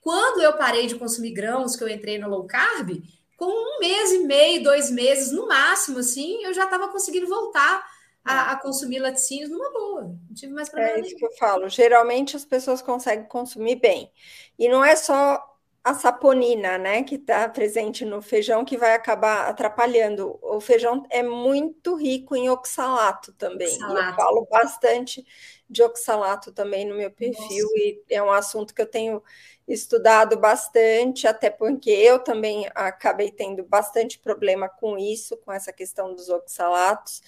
Quando 0.00 0.40
eu 0.40 0.52
parei 0.52 0.86
de 0.86 0.94
consumir 0.94 1.32
grãos, 1.32 1.74
que 1.74 1.82
eu 1.82 1.88
entrei 1.88 2.16
no 2.16 2.28
low 2.28 2.44
carb, 2.44 2.90
com 3.36 3.46
um 3.46 3.80
mês 3.80 4.12
e 4.12 4.18
meio, 4.20 4.62
dois 4.62 4.88
meses 4.88 5.32
no 5.32 5.48
máximo, 5.48 5.98
assim, 5.98 6.44
eu 6.44 6.54
já 6.54 6.62
estava 6.62 6.86
conseguindo 6.86 7.26
voltar 7.26 7.92
a, 8.24 8.52
a, 8.52 8.56
consumir 8.60 9.00
laticínios 9.00 9.50
numa 9.50 9.70
boa. 9.70 10.02
Não 10.02 10.34
tive 10.34 10.52
mais 10.52 10.68
problema. 10.68 10.96
É 10.96 11.00
isso 11.00 11.08
nenhum. 11.08 11.18
que 11.18 11.26
eu 11.26 11.36
falo. 11.36 11.68
Geralmente 11.68 12.36
as 12.36 12.44
pessoas 12.44 12.80
conseguem 12.80 13.26
consumir 13.26 13.76
bem. 13.76 14.10
E 14.58 14.68
não 14.68 14.84
é 14.84 14.96
só 14.96 15.42
a 15.84 15.92
saponina, 15.92 16.78
né, 16.78 17.02
que 17.02 17.16
está 17.16 17.46
presente 17.46 18.06
no 18.06 18.22
feijão 18.22 18.64
que 18.64 18.78
vai 18.78 18.94
acabar 18.94 19.50
atrapalhando. 19.50 20.38
O 20.40 20.58
feijão 20.58 21.04
é 21.10 21.22
muito 21.22 21.94
rico 21.94 22.34
em 22.34 22.48
oxalato 22.48 23.34
também. 23.34 23.68
Oxalato. 23.74 24.08
eu 24.08 24.14
falo 24.14 24.48
bastante 24.50 25.22
de 25.68 25.82
oxalato 25.82 26.52
também 26.52 26.86
no 26.86 26.94
meu 26.94 27.10
perfil 27.10 27.66
Nossa. 27.66 27.78
e 27.78 28.02
é 28.08 28.22
um 28.22 28.30
assunto 28.30 28.74
que 28.74 28.80
eu 28.80 28.86
tenho 28.86 29.22
estudado 29.68 30.38
bastante, 30.38 31.26
até 31.26 31.50
porque 31.50 31.90
eu 31.90 32.18
também 32.18 32.66
acabei 32.74 33.30
tendo 33.30 33.62
bastante 33.62 34.18
problema 34.18 34.70
com 34.70 34.96
isso, 34.96 35.36
com 35.38 35.52
essa 35.52 35.72
questão 35.72 36.14
dos 36.14 36.30
oxalatos. 36.30 37.22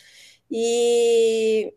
E, 0.51 1.75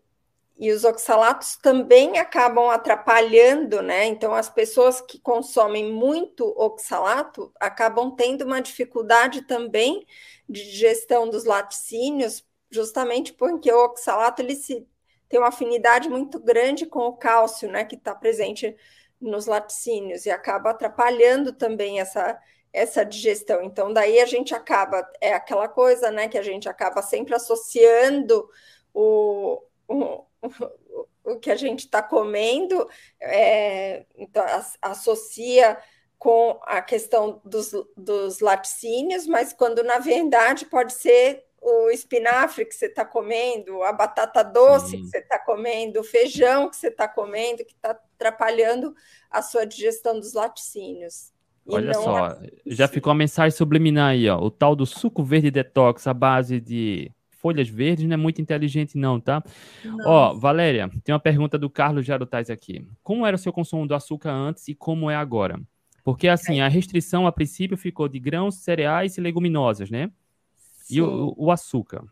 e 0.58 0.72
os 0.72 0.84
oxalatos 0.84 1.56
também 1.56 2.18
acabam 2.18 2.68
atrapalhando, 2.70 3.82
né? 3.82 4.06
Então, 4.06 4.34
as 4.34 4.48
pessoas 4.48 5.00
que 5.00 5.18
consomem 5.20 5.92
muito 5.92 6.44
oxalato 6.56 7.52
acabam 7.58 8.14
tendo 8.14 8.44
uma 8.44 8.60
dificuldade 8.60 9.42
também 9.42 10.06
de 10.48 10.62
digestão 10.64 11.28
dos 11.28 11.44
laticínios, 11.44 12.44
justamente 12.70 13.32
porque 13.32 13.72
o 13.72 13.84
oxalato 13.84 14.42
ele 14.42 14.54
se, 14.54 14.86
tem 15.28 15.40
uma 15.40 15.48
afinidade 15.48 16.08
muito 16.08 16.38
grande 16.40 16.86
com 16.86 17.00
o 17.00 17.16
cálcio, 17.16 17.70
né? 17.70 17.84
Que 17.84 17.96
está 17.96 18.14
presente 18.14 18.76
nos 19.20 19.46
laticínios 19.46 20.24
e 20.26 20.30
acaba 20.30 20.70
atrapalhando 20.70 21.52
também 21.52 22.00
essa 22.00 22.38
essa 22.72 23.04
digestão. 23.04 23.62
Então, 23.62 23.92
daí 23.92 24.20
a 24.20 24.26
gente 24.26 24.54
acaba, 24.54 25.08
é 25.20 25.32
aquela 25.32 25.68
coisa, 25.68 26.10
né, 26.10 26.28
que 26.28 26.38
a 26.38 26.42
gente 26.42 26.68
acaba 26.68 27.02
sempre 27.02 27.34
associando 27.34 28.48
o, 28.94 29.62
o, 29.88 30.24
o 31.24 31.36
que 31.38 31.50
a 31.50 31.56
gente 31.56 31.80
está 31.80 32.02
comendo, 32.02 32.88
é, 33.20 34.04
então, 34.16 34.44
associa 34.80 35.78
com 36.18 36.60
a 36.64 36.82
questão 36.82 37.40
dos, 37.44 37.72
dos 37.96 38.40
laticínios, 38.40 39.26
mas 39.26 39.54
quando 39.54 39.82
na 39.82 39.98
verdade 39.98 40.66
pode 40.66 40.92
ser 40.92 41.46
o 41.60 41.90
espinafre 41.90 42.66
que 42.66 42.74
você 42.74 42.86
está 42.86 43.06
comendo, 43.06 43.82
a 43.82 43.92
batata 43.92 44.42
doce 44.42 44.90
Sim. 44.90 45.02
que 45.02 45.08
você 45.08 45.18
está 45.18 45.38
comendo, 45.38 46.00
o 46.00 46.04
feijão 46.04 46.68
que 46.68 46.76
você 46.76 46.88
está 46.88 47.08
comendo, 47.08 47.64
que 47.64 47.72
está 47.72 47.90
atrapalhando 47.90 48.94
a 49.30 49.40
sua 49.40 49.64
digestão 49.64 50.18
dos 50.18 50.34
laticínios. 50.34 51.32
Olha 51.66 51.94
só, 51.94 52.28
é... 52.28 52.50
já 52.66 52.88
ficou 52.88 53.10
a 53.10 53.14
mensagem 53.14 53.56
subliminar 53.56 54.10
aí, 54.10 54.28
ó. 54.28 54.38
O 54.38 54.50
tal 54.50 54.74
do 54.74 54.86
suco 54.86 55.22
verde 55.22 55.50
detox 55.50 56.06
à 56.06 56.14
base 56.14 56.60
de 56.60 57.12
folhas 57.40 57.68
verdes 57.68 58.06
não 58.06 58.14
é 58.14 58.16
muito 58.16 58.40
inteligente, 58.40 58.98
não, 58.98 59.18
tá? 59.18 59.42
Não. 59.84 60.06
Ó, 60.06 60.34
Valéria, 60.34 60.90
tem 61.02 61.14
uma 61.14 61.20
pergunta 61.20 61.58
do 61.58 61.70
Carlos 61.70 62.04
Jarutais 62.04 62.50
aqui. 62.50 62.86
Como 63.02 63.26
era 63.26 63.34
o 63.34 63.38
seu 63.38 63.52
consumo 63.52 63.86
do 63.86 63.94
açúcar 63.94 64.30
antes 64.30 64.68
e 64.68 64.74
como 64.74 65.10
é 65.10 65.16
agora? 65.16 65.58
Porque, 66.04 66.28
assim, 66.28 66.60
é. 66.60 66.62
a 66.62 66.68
restrição 66.68 67.26
a 67.26 67.32
princípio 67.32 67.76
ficou 67.76 68.08
de 68.08 68.18
grãos, 68.18 68.56
cereais 68.56 69.16
e 69.16 69.20
leguminosas, 69.20 69.90
né? 69.90 70.10
Sim. 70.56 70.96
E 70.96 71.02
o, 71.02 71.34
o, 71.36 71.50
açúcar? 71.50 72.04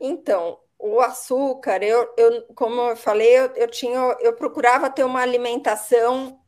Então, 0.00 0.58
o 0.78 1.00
açúcar, 1.00 1.82
eu, 1.82 2.08
eu 2.16 2.42
como 2.54 2.80
eu 2.80 2.96
falei, 2.96 3.38
eu, 3.38 3.46
eu, 3.56 3.68
tinha, 3.68 3.98
eu 4.20 4.34
procurava 4.34 4.90
ter 4.90 5.04
uma 5.04 5.20
alimentação 5.20 6.38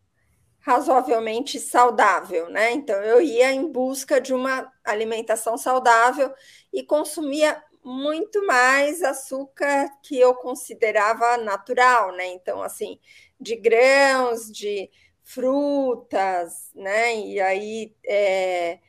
razoavelmente 0.60 1.58
saudável, 1.58 2.48
né? 2.50 2.72
Então 2.72 2.96
eu 3.02 3.20
ia 3.20 3.52
em 3.52 3.70
busca 3.70 4.20
de 4.20 4.34
uma 4.34 4.70
alimentação 4.84 5.56
saudável 5.56 6.32
e 6.72 6.82
consumia 6.82 7.62
muito 7.82 8.46
mais 8.46 9.02
açúcar 9.02 9.88
que 10.02 10.18
eu 10.18 10.34
considerava 10.34 11.38
natural, 11.38 12.12
né? 12.12 12.26
Então, 12.28 12.62
assim, 12.62 12.98
de 13.40 13.56
grãos, 13.56 14.50
de 14.50 14.90
frutas, 15.22 16.70
né? 16.74 17.16
E 17.16 17.40
aí 17.40 17.94
é, 18.06 18.80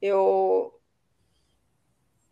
eu 0.00 0.74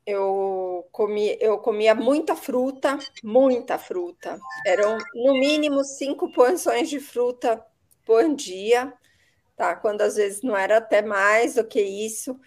eu 0.06 0.88
comia, 0.92 1.36
eu 1.40 1.58
comia 1.58 1.92
muita 1.94 2.36
fruta, 2.36 2.96
muita 3.24 3.76
fruta. 3.78 4.38
Eram 4.64 4.96
no 5.14 5.32
mínimo 5.32 5.82
cinco 5.84 6.30
porções 6.30 6.88
de 6.88 7.00
fruta 7.00 7.64
por 8.06 8.34
dia, 8.34 8.94
tá? 9.56 9.74
Quando 9.76 10.00
às 10.00 10.14
vezes 10.14 10.40
não 10.40 10.56
era 10.56 10.78
até 10.78 11.02
mais 11.02 11.56
do 11.56 11.64
que 11.66 11.82
isso. 11.82 12.40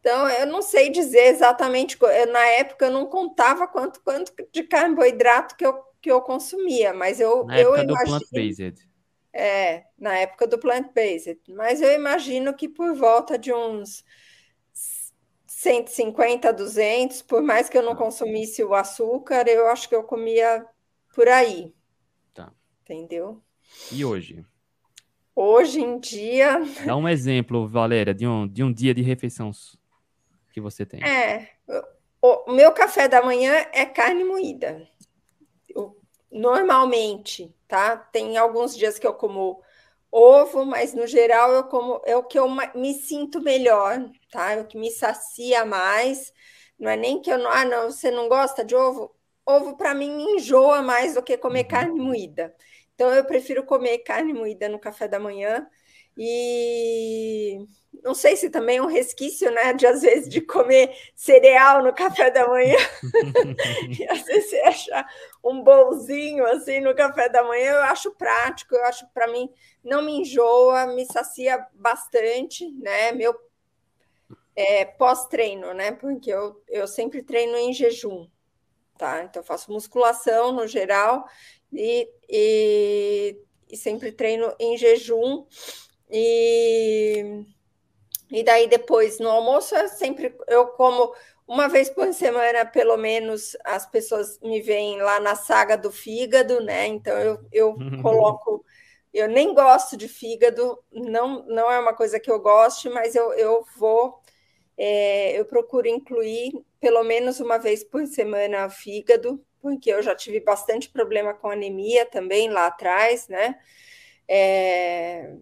Então, 0.00 0.28
eu 0.28 0.46
não 0.46 0.62
sei 0.62 0.88
dizer 0.88 1.26
exatamente, 1.26 1.98
na 2.32 2.46
época 2.46 2.86
eu 2.86 2.92
não 2.92 3.06
contava 3.06 3.68
quanto, 3.68 4.00
quanto 4.00 4.32
de 4.52 4.62
carboidrato 4.62 5.56
que 5.56 5.66
eu, 5.66 5.82
que 6.00 6.10
eu 6.10 6.20
consumia, 6.22 6.94
mas 6.94 7.20
eu, 7.20 7.44
na 7.44 7.60
eu 7.60 7.74
época 7.74 7.92
imagino, 7.92 8.18
do 8.18 8.28
plant-based. 8.28 8.88
É, 9.32 9.84
na 9.98 10.16
época 10.16 10.46
do 10.46 10.58
plant-based, 10.58 11.40
mas 11.48 11.82
eu 11.82 11.92
imagino 11.92 12.54
que 12.54 12.68
por 12.68 12.94
volta 12.94 13.36
de 13.36 13.52
uns 13.52 14.04
150, 15.46 16.52
200, 16.52 17.22
por 17.22 17.42
mais 17.42 17.68
que 17.68 17.76
eu 17.76 17.82
não 17.82 17.96
tá. 17.96 17.98
consumisse 17.98 18.62
o 18.62 18.74
açúcar, 18.74 19.48
eu 19.48 19.66
acho 19.66 19.88
que 19.88 19.94
eu 19.96 20.04
comia 20.04 20.64
por 21.12 21.28
aí. 21.28 21.74
Tá. 22.32 22.52
Entendeu? 22.82 23.42
E 23.90 24.04
hoje? 24.04 24.44
Hoje 25.38 25.82
em 25.82 25.98
dia. 25.98 26.62
Dá 26.86 26.96
um 26.96 27.06
exemplo, 27.06 27.68
Valéria, 27.68 28.14
de 28.14 28.26
um, 28.26 28.48
de 28.48 28.64
um 28.64 28.72
dia 28.72 28.94
de 28.94 29.02
refeição 29.02 29.50
que 30.50 30.62
você 30.62 30.86
tem. 30.86 31.04
É. 31.04 31.50
O, 32.22 32.52
meu 32.52 32.72
café 32.72 33.06
da 33.06 33.20
manhã 33.20 33.52
é 33.70 33.84
carne 33.84 34.24
moída. 34.24 34.88
Eu, 35.68 35.94
normalmente, 36.32 37.54
tá? 37.68 37.98
Tem 37.98 38.38
alguns 38.38 38.74
dias 38.74 38.98
que 38.98 39.06
eu 39.06 39.12
como 39.12 39.60
ovo, 40.10 40.64
mas 40.64 40.94
no 40.94 41.06
geral 41.06 41.52
eu 41.52 41.64
como 41.64 42.00
é 42.06 42.16
o 42.16 42.24
que 42.24 42.38
eu 42.38 42.48
me 42.74 42.94
sinto 42.94 43.38
melhor, 43.42 44.10
tá? 44.32 44.52
É 44.52 44.60
o 44.62 44.66
que 44.66 44.78
me 44.78 44.90
sacia 44.90 45.66
mais. 45.66 46.32
Não 46.78 46.90
é 46.90 46.96
nem 46.96 47.20
que 47.20 47.30
eu 47.30 47.36
não, 47.36 47.50
ah, 47.50 47.64
não, 47.66 47.90
você 47.90 48.10
não 48.10 48.26
gosta 48.26 48.64
de 48.64 48.74
ovo? 48.74 49.14
Ovo 49.44 49.76
para 49.76 49.92
mim 49.92 50.10
me 50.16 50.24
enjoa 50.36 50.80
mais 50.80 51.14
do 51.14 51.22
que 51.22 51.36
comer 51.36 51.64
uhum. 51.64 51.68
carne 51.68 52.00
moída. 52.00 52.54
Então 52.96 53.12
eu 53.12 53.24
prefiro 53.26 53.62
comer 53.62 53.98
carne 53.98 54.32
moída 54.32 54.68
no 54.68 54.78
café 54.78 55.06
da 55.06 55.20
manhã 55.20 55.68
e 56.16 57.58
não 58.02 58.14
sei 58.14 58.36
se 58.36 58.48
também 58.48 58.78
é 58.78 58.82
um 58.82 58.86
resquício, 58.86 59.50
né, 59.50 59.74
de 59.74 59.86
às 59.86 60.00
vezes 60.00 60.30
de 60.30 60.40
comer 60.40 60.96
cereal 61.14 61.82
no 61.82 61.92
café 61.94 62.30
da 62.30 62.48
manhã. 62.48 62.78
e 64.00 64.08
às 64.08 64.22
vezes 64.22 64.48
você 64.48 64.60
achar 64.60 65.06
um 65.44 65.62
bolzinho 65.62 66.46
assim 66.46 66.80
no 66.80 66.94
café 66.94 67.28
da 67.28 67.42
manhã, 67.42 67.72
eu 67.72 67.82
acho 67.82 68.10
prático, 68.12 68.74
eu 68.74 68.84
acho 68.86 69.06
para 69.12 69.26
mim 69.26 69.50
não 69.84 70.00
me 70.00 70.20
enjoa, 70.20 70.86
me 70.86 71.04
sacia 71.04 71.66
bastante, 71.74 72.66
né? 72.72 73.12
Meu 73.12 73.38
é, 74.54 74.86
pós-treino, 74.86 75.74
né? 75.74 75.92
Porque 75.92 76.30
eu, 76.30 76.62
eu 76.66 76.86
sempre 76.88 77.22
treino 77.22 77.58
em 77.58 77.74
jejum, 77.74 78.26
tá? 78.96 79.22
Então 79.22 79.42
eu 79.42 79.46
faço 79.46 79.70
musculação 79.70 80.50
no 80.52 80.66
geral 80.66 81.26
e, 81.72 82.08
e, 82.28 83.36
e 83.70 83.76
sempre 83.76 84.12
treino 84.12 84.54
em 84.58 84.76
jejum 84.76 85.46
e 86.10 87.44
e 88.30 88.42
daí 88.42 88.68
depois 88.68 89.18
no 89.20 89.28
almoço 89.28 89.74
eu 89.76 89.88
sempre 89.88 90.34
eu 90.48 90.66
como 90.68 91.14
uma 91.46 91.68
vez 91.68 91.88
por 91.88 92.12
semana, 92.12 92.66
pelo 92.66 92.96
menos, 92.96 93.56
as 93.64 93.86
pessoas 93.88 94.40
me 94.40 94.60
veem 94.60 95.00
lá 95.00 95.20
na 95.20 95.36
saga 95.36 95.76
do 95.76 95.92
fígado, 95.92 96.60
né? 96.60 96.86
Então 96.86 97.16
eu, 97.18 97.38
eu 97.52 97.76
coloco. 98.02 98.64
Eu 99.14 99.28
nem 99.28 99.54
gosto 99.54 99.96
de 99.96 100.08
fígado, 100.08 100.78
não, 100.92 101.46
não 101.46 101.70
é 101.70 101.78
uma 101.78 101.94
coisa 101.94 102.20
que 102.20 102.30
eu 102.30 102.38
goste, 102.40 102.88
mas 102.90 103.14
eu, 103.14 103.32
eu 103.34 103.64
vou. 103.76 104.20
É, 104.76 105.38
eu 105.38 105.44
procuro 105.46 105.88
incluir 105.88 106.52
pelo 106.86 107.02
menos 107.02 107.40
uma 107.40 107.58
vez 107.58 107.82
por 107.82 108.06
semana 108.06 108.70
fígado, 108.70 109.44
porque 109.60 109.92
eu 109.92 110.00
já 110.00 110.14
tive 110.14 110.38
bastante 110.38 110.88
problema 110.88 111.34
com 111.34 111.50
anemia 111.50 112.06
também 112.06 112.48
lá 112.48 112.66
atrás, 112.66 113.26
né? 113.26 113.58
É, 114.28 115.34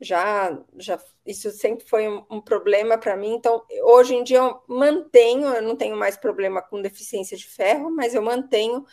já, 0.00 0.58
já 0.78 0.98
isso 1.26 1.50
sempre 1.50 1.86
foi 1.86 2.08
um, 2.08 2.24
um 2.30 2.40
problema 2.40 2.96
para 2.96 3.14
mim. 3.14 3.34
Então, 3.34 3.62
hoje 3.82 4.14
em 4.14 4.24
dia 4.24 4.38
eu 4.38 4.62
mantenho, 4.66 5.48
eu 5.48 5.60
não 5.60 5.76
tenho 5.76 5.94
mais 5.94 6.16
problema 6.16 6.62
com 6.62 6.80
deficiência 6.80 7.36
de 7.36 7.46
ferro, 7.46 7.90
mas 7.90 8.14
eu 8.14 8.22
mantenho 8.22 8.86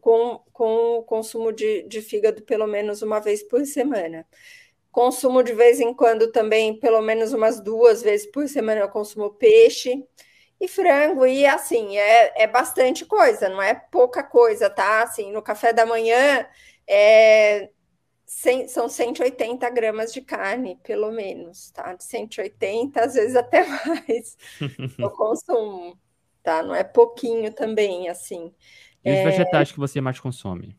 com, 0.00 0.42
com 0.52 0.98
o 0.98 1.02
consumo 1.04 1.52
de, 1.52 1.82
de 1.84 2.02
fígado 2.02 2.42
pelo 2.42 2.66
menos 2.66 3.02
uma 3.02 3.20
vez 3.20 3.40
por 3.44 3.64
semana. 3.64 4.26
Consumo 4.90 5.44
de 5.44 5.52
vez 5.52 5.78
em 5.78 5.94
quando 5.94 6.32
também, 6.32 6.76
pelo 6.80 7.00
menos 7.00 7.32
umas 7.32 7.60
duas 7.60 8.02
vezes 8.02 8.26
por 8.26 8.48
semana, 8.48 8.80
eu 8.80 8.88
consumo 8.88 9.30
peixe 9.30 10.04
e 10.60 10.66
frango, 10.66 11.24
e 11.24 11.46
assim, 11.46 11.96
é, 11.96 12.42
é 12.42 12.46
bastante 12.46 13.04
coisa, 13.04 13.48
não 13.48 13.62
é 13.62 13.74
pouca 13.74 14.22
coisa, 14.22 14.68
tá? 14.68 15.02
Assim, 15.02 15.30
no 15.30 15.40
café 15.40 15.72
da 15.72 15.86
manhã, 15.86 16.46
é, 16.86 17.70
são 18.26 18.88
180 18.88 19.70
gramas 19.70 20.12
de 20.12 20.20
carne, 20.20 20.78
pelo 20.82 21.10
menos, 21.12 21.70
tá? 21.70 21.94
De 21.94 22.02
180, 22.02 23.00
às 23.00 23.14
vezes 23.14 23.36
até 23.36 23.64
mais, 23.86 24.36
eu 24.98 25.10
consumo, 25.16 25.98
tá? 26.42 26.62
Não 26.62 26.74
é 26.74 26.82
pouquinho 26.82 27.52
também, 27.52 28.08
assim. 28.08 28.52
E 29.04 29.12
os 29.12 29.18
é... 29.18 29.24
vegetais 29.24 29.70
que 29.70 29.78
você 29.78 30.00
mais 30.00 30.18
consome? 30.18 30.76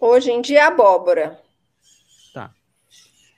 Hoje 0.00 0.32
em 0.32 0.40
dia, 0.40 0.66
abóbora. 0.68 1.38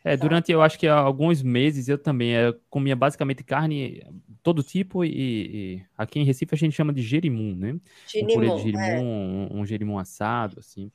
Tá. 0.03 0.11
É, 0.11 0.17
durante, 0.17 0.51
eu 0.51 0.63
acho 0.63 0.79
que 0.79 0.87
alguns 0.87 1.43
meses, 1.43 1.89
eu 1.89 1.97
também 1.97 2.33
eu 2.33 2.59
comia 2.69 2.97
basicamente 2.97 3.45
carne 3.45 4.03
todo 4.43 4.63
tipo 4.63 5.05
e, 5.05 5.11
e, 5.11 5.83
aqui 5.97 6.19
em 6.19 6.25
Recife 6.25 6.55
a 6.55 6.59
gente 6.59 6.75
chama 6.75 6.93
de 6.93 7.03
gerimum, 7.03 7.55
né? 7.55 7.79
Gerimum, 8.07 8.53
um 8.53 8.57
de 8.57 8.63
gerimum, 8.63 8.83
é. 8.83 9.01
um, 9.01 9.61
um 9.61 9.67
gerimum 9.67 9.99
assado, 9.99 10.59
assim. 10.59 10.91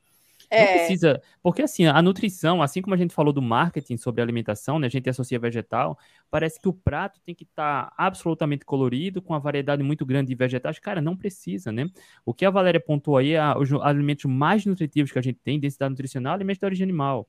É. 0.50 0.62
Não 0.62 0.74
precisa, 0.78 1.22
porque 1.44 1.62
assim, 1.62 1.86
a 1.88 2.02
nutrição, 2.02 2.62
assim 2.62 2.82
como 2.82 2.94
a 2.94 2.98
gente 2.98 3.14
falou 3.14 3.34
do 3.34 3.42
marketing 3.42 3.98
sobre 3.98 4.22
alimentação, 4.22 4.80
né, 4.80 4.88
a 4.88 4.90
gente 4.90 5.10
associa 5.10 5.38
vegetal, 5.38 5.98
parece 6.32 6.60
que 6.60 6.70
o 6.70 6.74
prato 6.74 7.20
tem 7.22 7.36
que 7.36 7.44
estar 7.44 7.88
tá 7.88 7.94
absolutamente 7.98 8.64
colorido, 8.64 9.22
com 9.22 9.34
uma 9.34 9.40
variedade 9.40 9.84
muito 9.84 10.06
grande 10.06 10.30
de 10.30 10.36
vegetais. 10.36 10.80
Cara, 10.80 11.02
não 11.02 11.18
precisa, 11.18 11.72
né? 11.72 11.90
O 12.26 12.34
que 12.34 12.46
a 12.46 12.50
Valéria 12.50 12.80
pontuou 12.80 13.18
aí, 13.18 13.34
é 13.34 13.58
os 13.58 13.72
alimentos 13.82 14.26
mais 14.26 14.66
nutritivos 14.66 15.12
que 15.12 15.20
a 15.20 15.22
gente 15.22 15.40
tem, 15.44 15.60
densidade 15.60 15.92
nutricional, 15.92 16.34
alimentos 16.34 16.60
de 16.60 16.66
origem 16.66 16.84
animal, 16.84 17.28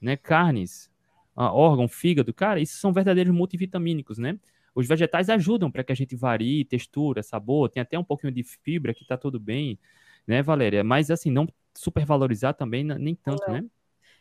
né? 0.00 0.16
Carnes, 0.16 0.88
órgão, 1.36 1.86
fígado, 1.86 2.32
cara, 2.32 2.60
isso 2.60 2.78
são 2.78 2.92
verdadeiros 2.92 3.34
multivitamínicos, 3.34 4.18
né? 4.18 4.38
Os 4.74 4.86
vegetais 4.86 5.30
ajudam 5.30 5.70
para 5.70 5.82
que 5.82 5.92
a 5.92 5.94
gente 5.94 6.14
varie 6.14 6.64
textura, 6.64 7.22
sabor, 7.22 7.68
tem 7.68 7.80
até 7.80 7.98
um 7.98 8.04
pouquinho 8.04 8.32
de 8.32 8.42
fibra 8.42 8.92
que 8.92 9.02
está 9.02 9.16
tudo 9.16 9.40
bem, 9.40 9.78
né, 10.26 10.42
Valéria? 10.42 10.84
Mas 10.84 11.10
assim, 11.10 11.30
não 11.30 11.46
supervalorizar 11.74 12.54
também 12.54 12.84
nem 12.84 13.14
tanto, 13.14 13.42
não. 13.46 13.54
né? 13.54 13.64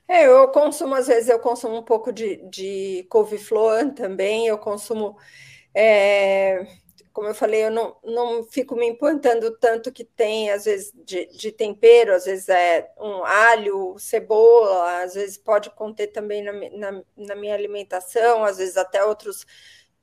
É, 0.07 0.27
eu 0.27 0.47
consumo, 0.49 0.93
às 0.93 1.07
vezes, 1.07 1.29
eu 1.29 1.39
consumo 1.39 1.77
um 1.77 1.83
pouco 1.83 2.11
de, 2.13 2.37
de 2.49 3.05
couve-flor 3.09 3.91
também, 3.93 4.45
eu 4.45 4.57
consumo, 4.57 5.17
é, 5.73 6.67
como 7.15 7.29
eu 7.29 7.33
falei, 7.33 7.63
eu 7.63 7.71
não, 7.71 7.95
não 8.03 8.43
fico 8.43 8.75
me 8.75 8.85
importando 8.85 9.57
tanto 9.57 9.89
que 9.89 10.03
tem, 10.03 10.51
às 10.51 10.65
vezes, 10.65 10.91
de, 10.93 11.27
de, 11.27 11.49
tempero, 11.49 12.13
às 12.13 12.25
vezes 12.25 12.49
é 12.49 12.91
um 12.99 13.23
alho, 13.23 13.97
cebola, 13.97 15.01
às 15.01 15.13
vezes 15.13 15.37
pode 15.37 15.69
conter 15.69 16.07
também 16.07 16.43
na, 16.43 16.51
na, 16.51 17.03
na 17.15 17.35
minha 17.35 17.53
alimentação, 17.55 18.43
às 18.43 18.57
vezes 18.57 18.75
até 18.75 19.01
outros 19.01 19.47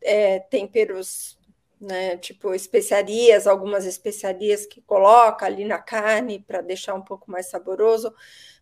é, 0.00 0.38
temperos, 0.38 1.38
né, 1.78 2.16
tipo 2.16 2.54
especiarias, 2.54 3.46
algumas 3.46 3.84
especiarias 3.84 4.64
que 4.64 4.80
coloca 4.80 5.44
ali 5.44 5.66
na 5.66 5.78
carne 5.78 6.40
para 6.40 6.62
deixar 6.62 6.94
um 6.94 7.02
pouco 7.02 7.30
mais 7.30 7.50
saboroso, 7.50 8.10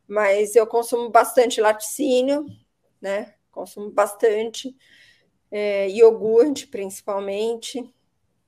mas 0.09 0.57
eu 0.57 0.67
consumo 0.67 1.09
bastante 1.09 1.61
laticínio, 1.61 2.45
né? 3.01 3.33
Consumo 3.53 3.93
bastante 3.93 4.77
é, 5.53 5.89
iogurte, 5.89 6.67
principalmente, 6.67 7.95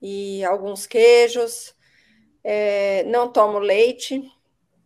e 0.03 0.44
alguns 0.44 0.86
queijos. 0.86 1.74
É, 2.44 3.05
não 3.05 3.32
tomo 3.32 3.61
leite, 3.61 4.20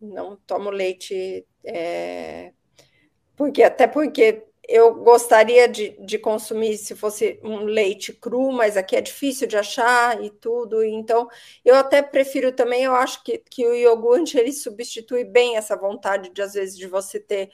não 0.00 0.36
tomo 0.46 0.70
leite, 0.70 1.46
é, 1.64 2.52
porque 3.34 3.62
até 3.62 3.86
porque 3.86 4.44
eu 4.68 4.94
gostaria 4.94 5.68
de, 5.68 5.90
de, 6.04 6.18
consumir 6.18 6.76
se 6.76 6.94
fosse 6.94 7.40
um 7.42 7.58
leite 7.64 8.12
cru, 8.12 8.50
mas 8.52 8.76
aqui 8.76 8.96
é 8.96 9.00
difícil 9.00 9.46
de 9.46 9.56
achar 9.56 10.22
e 10.22 10.30
tudo. 10.30 10.82
Então, 10.84 11.28
eu 11.64 11.76
até 11.76 12.02
prefiro 12.02 12.52
também, 12.52 12.82
eu 12.84 12.94
acho 12.94 13.22
que, 13.22 13.38
que 13.38 13.66
o 13.66 13.74
iogurte 13.74 14.36
ele 14.36 14.52
substitui 14.52 15.24
bem 15.24 15.56
essa 15.56 15.76
vontade 15.76 16.30
de, 16.30 16.42
às 16.42 16.54
vezes, 16.54 16.76
de 16.76 16.86
você 16.86 17.20
ter 17.20 17.50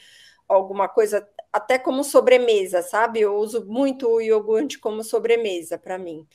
alguma 0.49 0.89
coisa, 0.89 1.27
até 1.53 1.79
como 1.79 2.03
sobremesa, 2.03 2.83
sabe? 2.83 3.21
Eu 3.21 3.37
uso 3.37 3.65
muito 3.67 4.09
o 4.09 4.21
iogurte 4.21 4.79
como 4.79 5.05
sobremesa 5.05 5.79
para 5.79 5.99
mim. 5.99 6.27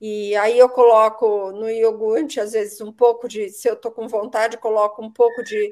E 0.00 0.34
aí 0.36 0.58
eu 0.58 0.68
coloco 0.68 1.52
no 1.52 1.68
iogurte, 1.68 2.40
às 2.40 2.52
vezes, 2.52 2.80
um 2.80 2.92
pouco 2.92 3.28
de, 3.28 3.50
se 3.50 3.68
eu 3.68 3.74
estou 3.74 3.92
com 3.92 4.08
vontade, 4.08 4.56
coloco 4.56 5.04
um 5.04 5.10
pouco 5.10 5.42
de 5.42 5.70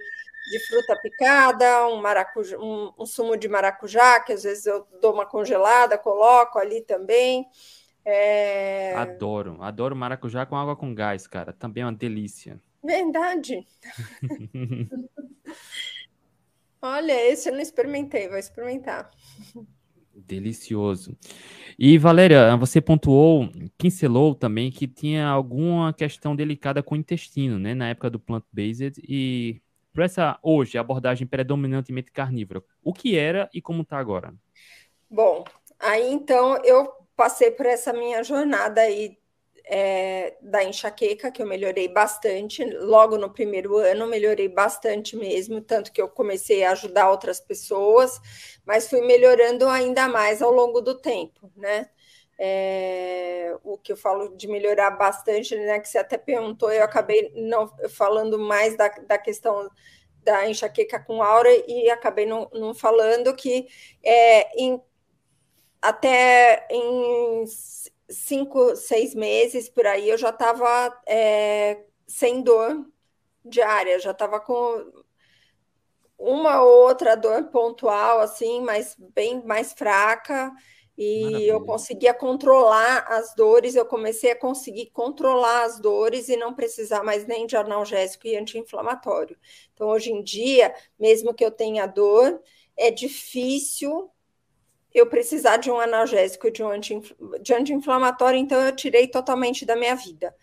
de 0.48 0.58
fruta 0.60 0.98
picada, 1.00 1.86
um, 1.88 2.00
maracujá, 2.00 2.58
um, 2.58 2.92
um, 2.98 3.06
sumo 3.06 3.36
de 3.36 3.48
maracujá, 3.48 4.18
que 4.20 4.32
às 4.32 4.42
vezes 4.42 4.66
eu 4.66 4.86
dou 5.00 5.12
uma 5.12 5.26
congelada, 5.26 5.98
coloco 5.98 6.58
ali 6.58 6.80
também. 6.80 7.46
É... 8.04 8.94
Adoro, 8.94 9.58
adoro 9.60 9.94
maracujá 9.94 10.46
com 10.46 10.56
água 10.56 10.74
com 10.74 10.94
gás, 10.94 11.26
cara. 11.26 11.52
Também 11.52 11.82
é 11.82 11.86
uma 11.86 11.92
delícia. 11.92 12.60
Verdade. 12.82 13.66
Olha, 16.80 17.12
esse 17.30 17.48
eu 17.48 17.52
não 17.52 17.60
experimentei, 17.60 18.28
vou 18.28 18.38
experimentar. 18.38 19.10
Delicioso. 20.26 21.16
E 21.78 21.96
Valéria, 21.96 22.56
você 22.56 22.80
pontuou, 22.80 23.48
pincelou 23.76 24.34
também 24.34 24.70
que 24.70 24.86
tinha 24.86 25.26
alguma 25.26 25.92
questão 25.92 26.34
delicada 26.34 26.82
com 26.82 26.94
o 26.94 26.98
intestino, 26.98 27.58
né, 27.58 27.74
na 27.74 27.88
época 27.88 28.10
do 28.10 28.18
plant-based 28.18 29.00
e 29.08 29.60
para 29.92 30.04
essa 30.04 30.38
hoje 30.42 30.78
abordagem 30.78 31.26
predominantemente 31.26 32.12
carnívora, 32.12 32.62
o 32.82 32.92
que 32.92 33.16
era 33.16 33.48
e 33.52 33.60
como 33.60 33.82
está 33.82 33.98
agora? 33.98 34.34
Bom, 35.10 35.44
aí 35.78 36.12
então 36.12 36.62
eu 36.64 36.88
passei 37.16 37.50
por 37.50 37.66
essa 37.66 37.92
minha 37.92 38.22
jornada 38.22 38.80
aí 38.80 39.18
é, 39.70 40.34
da 40.40 40.64
enxaqueca, 40.64 41.30
que 41.30 41.42
eu 41.42 41.46
melhorei 41.46 41.88
bastante. 41.88 42.64
Logo 42.64 43.18
no 43.18 43.30
primeiro 43.30 43.76
ano, 43.76 44.06
melhorei 44.06 44.48
bastante 44.48 45.14
mesmo, 45.14 45.60
tanto 45.60 45.92
que 45.92 46.00
eu 46.00 46.08
comecei 46.08 46.64
a 46.64 46.72
ajudar 46.72 47.10
outras 47.10 47.38
pessoas, 47.38 48.18
mas 48.64 48.88
fui 48.88 49.02
melhorando 49.02 49.68
ainda 49.68 50.08
mais 50.08 50.40
ao 50.40 50.50
longo 50.50 50.80
do 50.80 50.98
tempo, 50.98 51.52
né? 51.54 51.90
É, 52.40 53.54
o 53.64 53.76
que 53.76 53.92
eu 53.92 53.96
falo 53.96 54.34
de 54.36 54.48
melhorar 54.48 54.92
bastante, 54.92 55.54
né? 55.56 55.78
Que 55.80 55.88
você 55.88 55.98
até 55.98 56.16
perguntou, 56.16 56.72
eu 56.72 56.82
acabei 56.84 57.30
não 57.34 57.68
falando 57.90 58.38
mais 58.38 58.76
da, 58.76 58.88
da 58.88 59.18
questão 59.18 59.68
da 60.22 60.48
enxaqueca 60.48 60.98
com 61.00 61.22
aura 61.22 61.50
e 61.66 61.90
acabei 61.90 62.26
não, 62.26 62.48
não 62.54 62.74
falando 62.74 63.34
que 63.34 63.66
é, 64.02 64.62
em, 64.62 64.80
até 65.82 66.66
em 66.70 67.44
cinco, 68.08 68.74
seis 68.76 69.14
meses 69.14 69.68
por 69.68 69.86
aí 69.86 70.08
eu 70.08 70.18
já 70.18 70.30
estava 70.30 71.00
é, 71.06 71.84
sem 72.06 72.42
dor 72.42 72.86
diária, 73.44 73.98
já 73.98 74.10
estava 74.12 74.40
com 74.40 75.04
uma 76.18 76.62
ou 76.62 76.86
outra 76.88 77.16
dor 77.16 77.44
pontual, 77.44 78.20
assim, 78.20 78.60
mas 78.60 78.96
bem 79.14 79.42
mais 79.44 79.72
fraca, 79.72 80.52
e 80.96 81.22
Maravilha. 81.22 81.52
eu 81.52 81.60
conseguia 81.64 82.12
controlar 82.12 83.06
as 83.08 83.32
dores, 83.36 83.76
eu 83.76 83.86
comecei 83.86 84.32
a 84.32 84.38
conseguir 84.38 84.86
controlar 84.86 85.62
as 85.62 85.78
dores 85.78 86.28
e 86.28 86.36
não 86.36 86.52
precisar 86.52 87.04
mais 87.04 87.24
nem 87.24 87.46
de 87.46 87.56
analgésico 87.56 88.26
e 88.26 88.36
anti-inflamatório. 88.36 89.38
Então, 89.72 89.86
hoje 89.88 90.10
em 90.10 90.22
dia, 90.22 90.74
mesmo 90.98 91.32
que 91.32 91.44
eu 91.44 91.52
tenha 91.52 91.86
dor, 91.86 92.42
é 92.76 92.90
difícil 92.90 94.10
eu 94.94 95.06
precisar 95.06 95.58
de 95.58 95.70
um 95.70 95.78
analgésico 95.78 96.50
de 96.50 96.62
um 96.62 96.70
anti-inflamatório, 96.70 98.38
então 98.38 98.60
eu 98.60 98.74
tirei 98.74 99.06
totalmente 99.08 99.64
da 99.64 99.76
minha 99.76 99.94
vida. 99.94 100.34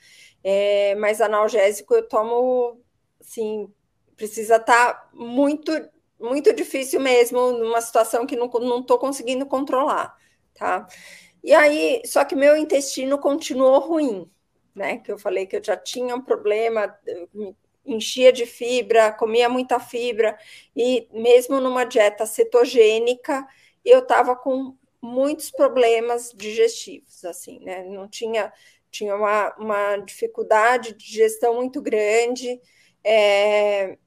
É, 0.44 0.96
mas 0.96 1.22
analgésico 1.22 1.96
eu 1.96 2.08
tomo, 2.08 2.80
assim, 3.20 3.72
precisa 4.16 4.58
estar 4.58 4.94
tá 4.94 5.10
muito, 5.14 5.72
muito 6.20 6.54
difícil 6.54 7.00
mesmo, 7.00 7.52
numa 7.52 7.82
situação 7.82 8.26
que 8.26 8.36
não 8.36 8.80
estou 8.80 9.00
conseguindo 9.00 9.46
controlar 9.46 10.16
tá? 10.56 10.88
E 11.44 11.54
aí, 11.54 12.02
só 12.06 12.26
que 12.26 12.36
meu 12.36 12.58
intestino 12.58 13.20
continuou 13.20 13.80
ruim, 13.80 14.30
né? 14.74 14.98
Que 14.98 15.12
eu 15.12 15.20
falei 15.20 15.46
que 15.46 15.58
eu 15.58 15.64
já 15.64 15.78
tinha 15.78 16.16
um 16.16 16.22
problema, 16.22 16.98
enchia 17.86 18.34
de 18.34 18.46
fibra, 18.48 19.12
comia 19.12 19.48
muita 19.48 19.80
fibra, 19.80 20.38
e 20.76 21.08
mesmo 21.14 21.62
numa 21.62 21.84
dieta 21.86 22.26
cetogênica, 22.26 23.48
eu 23.86 24.00
estava 24.00 24.36
com 24.36 24.76
muitos 25.02 25.52
problemas 25.52 26.32
digestivos, 26.36 27.24
assim, 27.24 27.60
né? 27.60 27.84
Não 27.84 28.08
tinha, 28.08 28.52
tinha 28.90 29.16
uma, 29.16 29.56
uma 29.58 29.98
dificuldade 29.98 30.94
de 30.94 31.06
digestão 31.06 31.56
muito 31.56 31.82
grande, 31.82 32.60
é, 33.04 33.98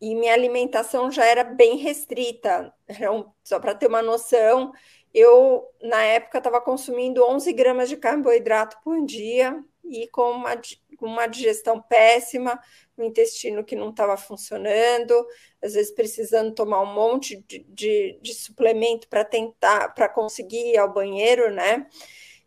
e 0.00 0.14
minha 0.14 0.32
alimentação 0.32 1.10
já 1.10 1.26
era 1.26 1.44
bem 1.44 1.76
restrita. 1.76 2.72
Então, 2.88 3.32
só 3.44 3.60
para 3.60 3.74
ter 3.74 3.86
uma 3.86 4.00
noção, 4.00 4.72
eu, 5.12 5.68
na 5.82 6.02
época, 6.02 6.38
estava 6.38 6.60
consumindo 6.60 7.24
11 7.24 7.52
gramas 7.52 7.88
de 7.88 7.96
carboidrato 7.96 8.78
por 8.82 9.04
dia 9.04 9.62
e 9.84 10.08
com 10.08 10.30
uma, 10.30 10.58
uma 11.00 11.26
digestão 11.26 11.80
péssima, 11.82 12.58
o 13.02 13.06
intestino 13.06 13.64
que 13.64 13.76
não 13.76 13.90
estava 13.90 14.16
funcionando, 14.16 15.14
às 15.62 15.74
vezes 15.74 15.92
precisando 15.92 16.54
tomar 16.54 16.82
um 16.82 16.94
monte 16.94 17.36
de, 17.46 17.60
de, 17.68 18.18
de 18.20 18.34
suplemento 18.34 19.08
para 19.08 19.24
tentar, 19.24 19.94
para 19.94 20.08
conseguir 20.08 20.72
ir 20.72 20.78
ao 20.78 20.92
banheiro, 20.92 21.50
né? 21.50 21.86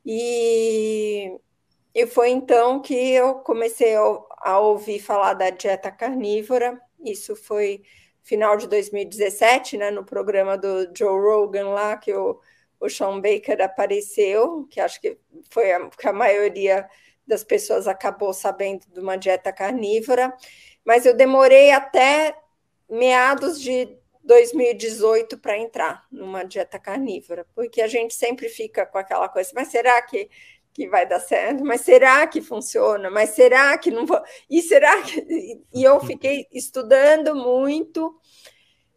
E, 0.05 1.31
e 1.93 2.05
foi 2.07 2.29
então 2.29 2.81
que 2.81 2.93
eu 2.93 3.35
comecei 3.35 3.95
a, 3.95 4.59
ouvir 4.59 4.99
falar 4.99 5.33
da 5.33 5.49
dieta 5.49 5.91
carnívora, 5.91 6.79
isso 7.03 7.35
foi 7.35 7.83
final 8.23 8.57
de 8.57 8.67
2017, 8.67 9.77
né, 9.77 9.91
no 9.91 10.03
programa 10.03 10.57
do 10.57 10.89
Joe 10.95 11.19
Rogan 11.19 11.69
lá, 11.69 11.97
que 11.97 12.13
o, 12.13 12.39
o 12.79 12.89
Sean 12.89 13.19
Baker 13.19 13.61
apareceu, 13.61 14.67
que 14.69 14.79
acho 14.79 14.99
que 14.99 15.17
foi 15.49 15.71
a, 15.71 15.89
que 15.89 16.07
a 16.07 16.13
maioria 16.13 16.87
das 17.25 17.43
pessoas 17.43 17.87
acabou 17.87 18.33
sabendo 18.33 18.85
de 18.87 18.99
uma 18.99 19.17
dieta 19.17 19.51
carnívora, 19.51 20.33
mas 20.85 21.05
eu 21.05 21.15
demorei 21.15 21.71
até 21.71 22.35
meados 22.89 23.59
de 23.61 23.97
2018 24.23 25.37
para 25.37 25.57
entrar 25.57 26.05
numa 26.11 26.43
dieta 26.43 26.79
carnívora, 26.79 27.45
porque 27.55 27.81
a 27.81 27.87
gente 27.87 28.13
sempre 28.13 28.49
fica 28.49 28.85
com 28.85 28.97
aquela 28.97 29.27
coisa, 29.27 29.51
mas 29.53 29.69
será 29.69 30.01
que 30.01 30.29
que 30.73 30.87
vai 30.87 31.07
dar 31.07 31.19
certo, 31.19 31.63
mas 31.63 31.81
será 31.81 32.25
que 32.25 32.41
funciona? 32.41 33.09
Mas 33.09 33.29
será 33.31 33.77
que 33.77 33.91
não 33.91 34.05
vou? 34.05 34.19
E 34.49 34.61
será 34.61 35.03
que. 35.03 35.61
E 35.71 35.83
eu 35.83 35.99
fiquei 35.99 36.47
estudando 36.51 37.35
muito 37.35 38.19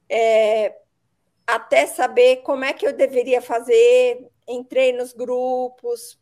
é, 0.08 0.74
até 1.46 1.86
saber 1.86 2.36
como 2.36 2.64
é 2.64 2.72
que 2.72 2.86
eu 2.86 2.94
deveria 2.94 3.42
fazer. 3.42 4.26
Entrei 4.48 4.92
nos 4.92 5.12
grupos 5.12 6.18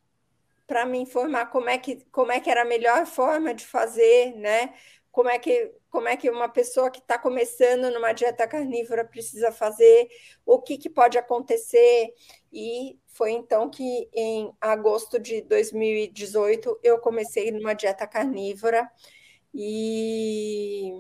para 0.66 0.86
me 0.86 0.98
informar 0.98 1.46
como 1.46 1.68
é, 1.68 1.78
que, 1.78 2.04
como 2.10 2.32
é 2.32 2.40
que 2.40 2.50
era 2.50 2.62
a 2.62 2.64
melhor 2.64 3.06
forma 3.06 3.54
de 3.54 3.66
fazer, 3.66 4.34
né? 4.36 4.74
Como 5.10 5.28
é 5.28 5.38
que, 5.38 5.72
como 5.90 6.08
é 6.08 6.16
que 6.16 6.28
uma 6.28 6.48
pessoa 6.48 6.90
que 6.90 6.98
está 6.98 7.18
começando 7.18 7.90
numa 7.90 8.12
dieta 8.12 8.48
carnívora 8.48 9.04
precisa 9.04 9.52
fazer, 9.52 10.08
o 10.44 10.60
que, 10.60 10.76
que 10.76 10.90
pode 10.90 11.16
acontecer. 11.16 12.12
E 12.52 12.98
foi 13.06 13.32
então 13.32 13.70
que, 13.70 14.08
em 14.12 14.52
agosto 14.60 15.18
de 15.18 15.42
2018, 15.42 16.80
eu 16.82 16.98
comecei 16.98 17.52
numa 17.52 17.74
dieta 17.74 18.06
carnívora 18.06 18.90
e 19.54 20.90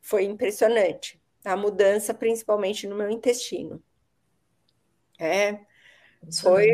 foi 0.00 0.24
impressionante 0.24 1.20
a 1.44 1.56
mudança, 1.56 2.14
principalmente 2.14 2.86
no 2.86 2.96
meu 2.96 3.10
intestino. 3.10 3.82
É, 5.18 5.58
foi. 6.40 6.68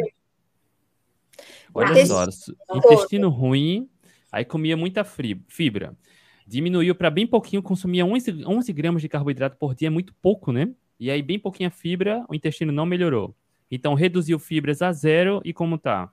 Olha 1.74 2.06
só, 2.06 2.26
intestino 2.74 3.28
ruim, 3.28 3.88
aí 4.30 4.44
comia 4.44 4.76
muita 4.76 5.04
fibra. 5.04 5.96
Diminuiu 6.46 6.94
para 6.94 7.10
bem 7.10 7.26
pouquinho, 7.26 7.62
consumia 7.62 8.04
11, 8.04 8.44
11 8.46 8.72
gramas 8.72 9.02
de 9.02 9.08
carboidrato 9.08 9.56
por 9.56 9.74
dia, 9.74 9.88
é 9.88 9.90
muito 9.90 10.14
pouco, 10.20 10.52
né? 10.52 10.68
E 10.98 11.10
aí, 11.10 11.22
bem 11.22 11.38
pouquinha 11.38 11.70
fibra, 11.70 12.24
o 12.28 12.34
intestino 12.34 12.70
não 12.70 12.86
melhorou. 12.86 13.34
Então, 13.70 13.94
reduziu 13.94 14.38
fibras 14.38 14.82
a 14.82 14.92
zero 14.92 15.40
e 15.44 15.52
como 15.52 15.78
tá? 15.78 16.12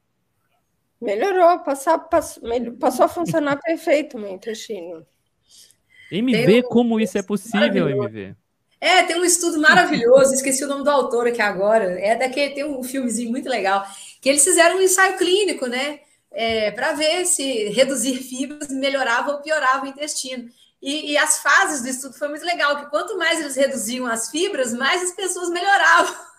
Melhorou, 1.01 1.59
passou, 1.59 1.99
passou, 1.99 2.43
passou 2.79 3.05
a 3.05 3.09
funcionar 3.09 3.59
perfeito 3.63 4.17
meu 4.17 4.31
intestino. 4.31 5.05
MV, 6.11 6.59
um... 6.59 6.61
como 6.63 6.99
isso 6.99 7.17
é 7.17 7.21
possível, 7.21 7.87
MV? 7.89 8.35
É, 8.81 9.03
tem 9.03 9.19
um 9.19 9.25
estudo 9.25 9.59
maravilhoso, 9.59 10.33
esqueci 10.33 10.63
o 10.63 10.67
nome 10.67 10.83
do 10.83 10.89
autor 10.89 11.27
aqui 11.27 11.41
agora. 11.41 11.99
É 11.99 12.15
daquele, 12.15 12.53
tem 12.53 12.63
um 12.63 12.81
filmezinho 12.81 13.29
muito 13.29 13.49
legal, 13.49 13.85
que 14.21 14.29
eles 14.29 14.43
fizeram 14.43 14.77
um 14.77 14.81
ensaio 14.81 15.17
clínico, 15.17 15.67
né? 15.67 16.01
É, 16.31 16.71
para 16.71 16.93
ver 16.93 17.25
se 17.25 17.69
reduzir 17.69 18.15
fibras 18.23 18.69
melhorava 18.69 19.31
ou 19.31 19.41
piorava 19.41 19.85
o 19.85 19.89
intestino. 19.89 20.49
E, 20.81 21.11
e, 21.11 21.17
as 21.17 21.39
fases 21.39 21.81
do 21.81 21.89
estudo 21.89 22.17
foi 22.17 22.29
muito 22.29 22.45
legal, 22.45 22.77
que 22.77 22.89
quanto 22.89 23.17
mais 23.17 23.39
eles 23.39 23.55
reduziam 23.55 24.05
as 24.05 24.29
fibras, 24.29 24.73
mais 24.73 25.03
as 25.03 25.11
pessoas 25.11 25.49
melhoravam. 25.49 26.15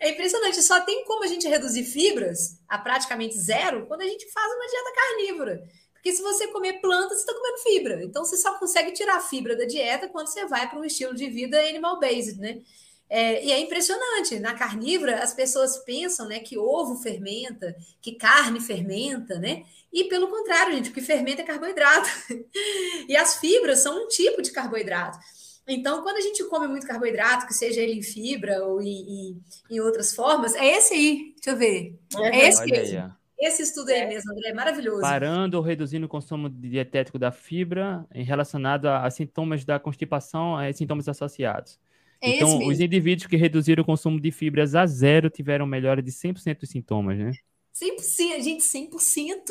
É 0.00 0.10
impressionante, 0.10 0.60
só 0.60 0.80
tem 0.82 1.02
como 1.06 1.24
a 1.24 1.26
gente 1.26 1.48
reduzir 1.48 1.84
fibras 1.84 2.58
a 2.68 2.76
praticamente 2.76 3.38
zero 3.38 3.86
quando 3.86 4.02
a 4.02 4.06
gente 4.06 4.30
faz 4.30 4.52
uma 4.52 4.66
dieta 4.66 4.92
carnívora. 4.94 5.62
Porque 5.94 6.12
se 6.12 6.20
você 6.20 6.48
comer 6.48 6.74
planta, 6.74 7.14
você 7.14 7.20
está 7.20 7.32
comendo 7.32 7.58
fibra. 7.58 8.04
Então 8.04 8.22
você 8.22 8.36
só 8.36 8.58
consegue 8.58 8.92
tirar 8.92 9.18
fibra 9.22 9.56
da 9.56 9.64
dieta 9.64 10.06
quando 10.08 10.26
você 10.26 10.44
vai 10.44 10.68
para 10.68 10.78
um 10.78 10.84
estilo 10.84 11.14
de 11.14 11.30
vida 11.30 11.58
animal-based, 11.58 12.38
né? 12.38 12.60
É, 13.08 13.44
e 13.44 13.52
é 13.52 13.60
impressionante, 13.60 14.40
na 14.40 14.54
carnívora 14.54 15.22
as 15.22 15.34
pessoas 15.34 15.78
pensam 15.84 16.26
né, 16.26 16.40
que 16.40 16.58
ovo 16.58 16.96
fermenta, 17.02 17.76
que 18.00 18.12
carne 18.12 18.60
fermenta, 18.60 19.38
né? 19.38 19.64
E 19.92 20.04
pelo 20.04 20.28
contrário, 20.28 20.74
gente, 20.74 20.90
o 20.90 20.92
que 20.92 21.00
fermenta 21.00 21.42
é 21.42 21.44
carboidrato. 21.44 22.08
e 23.08 23.16
as 23.16 23.36
fibras 23.36 23.80
são 23.80 24.04
um 24.04 24.08
tipo 24.08 24.42
de 24.42 24.50
carboidrato. 24.50 25.18
Então, 25.66 26.02
quando 26.02 26.16
a 26.16 26.20
gente 26.20 26.44
come 26.44 26.66
muito 26.66 26.86
carboidrato, 26.86 27.46
que 27.46 27.54
seja 27.54 27.80
ele 27.80 27.94
em 27.98 28.02
fibra 28.02 28.64
ou 28.64 28.82
em, 28.82 28.88
em, 28.88 29.42
em 29.70 29.80
outras 29.80 30.14
formas, 30.14 30.54
é 30.54 30.66
esse 30.76 30.94
aí. 30.94 31.34
Deixa 31.36 31.50
eu 31.50 31.56
ver. 31.56 31.98
É 32.16 32.48
esse 32.48 32.62
aí. 32.62 33.12
Esse 33.38 33.62
estudo 33.62 33.90
aí 33.90 34.06
mesmo, 34.06 34.32
André, 34.32 34.50
é 34.50 34.54
maravilhoso. 34.54 35.00
Parando 35.00 35.56
ou 35.56 35.62
reduzindo 35.62 36.06
o 36.06 36.08
consumo 36.08 36.48
dietético 36.48 37.18
da 37.18 37.32
fibra 37.32 38.06
em 38.14 38.24
relacionado 38.24 38.86
a, 38.86 39.04
a 39.04 39.10
sintomas 39.10 39.64
da 39.64 39.78
constipação 39.78 40.60
e 40.62 40.72
sintomas 40.72 41.08
associados. 41.08 41.78
É 42.20 42.36
então, 42.36 42.66
os 42.66 42.80
indivíduos 42.80 43.26
que 43.26 43.36
reduziram 43.36 43.82
o 43.82 43.86
consumo 43.86 44.20
de 44.20 44.30
fibras 44.30 44.74
a 44.74 44.86
zero 44.86 45.28
tiveram 45.30 45.66
melhora 45.66 46.02
de 46.02 46.10
100% 46.10 46.60
dos 46.60 46.70
sintomas, 46.70 47.18
né? 47.18 47.32
100%, 47.74 48.42
gente, 48.42 48.62
100%. 48.62 48.90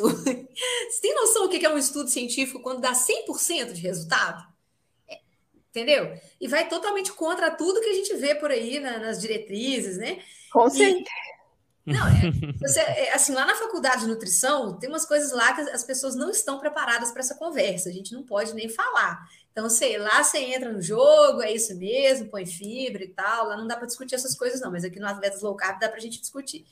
Você 0.00 1.00
tem 1.00 1.14
noção 1.14 1.42
do 1.42 1.48
que 1.48 1.64
é 1.64 1.72
um 1.72 1.78
estudo 1.78 2.08
científico 2.08 2.60
quando 2.60 2.80
dá 2.80 2.92
100% 2.92 3.72
de 3.72 3.80
resultado? 3.80 4.54
entendeu? 5.74 6.16
E 6.40 6.46
vai 6.46 6.68
totalmente 6.68 7.12
contra 7.12 7.50
tudo 7.50 7.80
que 7.80 7.88
a 7.88 7.94
gente 7.94 8.14
vê 8.14 8.36
por 8.36 8.52
aí 8.52 8.78
na, 8.78 8.98
nas 8.98 9.20
diretrizes, 9.20 9.98
né? 9.98 10.22
Com 10.52 10.70
certeza. 10.70 11.04
Não, 11.84 12.06
é, 12.06 12.30
você, 12.58 12.80
é, 12.80 13.12
assim, 13.12 13.34
lá 13.34 13.44
na 13.44 13.56
faculdade 13.56 14.02
de 14.02 14.06
nutrição, 14.06 14.78
tem 14.78 14.88
umas 14.88 15.04
coisas 15.04 15.32
lá 15.32 15.52
que 15.52 15.60
as 15.62 15.84
pessoas 15.84 16.14
não 16.14 16.30
estão 16.30 16.58
preparadas 16.58 17.10
para 17.10 17.20
essa 17.20 17.34
conversa, 17.34 17.90
a 17.90 17.92
gente 17.92 18.14
não 18.14 18.22
pode 18.22 18.54
nem 18.54 18.70
falar. 18.70 19.28
Então, 19.54 19.70
sei 19.70 19.96
lá, 19.98 20.24
você 20.24 20.38
entra 20.38 20.72
no 20.72 20.82
jogo, 20.82 21.40
é 21.40 21.52
isso 21.52 21.76
mesmo, 21.76 22.28
põe 22.28 22.44
fibra 22.44 23.04
e 23.04 23.08
tal, 23.08 23.46
lá 23.46 23.56
não 23.56 23.68
dá 23.68 23.76
para 23.76 23.86
discutir 23.86 24.16
essas 24.16 24.34
coisas 24.36 24.60
não, 24.60 24.72
mas 24.72 24.84
aqui 24.84 24.98
no 24.98 25.06
Atletas 25.06 25.42
Low 25.42 25.54
Carb 25.54 25.78
dá 25.78 25.88
para 25.88 25.98
a 25.98 26.00
gente 26.00 26.20
discutir. 26.20 26.66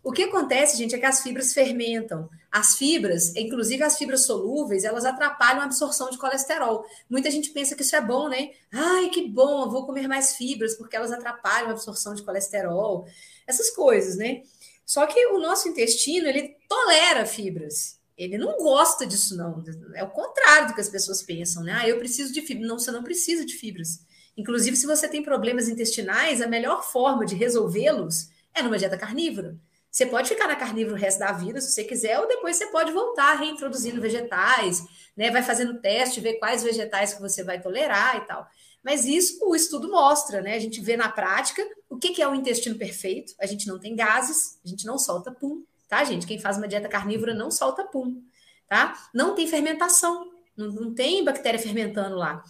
O 0.00 0.12
que 0.12 0.22
acontece, 0.22 0.76
gente, 0.76 0.94
é 0.94 0.98
que 0.98 1.06
as 1.06 1.22
fibras 1.22 1.52
fermentam. 1.52 2.30
As 2.52 2.76
fibras, 2.76 3.34
inclusive 3.34 3.82
as 3.82 3.98
fibras 3.98 4.26
solúveis, 4.26 4.84
elas 4.84 5.04
atrapalham 5.04 5.62
a 5.62 5.64
absorção 5.64 6.08
de 6.08 6.16
colesterol. 6.16 6.86
Muita 7.10 7.32
gente 7.32 7.50
pensa 7.50 7.74
que 7.74 7.82
isso 7.82 7.96
é 7.96 8.00
bom, 8.00 8.28
né? 8.28 8.52
Ai, 8.70 9.08
que 9.08 9.26
bom, 9.26 9.68
vou 9.68 9.84
comer 9.84 10.06
mais 10.06 10.36
fibras 10.36 10.76
porque 10.76 10.94
elas 10.94 11.10
atrapalham 11.10 11.70
a 11.70 11.72
absorção 11.72 12.14
de 12.14 12.22
colesterol. 12.22 13.08
Essas 13.44 13.70
coisas, 13.70 14.14
né? 14.16 14.42
Só 14.86 15.04
que 15.06 15.26
o 15.28 15.40
nosso 15.40 15.68
intestino, 15.68 16.28
ele 16.28 16.54
tolera 16.68 17.26
fibras. 17.26 17.98
Ele 18.16 18.38
não 18.38 18.56
gosta 18.58 19.06
disso, 19.06 19.36
não. 19.36 19.62
É 19.94 20.04
o 20.04 20.10
contrário 20.10 20.68
do 20.68 20.74
que 20.74 20.80
as 20.80 20.88
pessoas 20.88 21.22
pensam, 21.22 21.62
né? 21.64 21.72
Ah, 21.80 21.88
eu 21.88 21.98
preciso 21.98 22.32
de 22.32 22.42
fibras. 22.42 22.68
Não, 22.68 22.78
você 22.78 22.90
não 22.90 23.02
precisa 23.02 23.44
de 23.44 23.54
fibras. 23.54 24.00
Inclusive, 24.36 24.76
se 24.76 24.86
você 24.86 25.08
tem 25.08 25.22
problemas 25.22 25.68
intestinais, 25.68 26.40
a 26.40 26.46
melhor 26.46 26.84
forma 26.84 27.24
de 27.24 27.34
resolvê-los 27.34 28.28
é 28.54 28.62
numa 28.62 28.78
dieta 28.78 28.96
carnívora. 28.96 29.56
Você 29.90 30.06
pode 30.06 30.28
ficar 30.28 30.48
na 30.48 30.56
carnívora 30.56 30.96
o 30.96 30.98
resto 30.98 31.20
da 31.20 31.30
vida, 31.30 31.60
se 31.60 31.70
você 31.70 31.84
quiser, 31.84 32.18
ou 32.18 32.26
depois 32.26 32.56
você 32.56 32.66
pode 32.66 32.90
voltar 32.92 33.34
reintroduzindo 33.34 34.00
vegetais, 34.00 34.84
né? 35.16 35.30
Vai 35.30 35.42
fazendo 35.42 35.80
teste, 35.80 36.20
ver 36.20 36.34
quais 36.34 36.64
vegetais 36.64 37.14
que 37.14 37.20
você 37.20 37.44
vai 37.44 37.60
tolerar 37.60 38.16
e 38.16 38.20
tal. 38.26 38.48
Mas 38.82 39.04
isso 39.04 39.38
o 39.48 39.54
estudo 39.54 39.88
mostra, 39.88 40.42
né? 40.42 40.56
A 40.56 40.58
gente 40.58 40.80
vê 40.80 40.96
na 40.96 41.08
prática 41.08 41.64
o 41.88 41.96
que, 41.96 42.10
que 42.10 42.20
é 42.20 42.28
o 42.28 42.34
intestino 42.34 42.76
perfeito. 42.76 43.34
A 43.40 43.46
gente 43.46 43.68
não 43.68 43.78
tem 43.78 43.94
gases, 43.94 44.58
a 44.64 44.68
gente 44.68 44.84
não 44.84 44.98
solta 44.98 45.30
pum, 45.30 45.62
tá, 45.94 46.02
gente? 46.02 46.26
Quem 46.26 46.40
faz 46.40 46.56
uma 46.56 46.66
dieta 46.66 46.88
carnívora 46.88 47.32
não 47.32 47.52
solta 47.52 47.84
pum, 47.84 48.20
tá? 48.66 48.94
Não 49.14 49.34
tem 49.34 49.46
fermentação, 49.46 50.28
não, 50.56 50.72
não 50.72 50.94
tem 50.94 51.24
bactéria 51.24 51.60
fermentando 51.60 52.16
lá. 52.16 52.42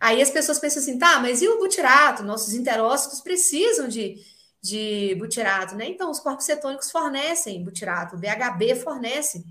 Aí 0.00 0.20
as 0.20 0.30
pessoas 0.30 0.58
pensam 0.58 0.82
assim, 0.82 0.98
tá, 0.98 1.20
mas 1.20 1.40
e 1.40 1.48
o 1.48 1.58
butirato? 1.58 2.24
Nossos 2.24 2.52
enterócitos 2.52 3.20
precisam 3.20 3.86
de, 3.86 4.16
de 4.60 5.14
butirato, 5.20 5.76
né? 5.76 5.86
Então, 5.86 6.10
os 6.10 6.18
corpos 6.18 6.46
cetônicos 6.46 6.90
fornecem 6.90 7.62
butirato, 7.62 8.16
o 8.16 8.18
BHB 8.18 8.74
fornece 8.82 9.44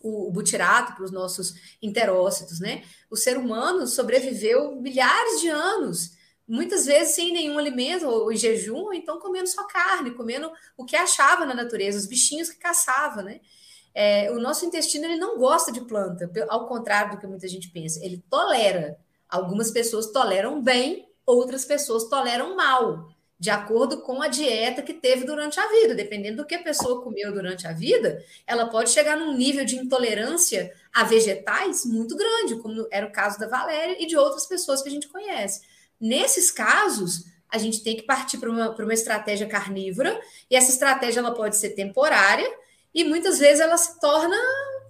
o, 0.00 0.30
butirato 0.30 0.94
para 0.94 1.04
os 1.04 1.10
nossos 1.10 1.76
enterócitos, 1.82 2.58
né? 2.58 2.84
O 3.10 3.16
ser 3.16 3.36
humano 3.36 3.86
sobreviveu 3.86 4.80
milhares 4.80 5.40
de 5.42 5.48
anos, 5.48 6.12
muitas 6.48 6.86
vezes 6.86 7.14
sem 7.14 7.32
nenhum 7.32 7.58
alimento, 7.58 8.06
ou 8.08 8.32
em 8.32 8.36
jejum, 8.36 8.84
ou 8.84 8.94
então 8.94 9.20
comendo 9.20 9.48
só 9.48 9.66
carne, 9.66 10.12
comendo 10.12 10.50
o 10.76 10.84
que 10.84 10.96
achava 10.96 11.44
na 11.44 11.54
natureza, 11.54 11.98
os 11.98 12.06
bichinhos 12.06 12.48
que 12.48 12.58
caçava, 12.58 13.22
né? 13.22 13.40
É, 13.94 14.30
o 14.30 14.38
nosso 14.38 14.64
intestino 14.64 15.04
ele 15.04 15.16
não 15.16 15.38
gosta 15.38 15.70
de 15.70 15.80
planta, 15.82 16.30
ao 16.48 16.66
contrário 16.66 17.12
do 17.12 17.18
que 17.18 17.26
muita 17.26 17.48
gente 17.48 17.68
pensa, 17.70 18.04
ele 18.04 18.22
tolera. 18.30 18.98
Algumas 19.28 19.70
pessoas 19.70 20.10
toleram 20.10 20.62
bem, 20.62 21.08
outras 21.26 21.64
pessoas 21.64 22.04
toleram 22.04 22.56
mal 22.56 23.08
de 23.38 23.50
acordo 23.50 24.00
com 24.00 24.20
a 24.20 24.26
dieta 24.26 24.82
que 24.82 24.92
teve 24.92 25.24
durante 25.24 25.60
a 25.60 25.68
vida. 25.68 25.94
Dependendo 25.94 26.38
do 26.38 26.46
que 26.46 26.56
a 26.56 26.62
pessoa 26.62 27.02
comeu 27.02 27.32
durante 27.32 27.66
a 27.66 27.72
vida, 27.72 28.22
ela 28.46 28.66
pode 28.66 28.90
chegar 28.90 29.16
num 29.16 29.36
nível 29.36 29.64
de 29.64 29.76
intolerância 29.76 30.72
a 30.92 31.04
vegetais 31.04 31.84
muito 31.84 32.16
grande, 32.16 32.56
como 32.56 32.86
era 32.90 33.06
o 33.06 33.12
caso 33.12 33.38
da 33.38 33.46
Valéria 33.46 34.02
e 34.02 34.06
de 34.06 34.16
outras 34.16 34.46
pessoas 34.46 34.82
que 34.82 34.88
a 34.88 34.92
gente 34.92 35.08
conhece. 35.08 35.60
Nesses 36.00 36.50
casos, 36.50 37.24
a 37.48 37.58
gente 37.58 37.82
tem 37.82 37.96
que 37.96 38.02
partir 38.02 38.38
para 38.38 38.50
uma, 38.50 38.70
uma 38.70 38.94
estratégia 38.94 39.46
carnívora, 39.46 40.20
e 40.50 40.56
essa 40.56 40.70
estratégia 40.70 41.20
ela 41.20 41.34
pode 41.34 41.56
ser 41.56 41.70
temporária, 41.70 42.48
e 42.98 43.04
muitas 43.04 43.38
vezes 43.38 43.60
ela 43.60 43.76
se 43.76 44.00
torna 44.00 44.36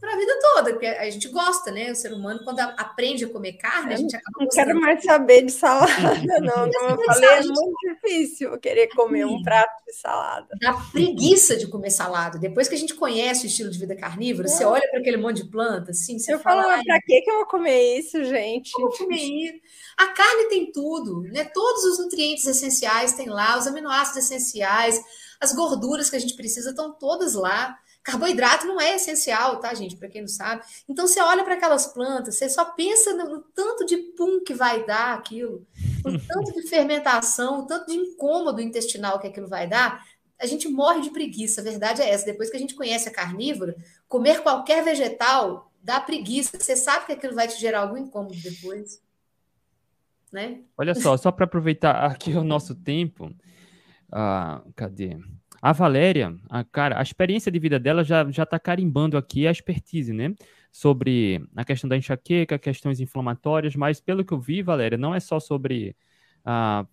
para 0.00 0.14
a 0.14 0.16
vida 0.16 0.32
toda, 0.40 0.70
porque 0.70 0.86
a 0.86 1.10
gente 1.10 1.28
gosta, 1.28 1.70
né? 1.70 1.90
O 1.90 1.94
ser 1.94 2.12
humano, 2.14 2.40
quando 2.42 2.60
aprende 2.60 3.26
a 3.26 3.28
comer 3.28 3.54
carne, 3.54 3.92
a 3.92 3.96
gente 3.96 4.16
acaba 4.16 4.40
Não 4.40 4.48
quero 4.48 4.80
mais 4.80 5.04
saber 5.04 5.44
de 5.44 5.52
salada, 5.52 5.90
não. 6.40 6.70
Como 6.70 7.02
eu 7.02 7.04
falei, 7.04 7.28
é 7.28 7.42
muito 7.42 7.76
difícil 7.82 8.58
querer 8.58 8.88
comer 8.94 9.26
um 9.26 9.42
prato 9.42 9.84
de 9.84 9.92
salada. 9.92 10.46
Dá 10.58 10.72
preguiça 10.90 11.54
de 11.54 11.66
comer 11.66 11.90
salada. 11.90 12.38
Depois 12.38 12.66
que 12.66 12.76
a 12.76 12.78
gente 12.78 12.94
conhece 12.94 13.44
o 13.44 13.48
estilo 13.48 13.70
de 13.70 13.78
vida 13.78 13.94
carnívoro, 13.94 14.46
é. 14.46 14.50
você 14.50 14.64
olha 14.64 14.88
para 14.88 15.00
aquele 15.00 15.18
monte 15.18 15.42
de 15.42 15.50
planta, 15.50 15.90
assim, 15.90 16.18
você 16.18 16.32
eu 16.32 16.38
fala... 16.38 16.62
Eu 16.62 16.68
falo, 16.70 16.84
para 16.84 17.00
que 17.02 17.24
eu 17.26 17.34
vou 17.34 17.46
comer 17.46 17.98
isso, 17.98 18.24
gente? 18.24 18.70
Vou 18.80 18.90
comer 18.96 19.16
isso. 19.16 19.60
A 19.98 20.06
carne 20.06 20.48
tem 20.48 20.72
tudo, 20.72 21.22
né? 21.24 21.44
Todos 21.44 21.84
os 21.84 21.98
nutrientes 21.98 22.46
essenciais 22.46 23.12
tem 23.12 23.28
lá, 23.28 23.58
os 23.58 23.66
aminoácidos 23.66 24.24
essenciais, 24.24 24.98
as 25.40 25.52
gorduras 25.52 26.08
que 26.08 26.16
a 26.16 26.20
gente 26.20 26.34
precisa 26.34 26.70
estão 26.70 26.92
todas 26.92 27.34
lá. 27.34 27.76
Carboidrato 28.08 28.66
não 28.66 28.80
é 28.80 28.94
essencial, 28.94 29.60
tá, 29.60 29.74
gente? 29.74 29.94
Para 29.94 30.08
quem 30.08 30.22
não 30.22 30.28
sabe. 30.28 30.62
Então 30.88 31.06
você 31.06 31.20
olha 31.20 31.44
para 31.44 31.54
aquelas 31.54 31.88
plantas, 31.88 32.36
você 32.36 32.48
só 32.48 32.64
pensa 32.64 33.12
no, 33.14 33.28
no, 33.28 33.42
tanto 33.42 33.84
de 33.84 33.98
pum 34.16 34.42
que 34.42 34.54
vai 34.54 34.86
dar 34.86 35.12
aquilo, 35.12 35.66
o 36.02 36.16
tanto 36.26 36.54
de 36.54 36.66
fermentação, 36.66 37.60
o 37.60 37.66
tanto 37.66 37.88
de 37.88 37.98
incômodo 37.98 38.62
intestinal 38.62 39.20
que 39.20 39.26
aquilo 39.26 39.46
vai 39.46 39.68
dar. 39.68 40.06
A 40.40 40.46
gente 40.46 40.68
morre 40.68 41.02
de 41.02 41.10
preguiça, 41.10 41.60
a 41.60 41.64
verdade 41.64 42.00
é 42.00 42.08
essa. 42.08 42.24
Depois 42.24 42.48
que 42.48 42.56
a 42.56 42.60
gente 42.60 42.74
conhece 42.74 43.10
a 43.10 43.12
carnívora, 43.12 43.76
comer 44.08 44.42
qualquer 44.42 44.82
vegetal 44.82 45.70
dá 45.82 46.00
preguiça. 46.00 46.58
Você 46.58 46.76
sabe 46.76 47.04
que 47.04 47.12
aquilo 47.12 47.34
vai 47.34 47.46
te 47.46 47.60
gerar 47.60 47.80
algum 47.80 47.98
incômodo 47.98 48.36
depois. 48.40 49.02
Né? 50.32 50.62
Olha 50.78 50.94
só, 50.94 51.14
só 51.18 51.30
para 51.30 51.44
aproveitar 51.44 52.06
aqui 52.06 52.32
o 52.32 52.44
nosso 52.44 52.74
tempo. 52.74 53.30
Ah, 54.10 54.62
cadê? 54.74 55.18
A 55.60 55.72
Valéria, 55.72 56.36
a, 56.48 56.62
cara, 56.64 56.98
a 56.98 57.02
experiência 57.02 57.50
de 57.50 57.58
vida 57.58 57.78
dela 57.78 58.04
já 58.04 58.30
já 58.30 58.44
está 58.44 58.58
carimbando 58.58 59.16
aqui 59.16 59.46
a 59.46 59.50
expertise, 59.50 60.12
né? 60.12 60.34
Sobre 60.70 61.42
a 61.56 61.64
questão 61.64 61.88
da 61.88 61.96
enxaqueca, 61.96 62.58
questões 62.58 63.00
inflamatórias, 63.00 63.74
mas 63.74 64.00
pelo 64.00 64.24
que 64.24 64.32
eu 64.32 64.40
vi, 64.40 64.62
Valéria, 64.62 64.96
não 64.96 65.14
é 65.14 65.20
só 65.20 65.40
sobre 65.40 65.96
ah, 66.44 66.86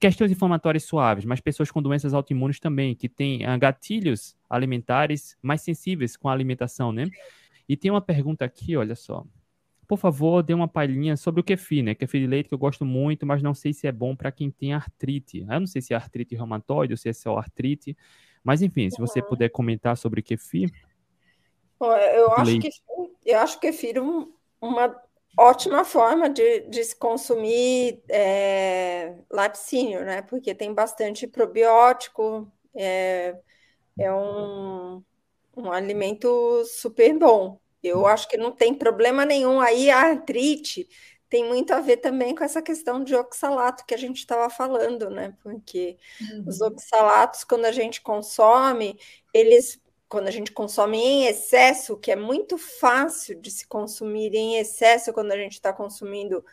questões 0.00 0.32
inflamatórias 0.32 0.84
suaves, 0.84 1.24
mas 1.24 1.40
pessoas 1.40 1.70
com 1.70 1.80
doenças 1.82 2.12
autoimunes 2.14 2.58
também, 2.58 2.94
que 2.94 3.08
têm 3.08 3.44
ah, 3.44 3.56
gatilhos 3.56 4.36
alimentares 4.50 5.36
mais 5.42 5.62
sensíveis 5.62 6.16
com 6.16 6.28
a 6.28 6.32
alimentação, 6.32 6.92
né? 6.92 7.06
E 7.68 7.76
tem 7.76 7.90
uma 7.90 8.00
pergunta 8.00 8.44
aqui, 8.44 8.76
olha 8.76 8.96
só. 8.96 9.24
Por 9.86 9.98
favor, 9.98 10.42
dê 10.42 10.54
uma 10.54 10.68
palhinha 10.68 11.16
sobre 11.16 11.40
o 11.40 11.44
kefir, 11.44 11.82
né? 11.82 11.94
Kefir 11.94 12.20
de 12.20 12.26
leite 12.26 12.48
que 12.48 12.54
eu 12.54 12.58
gosto 12.58 12.84
muito, 12.84 13.26
mas 13.26 13.42
não 13.42 13.54
sei 13.54 13.72
se 13.72 13.86
é 13.86 13.92
bom 13.92 14.16
para 14.16 14.32
quem 14.32 14.50
tem 14.50 14.72
artrite. 14.72 15.40
Eu 15.40 15.60
não 15.60 15.66
sei 15.66 15.82
se 15.82 15.92
é 15.92 15.96
artrite 15.96 16.34
reumatoide 16.34 16.92
ou 16.92 16.96
se 16.96 17.08
é 17.08 17.12
só 17.12 17.36
artrite. 17.36 17.96
Mas 18.42 18.62
enfim, 18.62 18.90
se 18.90 18.98
você 18.98 19.20
uhum. 19.20 19.26
puder 19.26 19.48
comentar 19.50 19.96
sobre 19.96 20.20
o 20.20 20.22
kefir. 20.22 20.70
Eu 21.80 22.32
acho 22.32 22.58
que 22.58 22.70
eu 23.24 23.38
acho 23.38 23.58
kefir 23.58 24.00
um, 24.02 24.32
uma 24.60 24.94
ótima 25.36 25.84
forma 25.84 26.28
de, 26.28 26.60
de 26.68 26.84
se 26.84 26.96
consumir 26.96 28.02
é, 28.08 29.14
laticínio, 29.30 30.04
né? 30.04 30.22
Porque 30.22 30.54
tem 30.54 30.72
bastante 30.72 31.26
probiótico, 31.26 32.50
é, 32.74 33.36
é 33.98 34.12
um, 34.12 35.02
um 35.56 35.72
alimento 35.72 36.64
super 36.66 37.18
bom. 37.18 37.58
Eu 37.88 38.06
acho 38.06 38.28
que 38.28 38.36
não 38.36 38.52
tem 38.52 38.74
problema 38.74 39.24
nenhum. 39.24 39.60
Aí 39.60 39.90
a 39.90 40.00
artrite 40.00 40.88
tem 41.28 41.44
muito 41.44 41.72
a 41.72 41.80
ver 41.80 41.96
também 41.96 42.34
com 42.34 42.44
essa 42.44 42.62
questão 42.62 43.02
de 43.02 43.14
oxalato 43.14 43.84
que 43.84 43.94
a 43.94 43.98
gente 43.98 44.18
estava 44.18 44.48
falando, 44.48 45.10
né? 45.10 45.36
Porque 45.42 45.96
uhum. 46.20 46.44
os 46.46 46.60
oxalatos, 46.60 47.42
quando 47.42 47.64
a 47.64 47.72
gente 47.72 48.00
consome, 48.00 48.98
eles, 49.32 49.80
quando 50.08 50.28
a 50.28 50.30
gente 50.30 50.52
consome 50.52 50.98
em 50.98 51.26
excesso, 51.26 51.96
que 51.96 52.12
é 52.12 52.16
muito 52.16 52.56
fácil 52.56 53.40
de 53.40 53.50
se 53.50 53.66
consumir 53.66 54.34
em 54.34 54.58
excesso 54.58 55.12
quando 55.12 55.32
a 55.32 55.36
gente 55.36 55.54
está 55.54 55.72
consumindo 55.72 56.44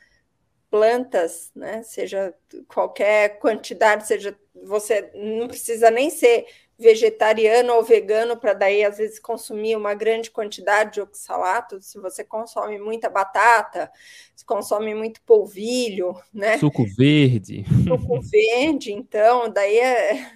plantas, 0.71 1.51
né? 1.53 1.83
Seja 1.83 2.33
qualquer 2.67 3.37
quantidade, 3.39 4.07
seja 4.07 4.35
você 4.63 5.11
não 5.13 5.47
precisa 5.47 5.91
nem 5.91 6.09
ser 6.09 6.45
vegetariano 6.77 7.73
ou 7.73 7.83
vegano 7.83 8.35
para 8.35 8.53
daí 8.53 8.83
às 8.83 8.97
vezes 8.97 9.19
consumir 9.19 9.75
uma 9.75 9.93
grande 9.93 10.31
quantidade 10.31 10.95
de 10.95 11.01
oxalato, 11.01 11.81
se 11.81 11.99
você 11.99 12.23
consome 12.23 12.79
muita 12.79 13.09
batata, 13.09 13.91
se 14.35 14.43
consome 14.43 14.95
muito 14.95 15.21
polvilho, 15.21 16.19
né? 16.33 16.57
Suco 16.57 16.83
verde. 16.97 17.63
Suco 17.87 18.19
verde, 18.21 18.91
então, 18.91 19.49
daí 19.49 19.77
é, 19.77 20.31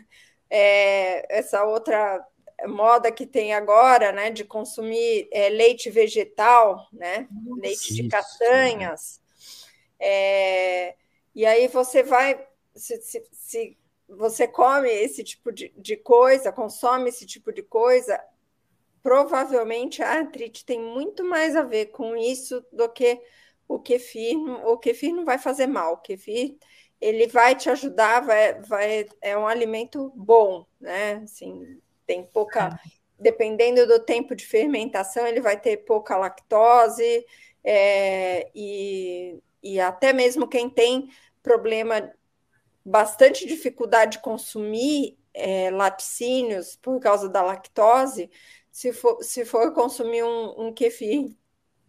é 0.50 1.38
essa 1.38 1.64
outra 1.64 2.24
moda 2.68 3.12
que 3.12 3.26
tem 3.26 3.54
agora, 3.54 4.12
né, 4.12 4.30
de 4.30 4.46
consumir 4.46 5.28
é, 5.32 5.50
leite 5.50 5.90
vegetal, 5.90 6.88
né, 6.94 7.28
Nossa, 7.30 7.62
leite 7.62 7.94
de 7.94 8.08
castanhas, 8.08 9.20
é, 10.00 10.96
e 11.34 11.46
aí 11.46 11.68
você 11.68 12.02
vai 12.02 12.48
se, 12.74 13.02
se, 13.02 13.24
se 13.32 13.78
você 14.08 14.48
come 14.48 14.90
esse 14.90 15.24
tipo 15.24 15.52
de, 15.52 15.74
de 15.78 15.98
coisa, 15.98 16.52
consome 16.52 17.10
esse 17.10 17.26
tipo 17.26 17.52
de 17.52 17.64
coisa, 17.64 18.22
provavelmente 19.02 20.02
a 20.02 20.14
artrite 20.14 20.66
tem 20.66 20.80
muito 20.80 21.24
mais 21.24 21.56
a 21.56 21.64
ver 21.64 21.88
com 21.88 22.16
isso 22.16 22.66
do 22.72 22.90
que 22.90 23.22
o 23.68 23.80
kefir. 23.80 24.38
O 24.66 24.78
kefir 24.78 25.14
não 25.14 25.26
vai 25.26 25.38
fazer 25.38 25.68
mal, 25.68 25.94
o 25.94 25.98
kefir 25.98 26.58
ele 27.00 27.28
vai 27.28 27.56
te 27.56 27.70
ajudar, 27.70 28.22
vai, 28.22 28.62
vai, 28.62 29.06
é 29.22 29.38
um 29.38 29.48
alimento 29.48 30.12
bom, 30.16 30.66
né? 30.80 31.22
Assim, 31.24 31.80
tem 32.06 32.24
pouca, 32.24 32.80
dependendo 33.20 33.86
do 33.86 34.00
tempo 34.00 34.36
de 34.36 34.46
fermentação, 34.46 35.28
ele 35.28 35.42
vai 35.42 35.60
ter 35.60 35.78
pouca 35.78 36.18
lactose, 36.18 37.26
é, 37.64 38.50
e, 38.56 39.38
e 39.62 39.80
até 39.80 40.14
mesmo 40.14 40.48
quem 40.48 40.70
tem 40.70 41.10
problema, 41.44 42.12
bastante 42.86 43.48
dificuldade 43.48 44.14
de 44.14 44.20
consumir 44.20 45.18
é, 45.34 45.72
laticínios 45.72 46.76
por 46.76 47.00
causa 47.00 47.28
da 47.28 47.42
lactose, 47.42 48.30
se 48.72 48.94
for, 48.94 49.24
se 49.24 49.44
for 49.44 49.74
consumir 49.74 50.24
um, 50.24 50.68
um 50.68 50.74
kefir 50.74 51.36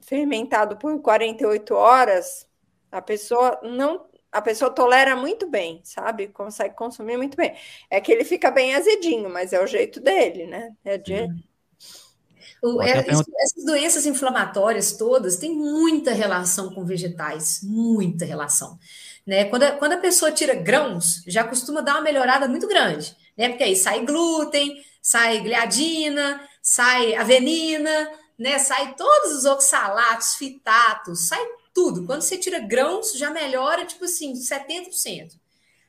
fermentado 0.00 0.76
por 0.76 1.00
48 1.00 1.74
horas, 1.74 2.48
a 2.90 3.02
pessoa 3.02 3.60
não 3.62 4.06
a 4.32 4.42
pessoa 4.42 4.70
tolera 4.70 5.16
muito 5.16 5.48
bem, 5.48 5.80
sabe? 5.82 6.28
Consegue 6.28 6.74
consumir 6.74 7.16
muito 7.16 7.36
bem. 7.38 7.56
É 7.88 8.02
que 8.02 8.12
ele 8.12 8.22
fica 8.22 8.50
bem 8.50 8.74
azedinho, 8.74 9.30
mas 9.30 9.54
é 9.54 9.62
o 9.62 9.66
jeito 9.66 9.98
dele, 9.98 10.46
né? 10.46 10.74
É 10.84 10.98
de... 10.98 11.26
O, 12.62 12.82
é, 12.82 12.98
essas 12.98 13.64
doenças 13.64 14.04
inflamatórias 14.04 14.92
todas 14.92 15.36
têm 15.36 15.54
muita 15.54 16.12
relação 16.12 16.74
com 16.74 16.84
vegetais, 16.84 17.60
muita 17.62 18.26
relação. 18.26 18.78
Né? 19.26 19.44
Quando, 19.46 19.64
a, 19.64 19.72
quando 19.72 19.92
a 19.92 19.98
pessoa 19.98 20.30
tira 20.30 20.54
grãos, 20.54 21.22
já 21.26 21.42
costuma 21.42 21.80
dar 21.80 21.94
uma 21.94 22.02
melhorada 22.02 22.46
muito 22.46 22.68
grande, 22.68 23.16
né? 23.36 23.48
Porque 23.48 23.64
aí 23.64 23.74
sai 23.74 24.04
glúten, 24.04 24.80
sai 25.02 25.40
gliadina, 25.40 26.40
sai 26.62 27.14
avenina, 27.16 28.10
né? 28.38 28.58
Sai 28.58 28.94
todos 28.94 29.32
os 29.32 29.44
oxalatos, 29.44 30.36
fitatos, 30.36 31.26
sai 31.26 31.44
tudo. 31.74 32.06
Quando 32.06 32.22
você 32.22 32.38
tira 32.38 32.60
grãos, 32.60 33.14
já 33.14 33.30
melhora, 33.30 33.84
tipo 33.84 34.04
assim, 34.04 34.32
70%. 34.32 35.32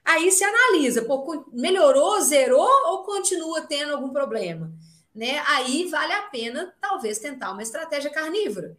Aí 0.04 0.32
você 0.32 0.44
analisa, 0.44 1.04
pô, 1.04 1.46
melhorou, 1.52 2.20
zerou 2.22 2.70
ou 2.88 3.04
continua 3.04 3.62
tendo 3.62 3.94
algum 3.94 4.10
problema? 4.10 4.72
Né? 5.14 5.44
Aí 5.46 5.86
vale 5.86 6.14
a 6.14 6.24
pena, 6.24 6.74
talvez, 6.80 7.20
tentar 7.20 7.52
uma 7.52 7.62
estratégia 7.62 8.10
carnívora. 8.10 8.78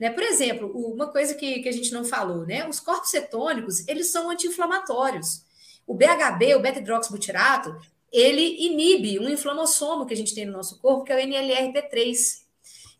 Né? 0.00 0.08
Por 0.08 0.22
exemplo, 0.22 0.72
uma 0.74 1.08
coisa 1.08 1.34
que, 1.34 1.60
que 1.60 1.68
a 1.68 1.72
gente 1.72 1.92
não 1.92 2.04
falou, 2.06 2.46
né? 2.46 2.66
Os 2.66 2.80
corpos 2.80 3.10
cetônicos, 3.10 3.86
eles 3.86 4.10
são 4.10 4.30
anti-inflamatórios. 4.30 5.44
O 5.86 5.92
BHB, 5.94 6.54
o 6.54 6.60
beta-hidroxibutirato, 6.60 7.76
ele 8.10 8.64
inibe 8.64 9.18
um 9.18 9.28
inflamossomo 9.28 10.06
que 10.06 10.14
a 10.14 10.16
gente 10.16 10.34
tem 10.34 10.46
no 10.46 10.52
nosso 10.52 10.80
corpo, 10.80 11.04
que 11.04 11.12
é 11.12 11.16
o 11.16 11.18
NLRP3. 11.18 12.40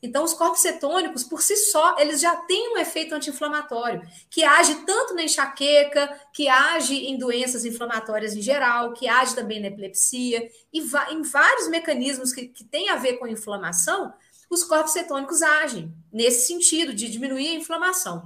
Então, 0.03 0.25
os 0.25 0.35
corpos 0.35 0.61
cetônicos, 0.61 1.25
por 1.25 1.43
si 1.43 1.57
só, 1.57 1.99
eles 1.99 2.21
já 2.21 2.35
têm 2.37 2.75
um 2.75 2.79
efeito 2.79 3.15
anti-inflamatório, 3.15 4.03
que 4.31 4.45
age 4.45 4.75
tanto 4.87 5.15
na 5.15 5.23
enxaqueca, 5.23 6.09
que 6.33 6.49
age 6.49 6.95
em 7.07 7.19
doenças 7.19 7.65
inflamatórias 7.65 8.35
em 8.35 8.41
geral, 8.43 8.93
que 8.93 9.09
age 9.09 9.35
também 9.35 9.61
na 9.61 9.69
epilepsia, 9.69 10.49
e 10.73 10.81
em 10.81 11.23
vários 11.23 11.69
mecanismos 11.69 12.33
que, 12.33 12.49
que 12.49 12.65
têm 12.65 12.89
a 12.89 12.97
ver 12.97 13.15
com 13.15 13.27
inflamação, 13.27 14.13
os 14.51 14.65
corpos 14.65 14.93
cetônicos 14.93 15.41
agem 15.41 15.95
nesse 16.13 16.49
sentido, 16.49 16.93
de 16.93 17.09
diminuir 17.09 17.49
a 17.49 17.55
inflamação. 17.55 18.23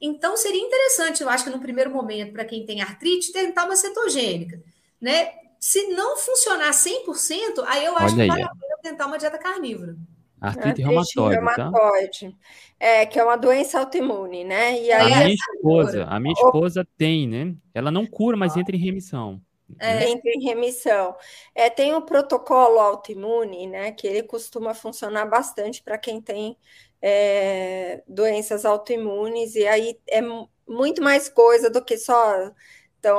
Então, 0.00 0.36
seria 0.36 0.60
interessante, 0.62 1.22
eu 1.22 1.28
acho 1.28 1.44
que 1.44 1.50
no 1.50 1.60
primeiro 1.60 1.90
momento, 1.90 2.32
para 2.32 2.44
quem 2.44 2.64
tem 2.64 2.80
artrite, 2.80 3.32
tentar 3.32 3.66
uma 3.66 3.76
cetogênica, 3.76 4.62
né? 5.00 5.32
Se 5.60 5.88
não 5.88 6.16
funcionar 6.16 6.72
100%, 6.72 7.64
aí 7.66 7.84
eu 7.84 7.96
acho 7.98 8.14
Olha 8.14 8.24
que 8.24 8.28
vale 8.28 8.42
a 8.42 8.48
pena 8.48 8.76
tentar 8.80 9.06
uma 9.06 9.18
dieta 9.18 9.38
carnívora. 9.38 9.96
Artrite, 10.40 10.82
reumatoide, 10.82 11.34
reumatoide, 11.34 12.30
tá? 12.30 12.36
É, 12.78 13.06
que 13.06 13.18
é 13.18 13.24
uma 13.24 13.36
doença 13.36 13.80
autoimune, 13.80 14.44
né? 14.44 14.80
E 14.80 14.92
aí, 14.92 15.12
a 15.12 15.16
minha 15.18 15.34
esposa, 15.34 16.04
a 16.04 16.20
minha 16.20 16.32
esposa 16.32 16.86
tem, 16.96 17.26
né? 17.26 17.56
Ela 17.74 17.90
não 17.90 18.06
cura, 18.06 18.36
mas 18.36 18.56
entra 18.56 18.76
em 18.76 18.78
remissão. 18.78 19.42
É, 19.78 20.08
entra 20.08 20.30
em 20.30 20.42
remissão. 20.44 21.16
É, 21.54 21.68
tem 21.70 21.94
o 21.94 22.02
protocolo 22.02 22.78
autoimune, 22.80 23.66
né? 23.66 23.92
Que 23.92 24.06
ele 24.06 24.22
costuma 24.22 24.74
funcionar 24.74 25.26
bastante 25.26 25.82
para 25.82 25.98
quem 25.98 26.20
tem 26.20 26.56
é, 27.02 28.02
doenças 28.06 28.64
autoimunes, 28.64 29.54
e 29.54 29.66
aí 29.66 30.00
é 30.08 30.20
muito 30.66 31.02
mais 31.02 31.28
coisa 31.28 31.70
do 31.70 31.84
que 31.84 31.96
só. 31.96 32.50
Então, 32.98 33.18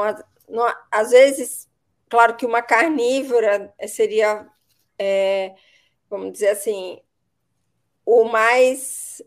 às 0.91 1.11
vezes, 1.11 1.69
claro 2.09 2.35
que 2.35 2.45
uma 2.45 2.61
carnívora 2.61 3.73
seria, 3.87 4.47
é, 4.97 5.55
vamos 6.09 6.33
dizer 6.33 6.49
assim, 6.49 7.01
o 8.05 8.23
mais 8.25 9.21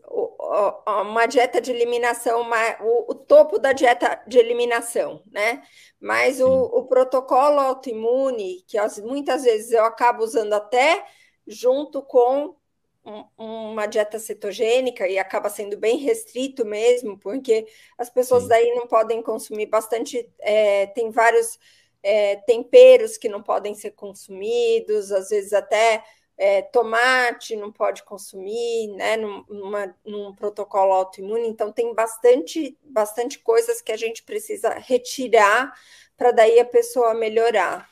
uma 0.85 1.25
dieta 1.25 1.59
de 1.59 1.71
eliminação, 1.71 2.47
o, 2.81 3.11
o, 3.11 3.15
topo 3.15 3.57
da 3.57 3.73
dieta 3.73 4.21
de 4.27 4.37
eliminação, 4.37 5.23
né? 5.31 5.63
Mas 5.99 6.39
o, 6.39 6.47
o 6.47 6.85
protocolo 6.85 7.59
autoimune, 7.59 8.63
que 8.67 8.77
as, 8.77 8.99
muitas 8.99 9.43
vezes 9.43 9.71
eu 9.71 9.83
acabo 9.83 10.23
usando 10.23 10.53
até 10.53 11.05
junto 11.47 12.01
com 12.03 12.55
um, 13.03 13.25
uma 13.71 13.85
dieta 13.85 14.19
cetogênica 14.19 15.07
e 15.07 15.17
acaba 15.17 15.49
sendo 15.49 15.77
bem 15.77 15.97
restrito 15.97 16.65
mesmo, 16.65 17.17
porque 17.17 17.67
as 17.97 18.09
pessoas 18.09 18.43
Sim. 18.43 18.49
daí 18.49 18.75
não 18.75 18.87
podem 18.87 19.21
consumir 19.21 19.65
bastante, 19.65 20.29
é, 20.39 20.87
tem 20.87 21.09
vários 21.09 21.59
é, 22.01 22.35
temperos 22.37 23.17
que 23.17 23.29
não 23.29 23.41
podem 23.41 23.73
ser 23.73 23.91
consumidos, 23.91 25.11
às 25.11 25.29
vezes 25.29 25.53
até 25.53 26.03
é, 26.37 26.61
tomate 26.61 27.55
não 27.55 27.71
pode 27.71 28.03
consumir, 28.03 28.87
né, 28.95 29.17
numa, 29.17 29.95
num 30.05 30.33
protocolo 30.33 30.93
autoimune, 30.93 31.47
então 31.47 31.71
tem 31.71 31.93
bastante, 31.93 32.77
bastante 32.83 33.39
coisas 33.39 33.81
que 33.81 33.91
a 33.91 33.97
gente 33.97 34.23
precisa 34.23 34.69
retirar 34.79 35.73
para 36.17 36.31
daí 36.31 36.59
a 36.59 36.65
pessoa 36.65 37.13
melhorar. 37.13 37.89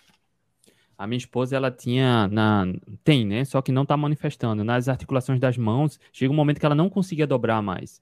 A 0.97 1.07
minha 1.07 1.17
esposa, 1.17 1.55
ela 1.55 1.71
tinha, 1.71 2.27
na, 2.27 2.65
tem, 3.03 3.25
né, 3.25 3.43
só 3.45 3.61
que 3.61 3.71
não 3.71 3.83
está 3.83 3.97
manifestando, 3.97 4.63
nas 4.63 4.87
articulações 4.87 5.39
das 5.39 5.57
mãos, 5.57 5.99
chega 6.11 6.31
um 6.31 6.35
momento 6.35 6.59
que 6.59 6.65
ela 6.65 6.75
não 6.75 6.89
conseguia 6.89 7.25
dobrar 7.25 7.61
mais. 7.61 8.01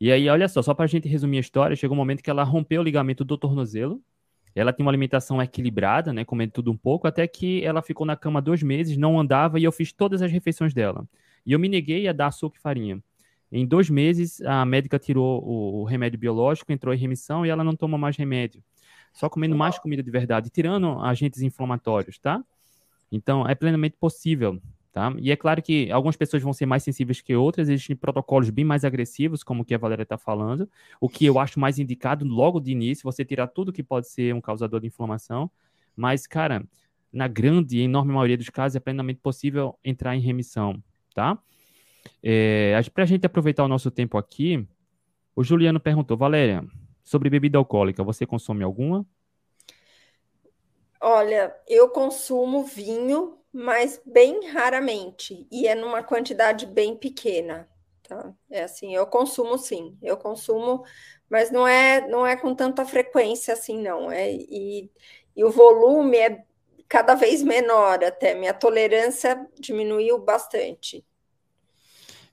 E 0.00 0.10
aí, 0.10 0.28
olha 0.28 0.48
só, 0.48 0.60
só 0.60 0.74
para 0.74 0.84
a 0.84 0.88
gente 0.88 1.08
resumir 1.08 1.36
a 1.36 1.40
história, 1.40 1.76
chegou 1.76 1.96
um 1.96 1.98
momento 1.98 2.22
que 2.22 2.30
ela 2.30 2.42
rompeu 2.42 2.80
o 2.80 2.84
ligamento 2.84 3.24
do 3.24 3.38
tornozelo, 3.38 4.02
ela 4.54 4.72
tinha 4.72 4.84
uma 4.84 4.90
alimentação 4.90 5.42
equilibrada, 5.42 6.12
né, 6.12 6.24
comendo 6.24 6.52
tudo 6.52 6.70
um 6.70 6.76
pouco, 6.76 7.06
até 7.06 7.26
que 7.26 7.64
ela 7.64 7.82
ficou 7.82 8.06
na 8.06 8.16
cama 8.16 8.40
dois 8.40 8.62
meses, 8.62 8.96
não 8.96 9.18
andava 9.18 9.58
e 9.58 9.64
eu 9.64 9.72
fiz 9.72 9.92
todas 9.92 10.22
as 10.22 10.30
refeições 10.30 10.72
dela. 10.72 11.06
E 11.44 11.52
eu 11.52 11.58
me 11.58 11.68
neguei 11.68 12.06
a 12.08 12.12
dar 12.12 12.28
açúcar 12.28 12.58
e 12.58 12.60
farinha. 12.60 13.02
Em 13.50 13.66
dois 13.66 13.90
meses, 13.90 14.40
a 14.42 14.64
médica 14.64 14.98
tirou 14.98 15.42
o, 15.44 15.82
o 15.82 15.84
remédio 15.84 16.18
biológico, 16.18 16.72
entrou 16.72 16.94
em 16.94 16.98
remissão 16.98 17.44
e 17.44 17.48
ela 17.48 17.62
não 17.62 17.76
toma 17.76 17.98
mais 17.98 18.16
remédio. 18.16 18.62
Só 19.12 19.28
comendo 19.28 19.54
mais 19.54 19.78
comida 19.78 20.02
de 20.02 20.10
verdade, 20.10 20.50
tirando 20.50 20.98
agentes 21.00 21.40
inflamatórios, 21.40 22.18
tá? 22.18 22.42
Então, 23.12 23.46
é 23.48 23.54
plenamente 23.54 23.96
possível 23.96 24.60
Tá? 24.94 25.12
E 25.18 25.32
é 25.32 25.34
claro 25.34 25.60
que 25.60 25.90
algumas 25.90 26.14
pessoas 26.14 26.40
vão 26.40 26.52
ser 26.52 26.66
mais 26.66 26.84
sensíveis 26.84 27.20
que 27.20 27.34
outras, 27.34 27.68
existem 27.68 27.96
protocolos 27.96 28.48
bem 28.48 28.64
mais 28.64 28.84
agressivos, 28.84 29.42
como 29.42 29.62
o 29.62 29.64
que 29.64 29.74
a 29.74 29.78
Valéria 29.78 30.04
está 30.04 30.16
falando, 30.16 30.70
o 31.00 31.08
que 31.08 31.26
eu 31.26 31.36
acho 31.40 31.58
mais 31.58 31.80
indicado 31.80 32.24
logo 32.24 32.60
de 32.60 32.70
início, 32.70 33.02
você 33.02 33.24
tirar 33.24 33.48
tudo 33.48 33.72
que 33.72 33.82
pode 33.82 34.08
ser 34.08 34.32
um 34.32 34.40
causador 34.40 34.78
de 34.78 34.86
inflamação, 34.86 35.50
mas, 35.96 36.28
cara, 36.28 36.64
na 37.12 37.26
grande 37.26 37.78
e 37.78 37.82
enorme 37.82 38.12
maioria 38.12 38.36
dos 38.36 38.48
casos 38.50 38.76
é 38.76 38.78
plenamente 38.78 39.18
possível 39.18 39.76
entrar 39.84 40.14
em 40.14 40.20
remissão, 40.20 40.80
tá? 41.12 41.36
É, 42.22 42.80
Para 42.94 43.02
a 43.02 43.06
gente 43.06 43.26
aproveitar 43.26 43.64
o 43.64 43.68
nosso 43.68 43.90
tempo 43.90 44.16
aqui, 44.16 44.64
o 45.34 45.42
Juliano 45.42 45.80
perguntou, 45.80 46.16
Valéria, 46.16 46.64
sobre 47.02 47.28
bebida 47.28 47.58
alcoólica, 47.58 48.04
você 48.04 48.24
consome 48.24 48.62
alguma? 48.62 49.04
Olha, 51.00 51.52
eu 51.66 51.88
consumo 51.88 52.62
vinho 52.62 53.38
mas 53.54 54.02
bem 54.04 54.48
raramente, 54.48 55.46
e 55.48 55.68
é 55.68 55.76
numa 55.76 56.02
quantidade 56.02 56.66
bem 56.66 56.96
pequena. 56.96 57.68
Tá? 58.02 58.34
É 58.50 58.64
assim, 58.64 58.92
eu 58.94 59.06
consumo 59.06 59.56
sim, 59.56 59.96
eu 60.02 60.16
consumo, 60.16 60.84
mas 61.30 61.52
não 61.52 61.66
é 61.66 62.06
não 62.08 62.26
é 62.26 62.36
com 62.36 62.52
tanta 62.52 62.84
frequência 62.84 63.54
assim, 63.54 63.80
não. 63.80 64.10
É, 64.10 64.32
e, 64.32 64.90
e 65.36 65.44
o 65.44 65.50
volume 65.50 66.16
é 66.16 66.44
cada 66.88 67.14
vez 67.14 67.44
menor 67.44 68.02
até, 68.02 68.34
minha 68.34 68.52
tolerância 68.52 69.48
diminuiu 69.58 70.18
bastante. 70.18 71.04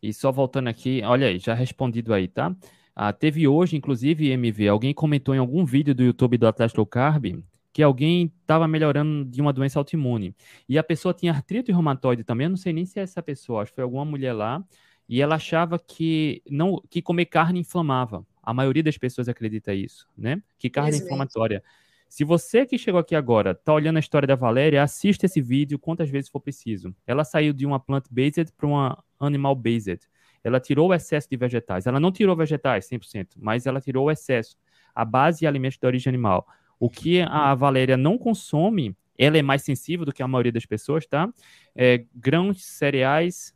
E 0.01 0.11
só 0.11 0.31
voltando 0.31 0.69
aqui, 0.69 1.03
olha 1.05 1.27
aí, 1.27 1.37
já 1.37 1.53
respondido 1.53 2.15
aí, 2.15 2.27
tá? 2.27 2.53
Ah, 2.95 3.13
teve 3.13 3.47
hoje, 3.47 3.77
inclusive, 3.77 4.31
MV, 4.31 4.67
alguém 4.67 4.93
comentou 4.93 5.35
em 5.35 5.37
algum 5.37 5.63
vídeo 5.63 5.93
do 5.93 6.03
YouTube 6.03 6.39
do 6.39 6.47
Atlético 6.47 6.85
Carb 6.85 7.43
que 7.73 7.81
alguém 7.81 8.31
estava 8.41 8.67
melhorando 8.67 9.25
de 9.25 9.41
uma 9.41 9.53
doença 9.53 9.79
autoimune. 9.79 10.35
E 10.67 10.77
a 10.77 10.83
pessoa 10.83 11.13
tinha 11.13 11.31
artrite 11.31 11.71
reumatoide 11.71 12.23
também, 12.23 12.45
eu 12.45 12.49
não 12.49 12.57
sei 12.57 12.73
nem 12.73 12.85
se 12.85 12.99
é 12.99 13.03
essa 13.03 13.21
pessoa, 13.21 13.61
acho 13.61 13.71
que 13.71 13.75
foi 13.75 13.83
alguma 13.83 14.05
mulher 14.05 14.33
lá, 14.33 14.63
e 15.07 15.21
ela 15.21 15.35
achava 15.35 15.79
que 15.79 16.41
não 16.49 16.81
que 16.89 17.01
comer 17.01 17.25
carne 17.25 17.59
inflamava. 17.59 18.25
A 18.43 18.53
maioria 18.53 18.83
das 18.83 18.97
pessoas 18.97 19.29
acredita 19.29 19.73
isso, 19.73 20.07
né? 20.17 20.41
Que 20.57 20.69
carne 20.69 20.97
é 20.97 20.99
inflamatória. 20.99 21.63
Se 22.11 22.25
você 22.25 22.65
que 22.65 22.77
chegou 22.77 22.99
aqui 22.99 23.15
agora 23.15 23.51
está 23.51 23.73
olhando 23.73 23.95
a 23.97 23.99
história 24.01 24.27
da 24.27 24.35
Valéria, 24.35 24.83
assista 24.83 25.25
esse 25.25 25.41
vídeo 25.41 25.79
quantas 25.79 26.09
vezes 26.09 26.29
for 26.29 26.41
preciso. 26.41 26.93
Ela 27.07 27.23
saiu 27.23 27.53
de 27.53 27.65
uma 27.65 27.79
plant-based 27.79 28.51
para 28.57 28.67
uma 28.67 29.01
animal-based. 29.17 30.09
Ela 30.43 30.59
tirou 30.59 30.89
o 30.89 30.93
excesso 30.93 31.29
de 31.29 31.37
vegetais. 31.37 31.87
Ela 31.87 31.99
não 31.99 32.11
tirou 32.11 32.35
vegetais 32.35 32.89
100%, 32.89 33.37
mas 33.37 33.65
ela 33.65 33.79
tirou 33.79 34.07
o 34.07 34.11
excesso. 34.11 34.57
A 34.93 35.05
base 35.05 35.45
e 35.45 35.47
alimentos 35.47 35.77
de 35.77 35.87
origem 35.87 36.09
animal. 36.09 36.45
O 36.81 36.89
que 36.89 37.21
a 37.21 37.53
Valéria 37.53 37.95
não 37.95 38.17
consome 38.17 38.95
ela 39.15 39.37
é 39.37 39.41
mais 39.43 39.61
sensível 39.61 40.03
do 40.03 40.11
que 40.11 40.23
a 40.23 40.27
maioria 40.27 40.51
das 40.51 40.65
pessoas, 40.65 41.05
tá? 41.05 41.31
É, 41.75 42.05
grãos, 42.15 42.65
cereais, 42.65 43.53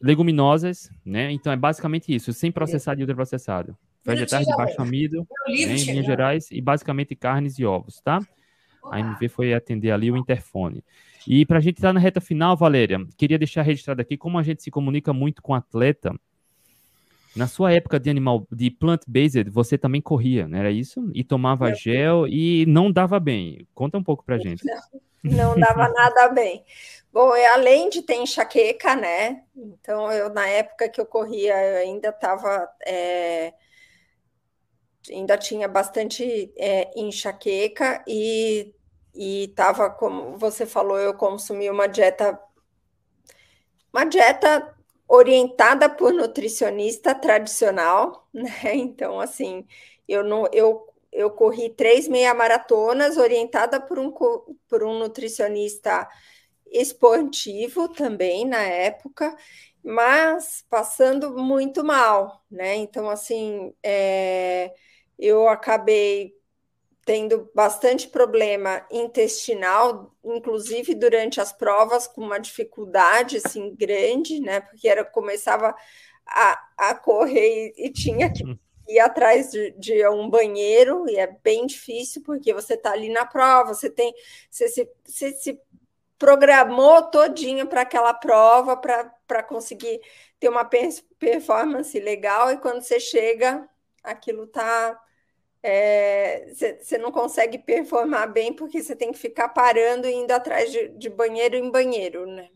leguminosas, 0.00 0.90
né? 1.04 1.30
Então 1.30 1.52
é 1.52 1.56
basicamente 1.56 2.14
isso, 2.14 2.32
sem 2.32 2.50
processado 2.50 2.98
e 2.98 3.02
ultraprocessado. 3.02 3.76
Vegetais 4.02 4.46
de 4.46 4.56
baixo 4.56 4.80
amido, 4.80 5.26
né, 5.46 5.52
em 5.52 5.84
linhas 5.84 6.06
gerais, 6.06 6.50
e 6.50 6.58
basicamente 6.58 7.14
carnes 7.14 7.58
e 7.58 7.66
ovos, 7.66 8.00
tá? 8.00 8.18
A 8.90 8.98
MV 8.98 9.28
foi 9.28 9.52
atender 9.52 9.90
ali 9.90 10.10
o 10.10 10.16
interfone. 10.16 10.82
E 11.28 11.44
para 11.44 11.58
a 11.58 11.60
gente 11.60 11.76
estar 11.76 11.88
tá 11.88 11.92
na 11.92 12.00
reta 12.00 12.20
final, 12.20 12.56
Valéria, 12.56 13.04
queria 13.14 13.36
deixar 13.36 13.60
registrado 13.60 14.00
aqui 14.00 14.16
como 14.16 14.38
a 14.38 14.42
gente 14.42 14.62
se 14.62 14.70
comunica 14.70 15.12
muito 15.12 15.42
com 15.42 15.52
atleta. 15.52 16.14
Na 17.36 17.46
sua 17.46 17.72
época 17.72 18.00
de 18.00 18.08
animal, 18.08 18.46
de 18.50 18.70
plant-based, 18.70 19.50
você 19.50 19.76
também 19.76 20.00
corria, 20.00 20.48
não 20.48 20.58
era 20.58 20.70
isso? 20.70 21.10
E 21.14 21.22
tomava 21.22 21.72
gel 21.74 22.26
e 22.26 22.64
não 22.66 22.90
dava 22.90 23.20
bem. 23.20 23.66
Conta 23.74 23.98
um 23.98 24.02
pouco 24.02 24.24
para 24.24 24.36
a 24.36 24.38
gente. 24.38 24.64
Não, 25.22 25.50
não 25.54 25.60
dava 25.60 25.88
nada 25.92 26.28
bem. 26.28 26.64
Bom, 27.12 27.34
eu, 27.36 27.52
além 27.52 27.90
de 27.90 28.02
ter 28.02 28.16
enxaqueca, 28.16 28.96
né? 28.96 29.42
Então, 29.54 30.10
eu 30.10 30.32
na 30.32 30.46
época 30.46 30.88
que 30.88 31.00
eu 31.00 31.06
corria, 31.06 31.54
eu 31.54 31.78
ainda 31.78 32.08
estava. 32.08 32.68
É, 32.86 33.52
ainda 35.10 35.36
tinha 35.36 35.68
bastante 35.68 36.52
é, 36.56 36.90
enxaqueca 36.98 38.02
e 38.08 38.74
e 39.16 39.44
estava, 39.44 39.88
como 39.88 40.36
você 40.36 40.66
falou, 40.66 40.98
eu 40.98 41.14
consumi 41.14 41.70
uma 41.70 41.88
dieta, 41.88 42.38
uma 43.92 44.04
dieta 44.04 44.75
orientada 45.08 45.88
por 45.88 46.12
nutricionista 46.12 47.14
tradicional, 47.14 48.28
né? 48.34 48.74
Então, 48.74 49.20
assim, 49.20 49.66
eu 50.08 50.24
não, 50.24 50.48
eu, 50.52 50.86
eu 51.12 51.30
corri 51.30 51.70
três 51.70 52.08
meia 52.08 52.34
maratonas 52.34 53.16
orientada 53.16 53.80
por 53.80 53.98
um, 53.98 54.10
por 54.68 54.82
um 54.84 54.98
nutricionista 54.98 56.08
esportivo 56.70 57.88
também 57.88 58.44
na 58.44 58.62
época, 58.62 59.36
mas 59.82 60.64
passando 60.68 61.36
muito 61.36 61.84
mal, 61.84 62.44
né? 62.50 62.74
Então, 62.76 63.08
assim, 63.08 63.72
é, 63.82 64.74
eu 65.18 65.48
acabei 65.48 66.36
tendo 67.06 67.48
bastante 67.54 68.08
problema 68.08 68.84
intestinal, 68.90 70.12
inclusive 70.24 70.92
durante 70.92 71.40
as 71.40 71.52
provas, 71.52 72.08
com 72.08 72.20
uma 72.20 72.40
dificuldade 72.40 73.36
assim 73.36 73.72
grande, 73.76 74.40
né? 74.40 74.60
Porque 74.60 74.88
era 74.88 75.04
começava 75.04 75.72
a, 76.26 76.60
a 76.76 76.94
correr 76.96 77.72
e, 77.76 77.86
e 77.86 77.92
tinha 77.92 78.28
que 78.30 78.42
uhum. 78.42 78.58
ir 78.88 78.98
atrás 78.98 79.52
de, 79.52 79.70
de, 79.78 80.08
um 80.08 80.28
banheiro, 80.28 81.08
e 81.08 81.16
é 81.16 81.28
bem 81.28 81.64
difícil, 81.64 82.24
porque 82.24 82.52
você 82.52 82.74
está 82.74 82.90
ali 82.90 83.08
na 83.08 83.24
prova, 83.24 83.72
você 83.72 83.88
tem. 83.88 84.12
Você 84.50 84.66
se, 84.66 84.90
você 85.04 85.30
se 85.30 85.60
programou 86.18 87.02
todinho 87.04 87.68
para 87.68 87.82
aquela 87.82 88.14
prova 88.14 88.76
para 88.76 89.42
conseguir 89.44 90.00
ter 90.40 90.48
uma 90.48 90.68
performance 91.20 92.00
legal, 92.00 92.50
e 92.50 92.56
quando 92.58 92.82
você 92.82 92.98
chega, 92.98 93.64
aquilo 94.02 94.42
está 94.42 95.00
você 95.62 96.94
é, 96.94 96.98
não 96.98 97.10
consegue 97.10 97.58
performar 97.58 98.32
bem 98.32 98.52
porque 98.52 98.82
você 98.82 98.94
tem 98.94 99.10
que 99.12 99.18
ficar 99.18 99.48
parando 99.48 100.06
e 100.06 100.14
indo 100.14 100.30
atrás 100.30 100.70
de, 100.70 100.88
de 100.90 101.08
banheiro 101.08 101.56
em 101.56 101.70
banheiro, 101.70 102.26
né? 102.26 102.48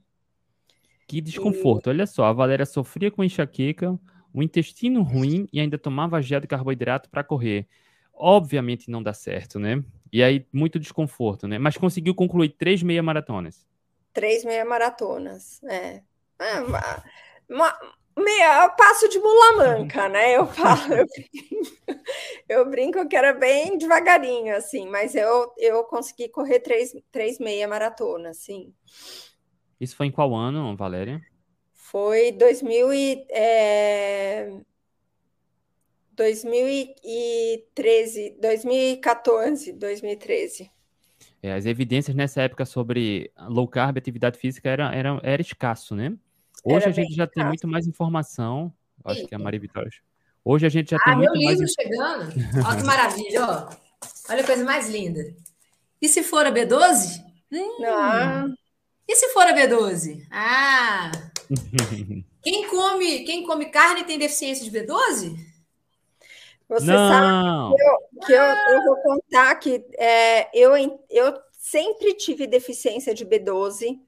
Que 1.07 1.21
desconforto. 1.21 1.89
E... 1.89 1.91
Olha 1.91 2.07
só, 2.07 2.25
a 2.25 2.33
Valéria 2.33 2.65
sofria 2.65 3.11
com 3.11 3.25
enxaqueca, 3.25 3.99
um 4.33 4.43
intestino 4.43 5.03
ruim 5.03 5.49
e 5.53 5.59
ainda 5.61 5.77
tomava 5.77 6.23
gel 6.23 6.41
de 6.41 6.47
carboidrato 6.47 7.11
para 7.11 7.25
correr. 7.25 7.67
Obviamente 8.15 8.91
não 8.91 9.03
dá 9.03 9.13
certo, 9.13 9.59
né? 9.59 9.83
E 10.13 10.23
aí, 10.23 10.47
muito 10.53 10.79
desconforto, 10.79 11.49
né? 11.49 11.59
Mas 11.59 11.77
conseguiu 11.77 12.15
concluir 12.15 12.51
três 12.51 12.83
meia 12.83 13.03
maratonas. 13.03 13.67
Três 14.13 14.45
meia 14.45 14.65
maratonas, 14.65 15.63
é. 15.65 16.03
é 16.39 16.61
uma, 16.61 17.05
uma, 17.49 17.79
meia, 18.21 18.69
passo 18.71 19.09
de 19.09 19.19
mula 19.19 19.57
manca, 19.57 20.09
né? 20.09 20.37
Eu 20.37 20.47
falo, 20.47 20.95
eu 20.95 21.07
brinco, 21.07 22.03
eu 22.49 22.71
brinco, 22.71 23.09
que 23.09 23.17
era 23.17 23.33
bem 23.33 23.79
devagarinho, 23.79 24.57
assim, 24.57 24.89
mas 24.89 25.15
eu, 25.15 25.53
eu 25.59 25.85
consegui 25.85 26.29
correr 26.29 26.61
três, 26.61 26.95
três 27.11 27.39
meia 27.39 27.67
maratona, 27.67 28.31
assim. 28.31 28.73
Isso 29.81 29.97
foi 29.97 30.07
em 30.07 30.13
qual 30.13 30.35
ano, 30.35 30.77
Valéria? 30.77 31.23
Foi 31.73 32.33
2000 32.33 32.93
e, 32.93 33.27
é, 33.31 34.51
2013, 36.15 38.37
2014, 38.41 39.73
2013. 39.73 40.71
É, 41.43 41.55
as 41.55 41.65
evidências 41.65 42.15
nessa 42.15 42.43
época 42.43 42.67
sobre 42.67 43.33
low 43.49 43.67
carb 43.67 43.97
atividade 43.97 44.39
física 44.39 44.69
era, 44.69 44.95
era, 44.95 45.19
era 45.23 45.41
escasso, 45.41 45.97
né? 45.97 46.15
Hoje 46.65 46.77
Era 46.77 46.89
a 46.89 46.93
gente 46.93 47.15
já 47.15 47.27
tem 47.27 47.45
muito 47.45 47.67
mais 47.67 47.87
informação. 47.87 48.73
Acho 49.05 49.27
que 49.27 49.35
é 49.35 49.37
a 49.37 49.41
Maria 49.41 49.61
Vitória. 49.61 49.91
Hoje 50.45 50.67
a 50.67 50.69
gente 50.69 50.91
já 50.91 50.97
ah, 50.97 51.05
tem 51.05 51.17
muito 51.17 51.33
mais. 51.33 51.59
meu 51.59 51.67
livro 51.67 51.69
chegando. 51.69 52.33
Olha 52.67 52.77
que 52.77 52.85
maravilha, 52.85 53.47
ó. 53.47 53.71
Olha 54.31 54.43
a 54.43 54.47
coisa 54.47 54.65
mais 54.65 54.89
linda. 54.89 55.35
E 56.01 56.09
se 56.09 56.23
for 56.23 56.47
a 56.47 56.53
B12? 56.53 57.23
Hum. 57.53 57.85
Ah. 57.85 58.47
E 59.09 59.17
se 59.17 59.29
for 59.29 59.43
a 59.43 59.53
B12? 59.53 60.27
Ah! 60.31 61.11
quem 62.43 62.69
come, 62.69 63.25
quem 63.25 63.45
come 63.45 63.67
carne 63.67 64.05
tem 64.05 64.19
deficiência 64.19 64.69
de 64.69 64.71
B12? 64.71 65.37
Você 66.69 66.87
Não. 66.87 67.09
sabe 67.09 67.75
que, 67.75 67.83
eu, 67.83 68.27
que 68.27 68.33
eu, 68.33 68.77
eu, 68.77 68.85
vou 68.85 68.97
contar 69.03 69.57
que 69.57 69.85
é, 69.99 70.49
eu, 70.57 70.73
eu 71.11 71.41
sempre 71.53 72.15
tive 72.15 72.47
deficiência 72.47 73.13
de 73.13 73.27
B12 73.27 73.99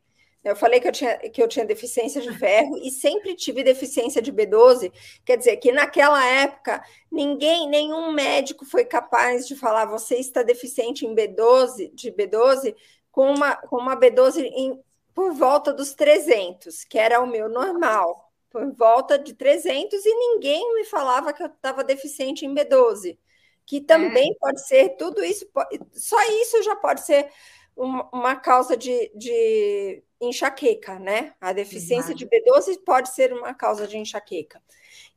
eu 0.45 0.57
falei 0.57 0.80
que 0.80 0.88
eu, 0.88 0.93
tinha, 0.93 1.16
que 1.18 1.40
eu 1.40 1.47
tinha 1.47 1.64
deficiência 1.64 2.20
de 2.20 2.36
ferro 2.36 2.76
e 2.78 2.90
sempre 2.90 3.34
tive 3.36 3.62
deficiência 3.62 4.20
de 4.20 4.32
B12. 4.32 4.93
Quer 5.24 5.36
dizer, 5.36 5.57
que 5.59 5.70
naquela 5.70 6.24
época 6.26 6.82
ninguém, 7.11 7.68
nenhum 7.68 8.11
médico 8.11 8.64
foi 8.64 8.84
capaz 8.84 9.47
de 9.47 9.55
falar 9.55 9.84
você 9.84 10.16
está 10.16 10.43
deficiente 10.43 11.07
em 11.07 11.14
B12, 11.14 11.95
de 11.95 12.11
B12, 12.11 12.74
com 13.12 13.32
uma, 13.32 13.55
com 13.55 13.76
uma 13.76 13.97
B12 13.97 14.43
em, 14.43 14.80
por 15.14 15.32
volta 15.32 15.72
dos 15.72 15.95
300, 15.95 16.84
que 16.84 16.99
era 16.99 17.20
o 17.20 17.26
meu 17.26 17.49
normal, 17.49 18.32
por 18.51 18.72
volta 18.72 19.16
de 19.18 19.34
300, 19.34 20.05
e 20.05 20.14
ninguém 20.14 20.74
me 20.74 20.84
falava 20.84 21.32
que 21.32 21.43
eu 21.43 21.47
estava 21.47 21.84
deficiente 21.84 22.45
em 22.45 22.55
B12, 22.55 23.16
que 23.64 23.80
também 23.80 24.32
é. 24.32 24.34
pode 24.40 24.66
ser, 24.66 24.97
tudo 24.97 25.22
isso, 25.22 25.47
só 25.93 26.20
isso 26.40 26.62
já 26.64 26.74
pode 26.74 27.03
ser 27.03 27.28
uma, 27.76 28.09
uma 28.12 28.36
causa 28.36 28.76
de, 28.76 29.11
de 29.14 30.03
enxaqueca, 30.26 30.98
né? 30.98 31.34
A 31.40 31.52
deficiência 31.52 32.14
de 32.14 32.26
B12 32.26 32.78
pode 32.84 33.10
ser 33.14 33.32
uma 33.32 33.52
causa 33.54 33.86
de 33.86 33.98
enxaqueca. 33.98 34.62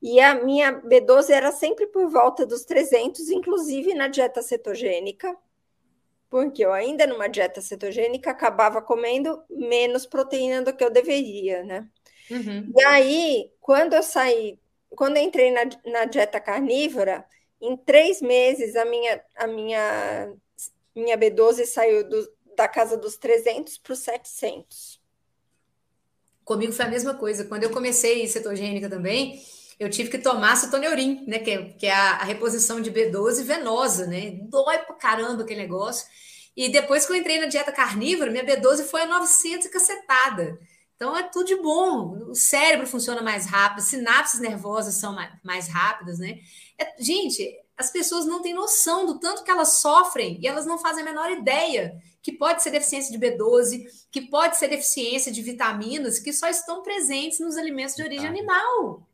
E 0.01 0.19
a 0.19 0.35
minha 0.35 0.81
B12 0.81 1.29
era 1.29 1.51
sempre 1.51 1.87
por 1.87 2.09
volta 2.09 2.45
dos 2.45 2.65
300, 2.65 3.29
inclusive 3.29 3.93
na 3.93 4.07
dieta 4.07 4.41
cetogênica, 4.41 5.35
porque 6.29 6.65
eu 6.65 6.73
ainda 6.73 7.07
numa 7.07 7.27
dieta 7.27 7.61
cetogênica 7.61 8.31
acabava 8.31 8.81
comendo 8.81 9.41
menos 9.49 10.05
proteína 10.05 10.61
do 10.61 10.75
que 10.75 10.83
eu 10.83 10.89
deveria, 10.89 11.63
né? 11.63 11.87
Uhum. 12.29 12.71
E 12.75 12.83
aí, 12.85 13.51
quando 13.61 13.93
eu 13.93 14.03
saí, 14.03 14.59
quando 14.89 15.17
eu 15.17 15.23
entrei 15.23 15.51
na, 15.51 15.61
na 15.85 16.05
dieta 16.05 16.39
carnívora, 16.39 17.25
em 17.61 17.77
três 17.77 18.21
meses 18.21 18.75
a 18.75 18.85
minha, 18.85 19.23
a 19.35 19.47
minha, 19.47 20.33
minha 20.95 21.17
B12 21.17 21.65
saiu 21.65 22.07
do, 22.07 22.34
da 22.55 22.67
casa 22.67 22.97
dos 22.97 23.17
300 23.17 23.77
para 23.77 23.93
os 23.93 23.99
700. 23.99 25.01
Comigo 26.43 26.73
foi 26.73 26.85
a 26.85 26.89
mesma 26.89 27.15
coisa. 27.15 27.45
Quando 27.45 27.63
eu 27.63 27.71
comecei 27.71 28.27
cetogênica 28.27 28.89
também, 28.89 29.41
eu 29.79 29.89
tive 29.89 30.09
que 30.09 30.17
tomar 30.17 30.55
cetoneurim, 30.55 31.23
né? 31.27 31.39
Que 31.39 31.51
é, 31.51 31.63
que 31.63 31.85
é 31.87 31.93
a, 31.93 32.11
a, 32.17 32.23
reposição 32.23 32.79
de 32.79 32.91
B12 32.91 33.43
venosa, 33.43 34.05
né? 34.07 34.31
Dói 34.43 34.77
pra 34.79 34.95
caramba 34.95 35.43
aquele 35.43 35.61
negócio. 35.61 36.07
E 36.55 36.69
depois 36.69 37.05
que 37.05 37.11
eu 37.11 37.15
entrei 37.15 37.39
na 37.39 37.47
dieta 37.47 37.71
carnívora, 37.71 38.31
minha 38.31 38.45
B12 38.45 38.85
foi 38.85 39.01
a 39.01 39.07
900 39.07 39.65
e 39.65 39.69
cacetada. 39.69 40.59
Então 40.95 41.15
é 41.17 41.23
tudo 41.23 41.47
de 41.47 41.55
bom. 41.57 42.29
O 42.29 42.35
cérebro 42.35 42.87
funciona 42.87 43.21
mais 43.21 43.45
rápido, 43.45 43.81
sinapses 43.81 44.39
nervosas 44.39 44.95
são 44.95 45.13
mais, 45.13 45.31
mais 45.43 45.67
rápidas, 45.67 46.19
né? 46.19 46.39
É, 46.79 47.01
gente, 47.01 47.43
as 47.77 47.91
pessoas 47.91 48.25
não 48.25 48.41
têm 48.41 48.53
noção 48.53 49.05
do 49.05 49.19
tanto 49.19 49.43
que 49.43 49.51
elas 49.51 49.77
sofrem 49.77 50.39
e 50.41 50.47
elas 50.47 50.65
não 50.65 50.77
fazem 50.77 51.03
a 51.03 51.05
menor 51.05 51.31
ideia 51.31 52.01
que 52.21 52.31
pode 52.31 52.63
ser 52.63 52.71
deficiência 52.71 53.17
de 53.17 53.23
B12, 53.23 53.85
que 54.11 54.21
pode 54.21 54.57
ser 54.57 54.67
deficiência 54.67 55.31
de 55.31 55.41
vitaminas 55.41 56.17
que 56.17 56.33
só 56.33 56.47
estão 56.47 56.81
presentes 56.81 57.39
nos 57.39 57.57
alimentos 57.57 57.95
de 57.95 58.01
origem 58.01 58.27
animal. 58.27 59.07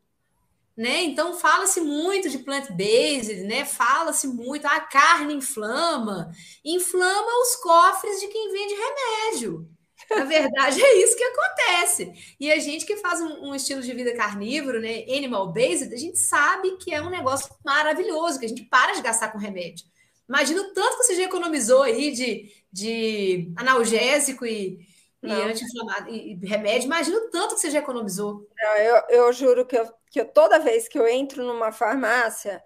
Né? 0.77 1.03
Então 1.03 1.33
fala-se 1.33 1.81
muito 1.81 2.29
de 2.29 2.39
plant-based, 2.39 3.43
né? 3.43 3.65
Fala-se 3.65 4.27
muito, 4.27 4.65
a 4.65 4.77
ah, 4.77 4.79
carne 4.79 5.33
inflama, 5.33 6.31
inflama 6.63 7.41
os 7.41 7.55
cofres 7.57 8.21
de 8.21 8.27
quem 8.27 8.51
vende 8.51 8.73
remédio. 8.73 9.69
Na 10.15 10.25
verdade, 10.25 10.83
é 10.83 11.03
isso 11.03 11.15
que 11.15 11.23
acontece. 11.23 12.35
E 12.39 12.51
a 12.51 12.59
gente 12.59 12.85
que 12.85 12.97
faz 12.97 13.21
um, 13.21 13.49
um, 13.49 13.55
estilo 13.55 13.81
de 13.81 13.93
vida 13.93 14.13
carnívoro, 14.13 14.79
né, 14.79 15.03
animal 15.03 15.51
based, 15.51 15.93
a 15.93 15.97
gente 15.97 16.19
sabe 16.19 16.77
que 16.77 16.93
é 16.93 17.01
um 17.01 17.09
negócio 17.09 17.49
maravilhoso, 17.63 18.39
que 18.39 18.45
a 18.45 18.49
gente 18.49 18.63
para 18.63 18.93
de 18.93 19.01
gastar 19.01 19.31
com 19.31 19.37
remédio. 19.37 19.85
Imagina 20.27 20.61
o 20.61 20.73
tanto 20.73 20.97
que 20.97 21.03
você 21.03 21.15
já 21.15 21.23
economizou 21.23 21.83
aí 21.83 22.11
de, 22.11 22.51
de 22.71 23.51
analgésico 23.55 24.45
e, 24.45 24.79
e 25.23 25.31
anti-inflamatório 25.31 26.13
e 26.13 26.39
remédio. 26.45 26.85
Imagina 26.85 27.17
o 27.17 27.29
tanto 27.29 27.55
que 27.55 27.61
você 27.61 27.69
já 27.69 27.79
economizou. 27.79 28.47
Não, 28.57 28.77
eu, 28.77 29.03
eu 29.09 29.33
juro 29.33 29.65
que, 29.65 29.77
eu, 29.77 29.93
que 30.09 30.21
eu, 30.21 30.25
toda 30.25 30.59
vez 30.59 30.87
que 30.87 30.97
eu 30.97 31.07
entro 31.07 31.43
numa 31.43 31.71
farmácia, 31.71 32.63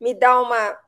me 0.00 0.12
dá 0.12 0.40
uma, 0.40 0.78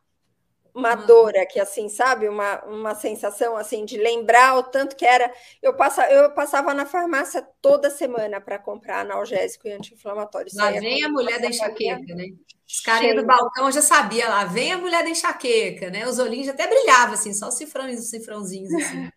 uma 0.77 0.95
uhum. 0.95 1.07
dor 1.07 1.37
aqui, 1.39 1.59
assim, 1.59 1.89
sabe? 1.89 2.29
Uma, 2.29 2.63
uma 2.67 2.95
sensação 2.95 3.57
assim 3.57 3.87
de 3.87 3.97
lembrar 3.97 4.59
o 4.59 4.63
tanto 4.63 4.95
que 4.95 5.07
era. 5.07 5.33
Eu, 5.63 5.73
passa, 5.73 6.07
eu 6.13 6.31
passava 6.33 6.75
na 6.75 6.85
farmácia 6.85 7.43
toda 7.63 7.89
semana 7.89 8.43
para 8.43 8.59
comprar 8.59 9.01
analgésico 9.01 9.67
e 9.67 9.73
anti-inflamatório. 9.73 10.53
Lá 10.55 10.71
vem 10.73 11.03
a 11.03 11.09
mulher 11.09 11.41
da 11.41 11.49
enxaqueca, 11.49 12.15
né? 12.15 12.27
Os 12.69 12.81
carinhas 12.81 13.17
do 13.17 13.25
balcão 13.25 13.73
já 13.73 13.81
sabia 13.81 14.29
lá, 14.29 14.45
vem 14.45 14.73
a 14.73 14.77
mulher 14.77 15.03
da 15.03 15.09
enxaqueca, 15.09 15.89
né? 15.89 16.07
Os 16.07 16.19
olhinhos 16.19 16.49
até 16.49 16.69
brilhavam, 16.69 17.15
assim, 17.15 17.33
só 17.33 17.49
os 17.49 17.55
cifrões, 17.55 17.99
os 17.99 18.11
cifrãozinhos, 18.11 18.75
assim. 18.75 19.09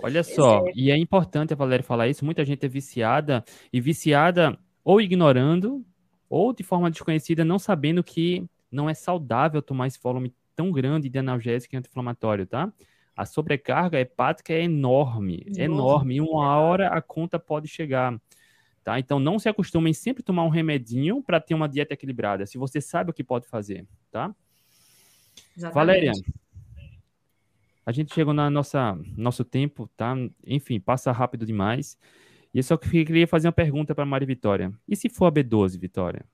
Olha 0.00 0.22
só, 0.22 0.64
é. 0.66 0.72
e 0.76 0.90
é 0.92 0.96
importante 0.96 1.52
a 1.52 1.56
Valéria 1.56 1.84
falar 1.84 2.08
isso, 2.08 2.24
muita 2.24 2.44
gente 2.44 2.64
é 2.64 2.68
viciada, 2.68 3.44
e 3.72 3.80
viciada 3.80 4.56
ou 4.84 5.00
ignorando, 5.00 5.84
ou 6.28 6.52
de 6.52 6.62
forma 6.62 6.90
desconhecida, 6.90 7.44
não 7.44 7.58
sabendo 7.58 8.02
que 8.04 8.44
não 8.70 8.88
é 8.88 8.94
saudável 8.94 9.62
tomar 9.62 9.86
esse 9.86 9.98
volume 10.00 10.34
tão 10.54 10.70
grande 10.70 11.08
de 11.08 11.18
analgésico 11.18 11.74
e 11.74 11.78
anti-inflamatório, 11.78 12.46
tá? 12.46 12.72
A 13.16 13.24
sobrecarga 13.24 14.00
hepática 14.00 14.52
é 14.52 14.62
enorme, 14.62 15.44
Nossa. 15.46 15.62
enorme. 15.62 16.16
Em 16.16 16.20
uma 16.20 16.56
hora 16.58 16.88
a 16.88 17.00
conta 17.00 17.38
pode 17.38 17.68
chegar. 17.68 18.20
Tá? 18.82 18.98
Então 18.98 19.18
não 19.18 19.38
se 19.38 19.48
acostumem 19.48 19.94
sempre 19.94 20.22
a 20.22 20.24
tomar 20.24 20.44
um 20.44 20.50
remedinho 20.50 21.22
para 21.22 21.40
ter 21.40 21.54
uma 21.54 21.68
dieta 21.68 21.94
equilibrada, 21.94 22.44
se 22.44 22.58
você 22.58 22.80
sabe 22.80 23.10
o 23.10 23.14
que 23.14 23.24
pode 23.24 23.46
fazer, 23.46 23.86
tá? 24.10 24.34
Exatamente. 25.56 25.74
Valéria, 25.74 26.12
a 27.86 27.92
gente 27.92 28.14
chegou 28.14 28.34
na 28.34 28.50
nossa 28.50 28.98
nosso 29.16 29.44
tempo, 29.44 29.88
tá? 29.96 30.14
Enfim, 30.46 30.80
passa 30.80 31.12
rápido 31.12 31.46
demais. 31.46 31.98
E 32.52 32.58
eu 32.58 32.62
só 32.62 32.76
queria 32.76 33.26
fazer 33.26 33.48
uma 33.48 33.52
pergunta 33.52 33.94
para 33.94 34.06
Maria 34.06 34.26
Vitória. 34.26 34.72
E 34.88 34.94
se 34.94 35.08
for 35.08 35.26
a 35.26 35.32
B12, 35.32 35.78
Vitória? 35.78 36.24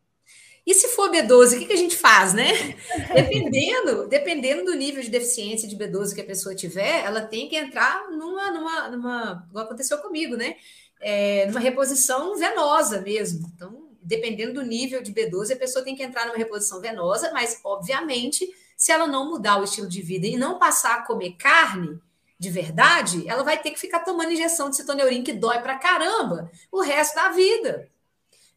E 0.70 0.74
se 0.74 0.86
for 0.86 1.10
B12, 1.10 1.56
o 1.56 1.58
que, 1.58 1.66
que 1.66 1.72
a 1.72 1.76
gente 1.76 1.96
faz, 1.96 2.32
né? 2.32 2.52
Dependendo, 3.12 4.06
dependendo 4.06 4.64
do 4.64 4.74
nível 4.76 5.02
de 5.02 5.10
deficiência 5.10 5.68
de 5.68 5.76
B12 5.76 6.14
que 6.14 6.20
a 6.20 6.24
pessoa 6.24 6.54
tiver, 6.54 7.04
ela 7.04 7.22
tem 7.22 7.48
que 7.48 7.56
entrar 7.56 8.08
numa, 8.08 8.52
numa, 8.52 8.88
numa 8.88 9.46
igual 9.50 9.64
aconteceu 9.64 9.98
comigo, 9.98 10.36
né? 10.36 10.54
É, 11.00 11.46
numa 11.46 11.58
reposição 11.58 12.36
venosa 12.36 13.00
mesmo. 13.00 13.50
Então, 13.52 13.88
dependendo 14.00 14.54
do 14.54 14.62
nível 14.62 15.02
de 15.02 15.12
B12, 15.12 15.54
a 15.54 15.56
pessoa 15.56 15.84
tem 15.84 15.96
que 15.96 16.04
entrar 16.04 16.26
numa 16.26 16.38
reposição 16.38 16.80
venosa, 16.80 17.32
mas, 17.32 17.58
obviamente, 17.64 18.48
se 18.76 18.92
ela 18.92 19.08
não 19.08 19.28
mudar 19.28 19.60
o 19.60 19.64
estilo 19.64 19.88
de 19.88 20.00
vida 20.00 20.28
e 20.28 20.36
não 20.36 20.56
passar 20.56 21.00
a 21.00 21.02
comer 21.02 21.32
carne 21.32 22.00
de 22.38 22.48
verdade, 22.48 23.28
ela 23.28 23.42
vai 23.42 23.60
ter 23.60 23.72
que 23.72 23.80
ficar 23.80 24.04
tomando 24.04 24.30
injeção 24.30 24.70
de 24.70 24.76
citoneurin 24.76 25.24
que 25.24 25.32
dói 25.32 25.60
pra 25.62 25.80
caramba 25.80 26.48
o 26.70 26.80
resto 26.80 27.16
da 27.16 27.30
vida. 27.30 27.88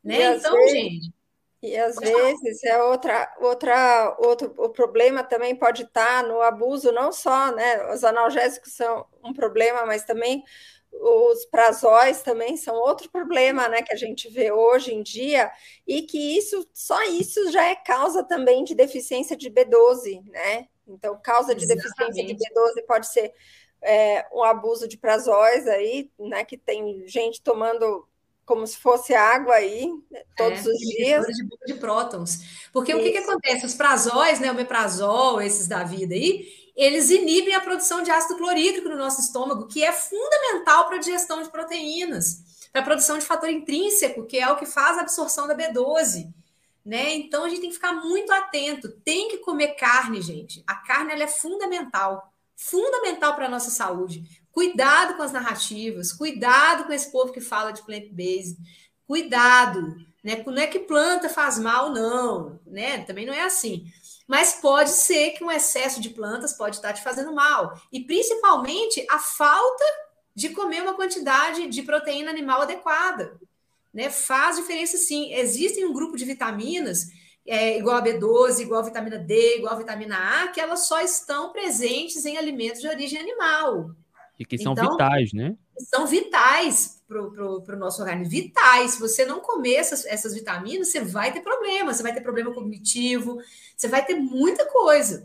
Né? 0.03 0.35
Então, 0.35 0.55
gente 0.67 1.11
e 1.63 1.77
às 1.77 1.95
vezes 1.95 2.61
é 2.65 2.83
outra, 2.83 3.33
outra, 3.39 4.17
outro, 4.19 4.53
o 4.57 4.67
problema 4.67 5.23
também 5.23 5.55
pode 5.55 5.83
estar 5.83 6.21
no 6.21 6.41
abuso, 6.41 6.91
não 6.91 7.09
só, 7.09 7.53
né? 7.53 7.89
Os 7.93 8.03
analgésicos 8.03 8.73
são 8.73 9.05
um 9.23 9.31
problema, 9.31 9.85
mas 9.85 10.03
também 10.03 10.43
os 10.91 11.45
prazóis 11.45 12.21
também 12.21 12.57
são 12.57 12.75
outro 12.75 13.09
problema, 13.09 13.69
né? 13.69 13.81
Que 13.81 13.93
a 13.93 13.95
gente 13.95 14.27
vê 14.29 14.51
hoje 14.51 14.93
em 14.93 15.01
dia, 15.01 15.49
e 15.87 16.01
que 16.01 16.37
isso, 16.37 16.67
só 16.73 17.01
isso 17.03 17.49
já 17.49 17.63
é 17.63 17.75
causa 17.75 18.25
também 18.25 18.65
de 18.65 18.75
deficiência 18.75 19.37
de 19.37 19.49
B12, 19.49 20.21
né? 20.25 20.67
Então, 20.85 21.17
causa 21.23 21.55
de 21.55 21.63
Exatamente. 21.63 21.87
deficiência 21.87 22.25
de 22.25 22.53
B12 22.53 22.85
pode 22.85 23.07
ser 23.07 23.33
é, 23.81 24.27
um 24.33 24.43
abuso 24.43 24.85
de 24.85 24.97
prazóis 24.97 25.65
aí, 25.65 26.11
né? 26.19 26.43
Que 26.43 26.57
tem 26.57 27.07
gente 27.07 27.41
tomando 27.41 28.05
como 28.45 28.67
se 28.67 28.77
fosse 28.77 29.13
água 29.13 29.55
aí, 29.55 29.87
né, 30.11 30.21
todos 30.35 30.65
é, 30.65 30.69
os 30.69 30.77
dias. 30.79 31.25
De, 31.25 31.47
de 31.67 31.73
prótons. 31.75 32.67
Porque 32.71 32.91
Isso. 32.91 32.99
o 32.99 33.03
que, 33.03 33.11
que 33.11 33.17
acontece? 33.17 33.65
Os 33.65 33.73
prazóis, 33.73 34.39
né, 34.39 34.51
o 34.51 34.55
meprazol, 34.55 35.41
esses 35.41 35.67
da 35.67 35.83
vida 35.83 36.13
aí, 36.13 36.47
eles 36.75 37.09
inibem 37.09 37.53
a 37.53 37.61
produção 37.61 38.01
de 38.01 38.11
ácido 38.11 38.37
clorídrico 38.37 38.89
no 38.89 38.97
nosso 38.97 39.21
estômago, 39.21 39.67
que 39.67 39.83
é 39.83 39.91
fundamental 39.91 40.87
para 40.87 40.95
a 40.97 40.99
digestão 40.99 41.41
de 41.41 41.49
proteínas, 41.49 42.67
para 42.71 42.81
a 42.81 42.83
produção 42.85 43.17
de 43.17 43.25
fator 43.25 43.49
intrínseco, 43.49 44.25
que 44.25 44.39
é 44.39 44.49
o 44.49 44.57
que 44.57 44.65
faz 44.65 44.97
a 44.97 45.01
absorção 45.01 45.47
da 45.47 45.55
B12. 45.55 46.33
Né? 46.83 47.13
Então 47.13 47.45
a 47.45 47.49
gente 47.49 47.61
tem 47.61 47.69
que 47.69 47.75
ficar 47.75 47.93
muito 47.93 48.31
atento, 48.33 48.89
tem 48.89 49.29
que 49.29 49.37
comer 49.37 49.75
carne, 49.75 50.21
gente. 50.21 50.63
A 50.67 50.75
carne 50.75 51.13
ela 51.13 51.23
é 51.23 51.27
fundamental, 51.27 52.33
fundamental 52.55 53.35
para 53.35 53.45
a 53.45 53.49
nossa 53.49 53.69
saúde. 53.69 54.42
Cuidado 54.53 55.17
com 55.17 55.23
as 55.23 55.31
narrativas, 55.31 56.13
cuidado 56.13 56.85
com 56.85 56.93
esse 56.93 57.11
povo 57.11 57.33
que 57.33 57.41
fala 57.41 57.71
de 57.71 57.83
plant-based, 57.83 58.55
cuidado, 59.05 59.97
né? 60.23 60.41
Não 60.45 60.61
é 60.61 60.67
que 60.67 60.79
planta 60.79 61.27
faz 61.27 61.57
mal, 61.57 61.89
não, 61.91 62.59
né? 62.65 62.99
Também 63.03 63.25
não 63.25 63.33
é 63.33 63.41
assim. 63.41 63.85
Mas 64.27 64.53
pode 64.61 64.91
ser 64.91 65.31
que 65.31 65.43
um 65.43 65.51
excesso 65.51 65.99
de 65.99 66.11
plantas 66.11 66.53
pode 66.53 66.75
estar 66.75 66.93
te 66.93 67.03
fazendo 67.03 67.33
mal. 67.33 67.81
E 67.91 68.01
principalmente 68.01 69.05
a 69.09 69.17
falta 69.17 69.83
de 70.35 70.49
comer 70.49 70.83
uma 70.83 70.93
quantidade 70.93 71.67
de 71.67 71.81
proteína 71.81 72.29
animal 72.29 72.61
adequada. 72.61 73.39
Né? 73.93 74.09
Faz 74.11 74.55
diferença 74.55 74.97
sim. 74.97 75.33
Existem 75.33 75.83
um 75.83 75.93
grupo 75.93 76.15
de 76.15 76.25
vitaminas, 76.25 77.07
é, 77.45 77.77
igual 77.77 77.97
a 77.97 78.03
B12, 78.03 78.61
igual 78.61 78.81
a 78.81 78.85
vitamina 78.85 79.17
D, 79.17 79.57
igual 79.57 79.73
a 79.73 79.77
vitamina 79.77 80.43
A, 80.43 80.47
que 80.49 80.61
elas 80.61 80.87
só 80.87 81.01
estão 81.01 81.51
presentes 81.51 82.23
em 82.23 82.37
alimentos 82.37 82.81
de 82.81 82.87
origem 82.87 83.19
animal. 83.19 83.91
E 84.39 84.45
que 84.45 84.57
são 84.57 84.73
então, 84.73 84.91
vitais, 84.91 85.31
né? 85.33 85.55
São 85.77 86.07
vitais 86.07 87.01
para 87.07 87.21
o 87.21 87.77
nosso 87.77 88.01
organismo. 88.01 88.31
Vitais. 88.31 88.91
Se 88.91 88.99
você 88.99 89.25
não 89.25 89.39
comer 89.39 89.75
essas, 89.75 90.05
essas 90.05 90.33
vitaminas, 90.33 90.89
você 90.89 91.01
vai 91.01 91.31
ter 91.31 91.41
problema. 91.41 91.93
Você 91.93 92.03
vai 92.03 92.13
ter 92.13 92.21
problema 92.21 92.53
cognitivo, 92.53 93.37
você 93.75 93.87
vai 93.87 94.03
ter 94.05 94.15
muita 94.15 94.65
coisa. 94.65 95.23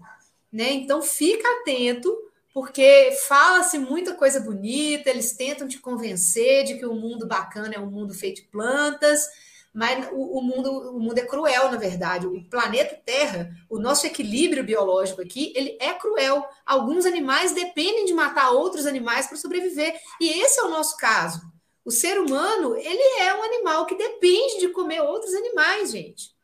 Né? 0.52 0.72
Então, 0.72 1.02
fica 1.02 1.46
atento, 1.60 2.14
porque 2.52 3.16
fala-se 3.28 3.78
muita 3.78 4.14
coisa 4.14 4.40
bonita, 4.40 5.10
eles 5.10 5.32
tentam 5.32 5.68
te 5.68 5.78
convencer 5.78 6.64
de 6.64 6.74
que 6.78 6.86
o 6.86 6.94
mundo 6.94 7.26
bacana 7.26 7.74
é 7.74 7.78
um 7.78 7.90
mundo 7.90 8.14
feito 8.14 8.42
de 8.42 8.48
plantas, 8.48 9.26
mas 9.72 10.08
o, 10.12 10.38
o, 10.38 10.42
mundo, 10.42 10.70
o 10.96 11.00
mundo 11.00 11.18
é 11.18 11.26
cruel, 11.26 11.70
na 11.70 11.76
verdade. 11.76 12.26
O 12.26 12.42
planeta 12.48 13.00
Terra, 13.04 13.50
o 13.68 13.78
nosso 13.78 14.06
equilíbrio 14.06 14.64
biológico 14.64 15.20
aqui, 15.20 15.52
ele 15.54 15.76
é 15.80 15.92
cruel. 15.94 16.46
Alguns 16.64 17.06
animais 17.06 17.52
dependem 17.52 18.04
de 18.04 18.14
matar 18.14 18.50
outros 18.50 18.86
animais 18.86 19.26
para 19.26 19.36
sobreviver. 19.36 19.98
E 20.20 20.28
esse 20.40 20.58
é 20.58 20.64
o 20.64 20.70
nosso 20.70 20.96
caso. 20.96 21.40
O 21.84 21.90
ser 21.90 22.18
humano, 22.18 22.76
ele 22.76 23.20
é 23.20 23.34
um 23.34 23.42
animal 23.42 23.86
que 23.86 23.94
depende 23.94 24.58
de 24.58 24.68
comer 24.68 25.00
outros 25.00 25.32
animais, 25.34 25.90
gente. 25.90 26.36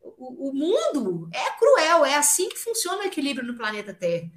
O, 0.00 0.48
o 0.48 0.52
mundo 0.54 1.28
é 1.32 1.50
cruel, 1.58 2.04
é 2.04 2.14
assim 2.14 2.48
que 2.48 2.56
funciona 2.56 3.02
o 3.02 3.06
equilíbrio 3.06 3.46
no 3.46 3.56
planeta 3.56 3.92
Terra. 3.92 4.28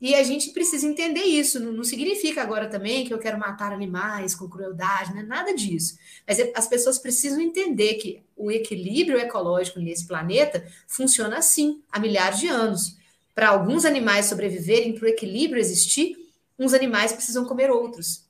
E 0.00 0.14
a 0.14 0.22
gente 0.22 0.50
precisa 0.50 0.86
entender 0.86 1.22
isso. 1.22 1.58
Não, 1.58 1.72
não, 1.72 1.82
significa 1.82 2.40
agora 2.40 2.68
também 2.68 3.04
que 3.04 3.12
eu 3.12 3.18
quero 3.18 3.38
matar 3.38 3.72
animais 3.72 4.34
com 4.34 4.48
crueldade, 4.48 5.12
não 5.12 5.20
é 5.20 5.24
nada 5.24 5.52
disso. 5.52 5.98
Mas 6.26 6.38
é, 6.38 6.52
as 6.54 6.68
pessoas 6.68 6.98
precisam 6.98 7.40
entender 7.40 7.94
que 7.94 8.22
o 8.36 8.50
equilíbrio 8.50 9.18
ecológico 9.18 9.80
nesse 9.80 10.06
planeta 10.06 10.64
funciona 10.86 11.38
assim 11.38 11.82
há 11.90 11.98
milhares 11.98 12.38
de 12.38 12.46
anos. 12.46 12.96
Para 13.34 13.48
alguns 13.48 13.84
animais 13.84 14.26
sobreviverem, 14.26 14.94
para 14.94 15.06
o 15.06 15.08
equilíbrio 15.08 15.60
existir, 15.60 16.16
uns 16.58 16.72
animais 16.72 17.12
precisam 17.12 17.44
comer 17.44 17.70
outros. 17.70 18.24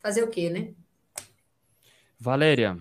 Fazer 0.00 0.22
o 0.22 0.28
quê, 0.28 0.48
né? 0.48 0.68
Valéria, 2.20 2.78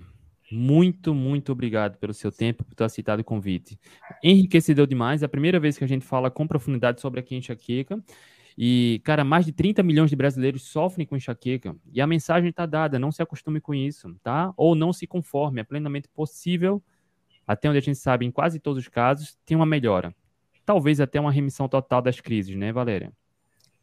muito, 0.51 1.13
muito 1.13 1.51
obrigado 1.51 1.97
pelo 1.97 2.13
seu 2.13 2.31
tempo, 2.31 2.63
por 2.63 2.73
ter 2.73 2.85
aceitado 2.85 3.19
o 3.19 3.23
convite. 3.23 3.79
Enriquecedor 4.23 4.87
demais. 4.87 5.21
É 5.21 5.25
a 5.25 5.29
primeira 5.29 5.59
vez 5.59 5.77
que 5.77 5.83
a 5.83 5.87
gente 5.87 6.05
fala 6.05 6.31
com 6.31 6.47
profundidade 6.47 7.01
sobre 7.01 7.19
a 7.19 7.35
enxaqueca. 7.35 8.01
E, 8.57 9.01
cara, 9.03 9.23
mais 9.23 9.45
de 9.45 9.51
30 9.51 9.83
milhões 9.83 10.09
de 10.09 10.15
brasileiros 10.15 10.63
sofrem 10.63 11.05
com 11.05 11.15
enxaqueca. 11.15 11.75
E 11.93 12.01
a 12.01 12.07
mensagem 12.07 12.49
está 12.49 12.65
dada: 12.65 12.97
não 12.97 13.11
se 13.11 13.21
acostume 13.21 13.59
com 13.59 13.73
isso, 13.73 14.15
tá? 14.23 14.53
Ou 14.57 14.73
não 14.73 14.91
se 14.93 15.05
conforme. 15.05 15.61
É 15.61 15.63
plenamente 15.63 16.07
possível, 16.07 16.81
até 17.45 17.69
onde 17.69 17.77
a 17.77 17.81
gente 17.81 17.99
sabe, 17.99 18.25
em 18.25 18.31
quase 18.31 18.59
todos 18.59 18.81
os 18.81 18.89
casos, 18.89 19.37
tem 19.45 19.55
uma 19.55 19.65
melhora. 19.65 20.15
Talvez 20.65 20.99
até 20.99 21.19
uma 21.19 21.31
remissão 21.31 21.67
total 21.69 22.01
das 22.01 22.19
crises, 22.19 22.55
né, 22.55 22.71
Valéria? 22.71 23.13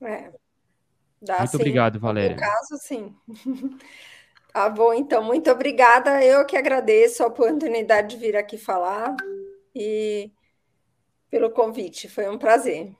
É. 0.03 0.33
Dá, 1.23 1.39
Muito 1.39 1.51
sim. 1.51 1.57
obrigado, 1.57 1.99
Valéria. 1.99 2.37
No 2.37 2.43
caso, 2.43 2.77
sim. 2.79 3.15
Tá 4.55 4.71
bom, 4.71 4.95
então, 4.95 5.21
muito 5.21 5.51
obrigada. 5.51 6.25
Eu 6.25 6.47
que 6.47 6.57
agradeço 6.57 7.25
a 7.25 7.27
oportunidade 7.27 8.11
de 8.11 8.17
vir 8.17 8.37
aqui 8.37 8.57
falar 8.57 9.17
e 9.75 10.31
pelo 11.29 11.51
convite. 11.51 12.09
Foi 12.09 12.31
um 12.31 12.39
prazer. 12.39 12.93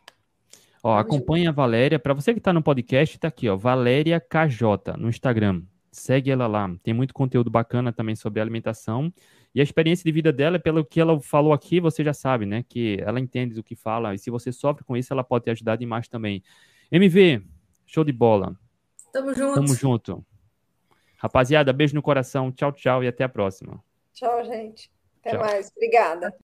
Ó, 0.83 0.99
acompanha 0.99 1.51
a 1.51 1.53
Valéria. 1.53 1.97
Para 1.97 2.13
você 2.13 2.33
que 2.33 2.41
está 2.41 2.53
no 2.53 2.61
podcast, 2.61 3.15
está 3.15 3.29
aqui, 3.29 3.49
ó, 3.49 3.57
Valéria 3.57 4.19
KJ 4.19 4.97
no 4.99 5.09
Instagram. 5.09 5.63
segue 5.93 6.29
ela 6.29 6.49
lá. 6.49 6.69
Tem 6.83 6.93
muito 6.93 7.15
conteúdo 7.15 7.49
bacana 7.53 7.93
também 7.93 8.17
sobre 8.17 8.41
alimentação. 8.41 9.15
E 9.55 9.61
a 9.61 9.63
experiência 9.63 10.03
de 10.03 10.11
vida 10.11 10.33
dela, 10.33 10.59
pelo 10.59 10.85
que 10.85 11.01
ela 11.01 11.21
falou 11.21 11.53
aqui, 11.53 11.79
você 11.79 12.03
já 12.03 12.13
sabe, 12.13 12.47
né? 12.47 12.65
Que 12.69 12.99
ela 13.01 13.21
entende 13.21 13.55
do 13.55 13.63
que 13.63 13.77
fala. 13.77 14.13
E 14.13 14.19
se 14.19 14.29
você 14.29 14.51
sofre 14.51 14.83
com 14.83 14.97
isso, 14.97 15.13
ela 15.13 15.23
pode 15.23 15.45
te 15.45 15.51
ajudar 15.51 15.77
demais 15.77 16.09
também. 16.09 16.43
MV, 16.91 17.45
show 17.87 18.03
de 18.03 18.11
bola. 18.13 18.59
Tamo 19.13 19.33
junto. 19.33 19.55
Tamo 19.55 19.75
junto. 19.77 20.27
Rapaziada, 21.25 21.73
beijo 21.73 21.95
no 21.95 22.03
coração. 22.03 22.53
Tchau, 22.53 22.71
tchau 22.71 23.03
e 23.03 23.09
até 23.09 23.25
a 23.25 23.29
próxima. 23.31 23.83
Tchau, 24.13 24.45
gente. 24.45 24.91
Até 25.21 25.31
tchau. 25.31 25.41
mais. 25.41 25.71
Obrigada. 25.75 26.35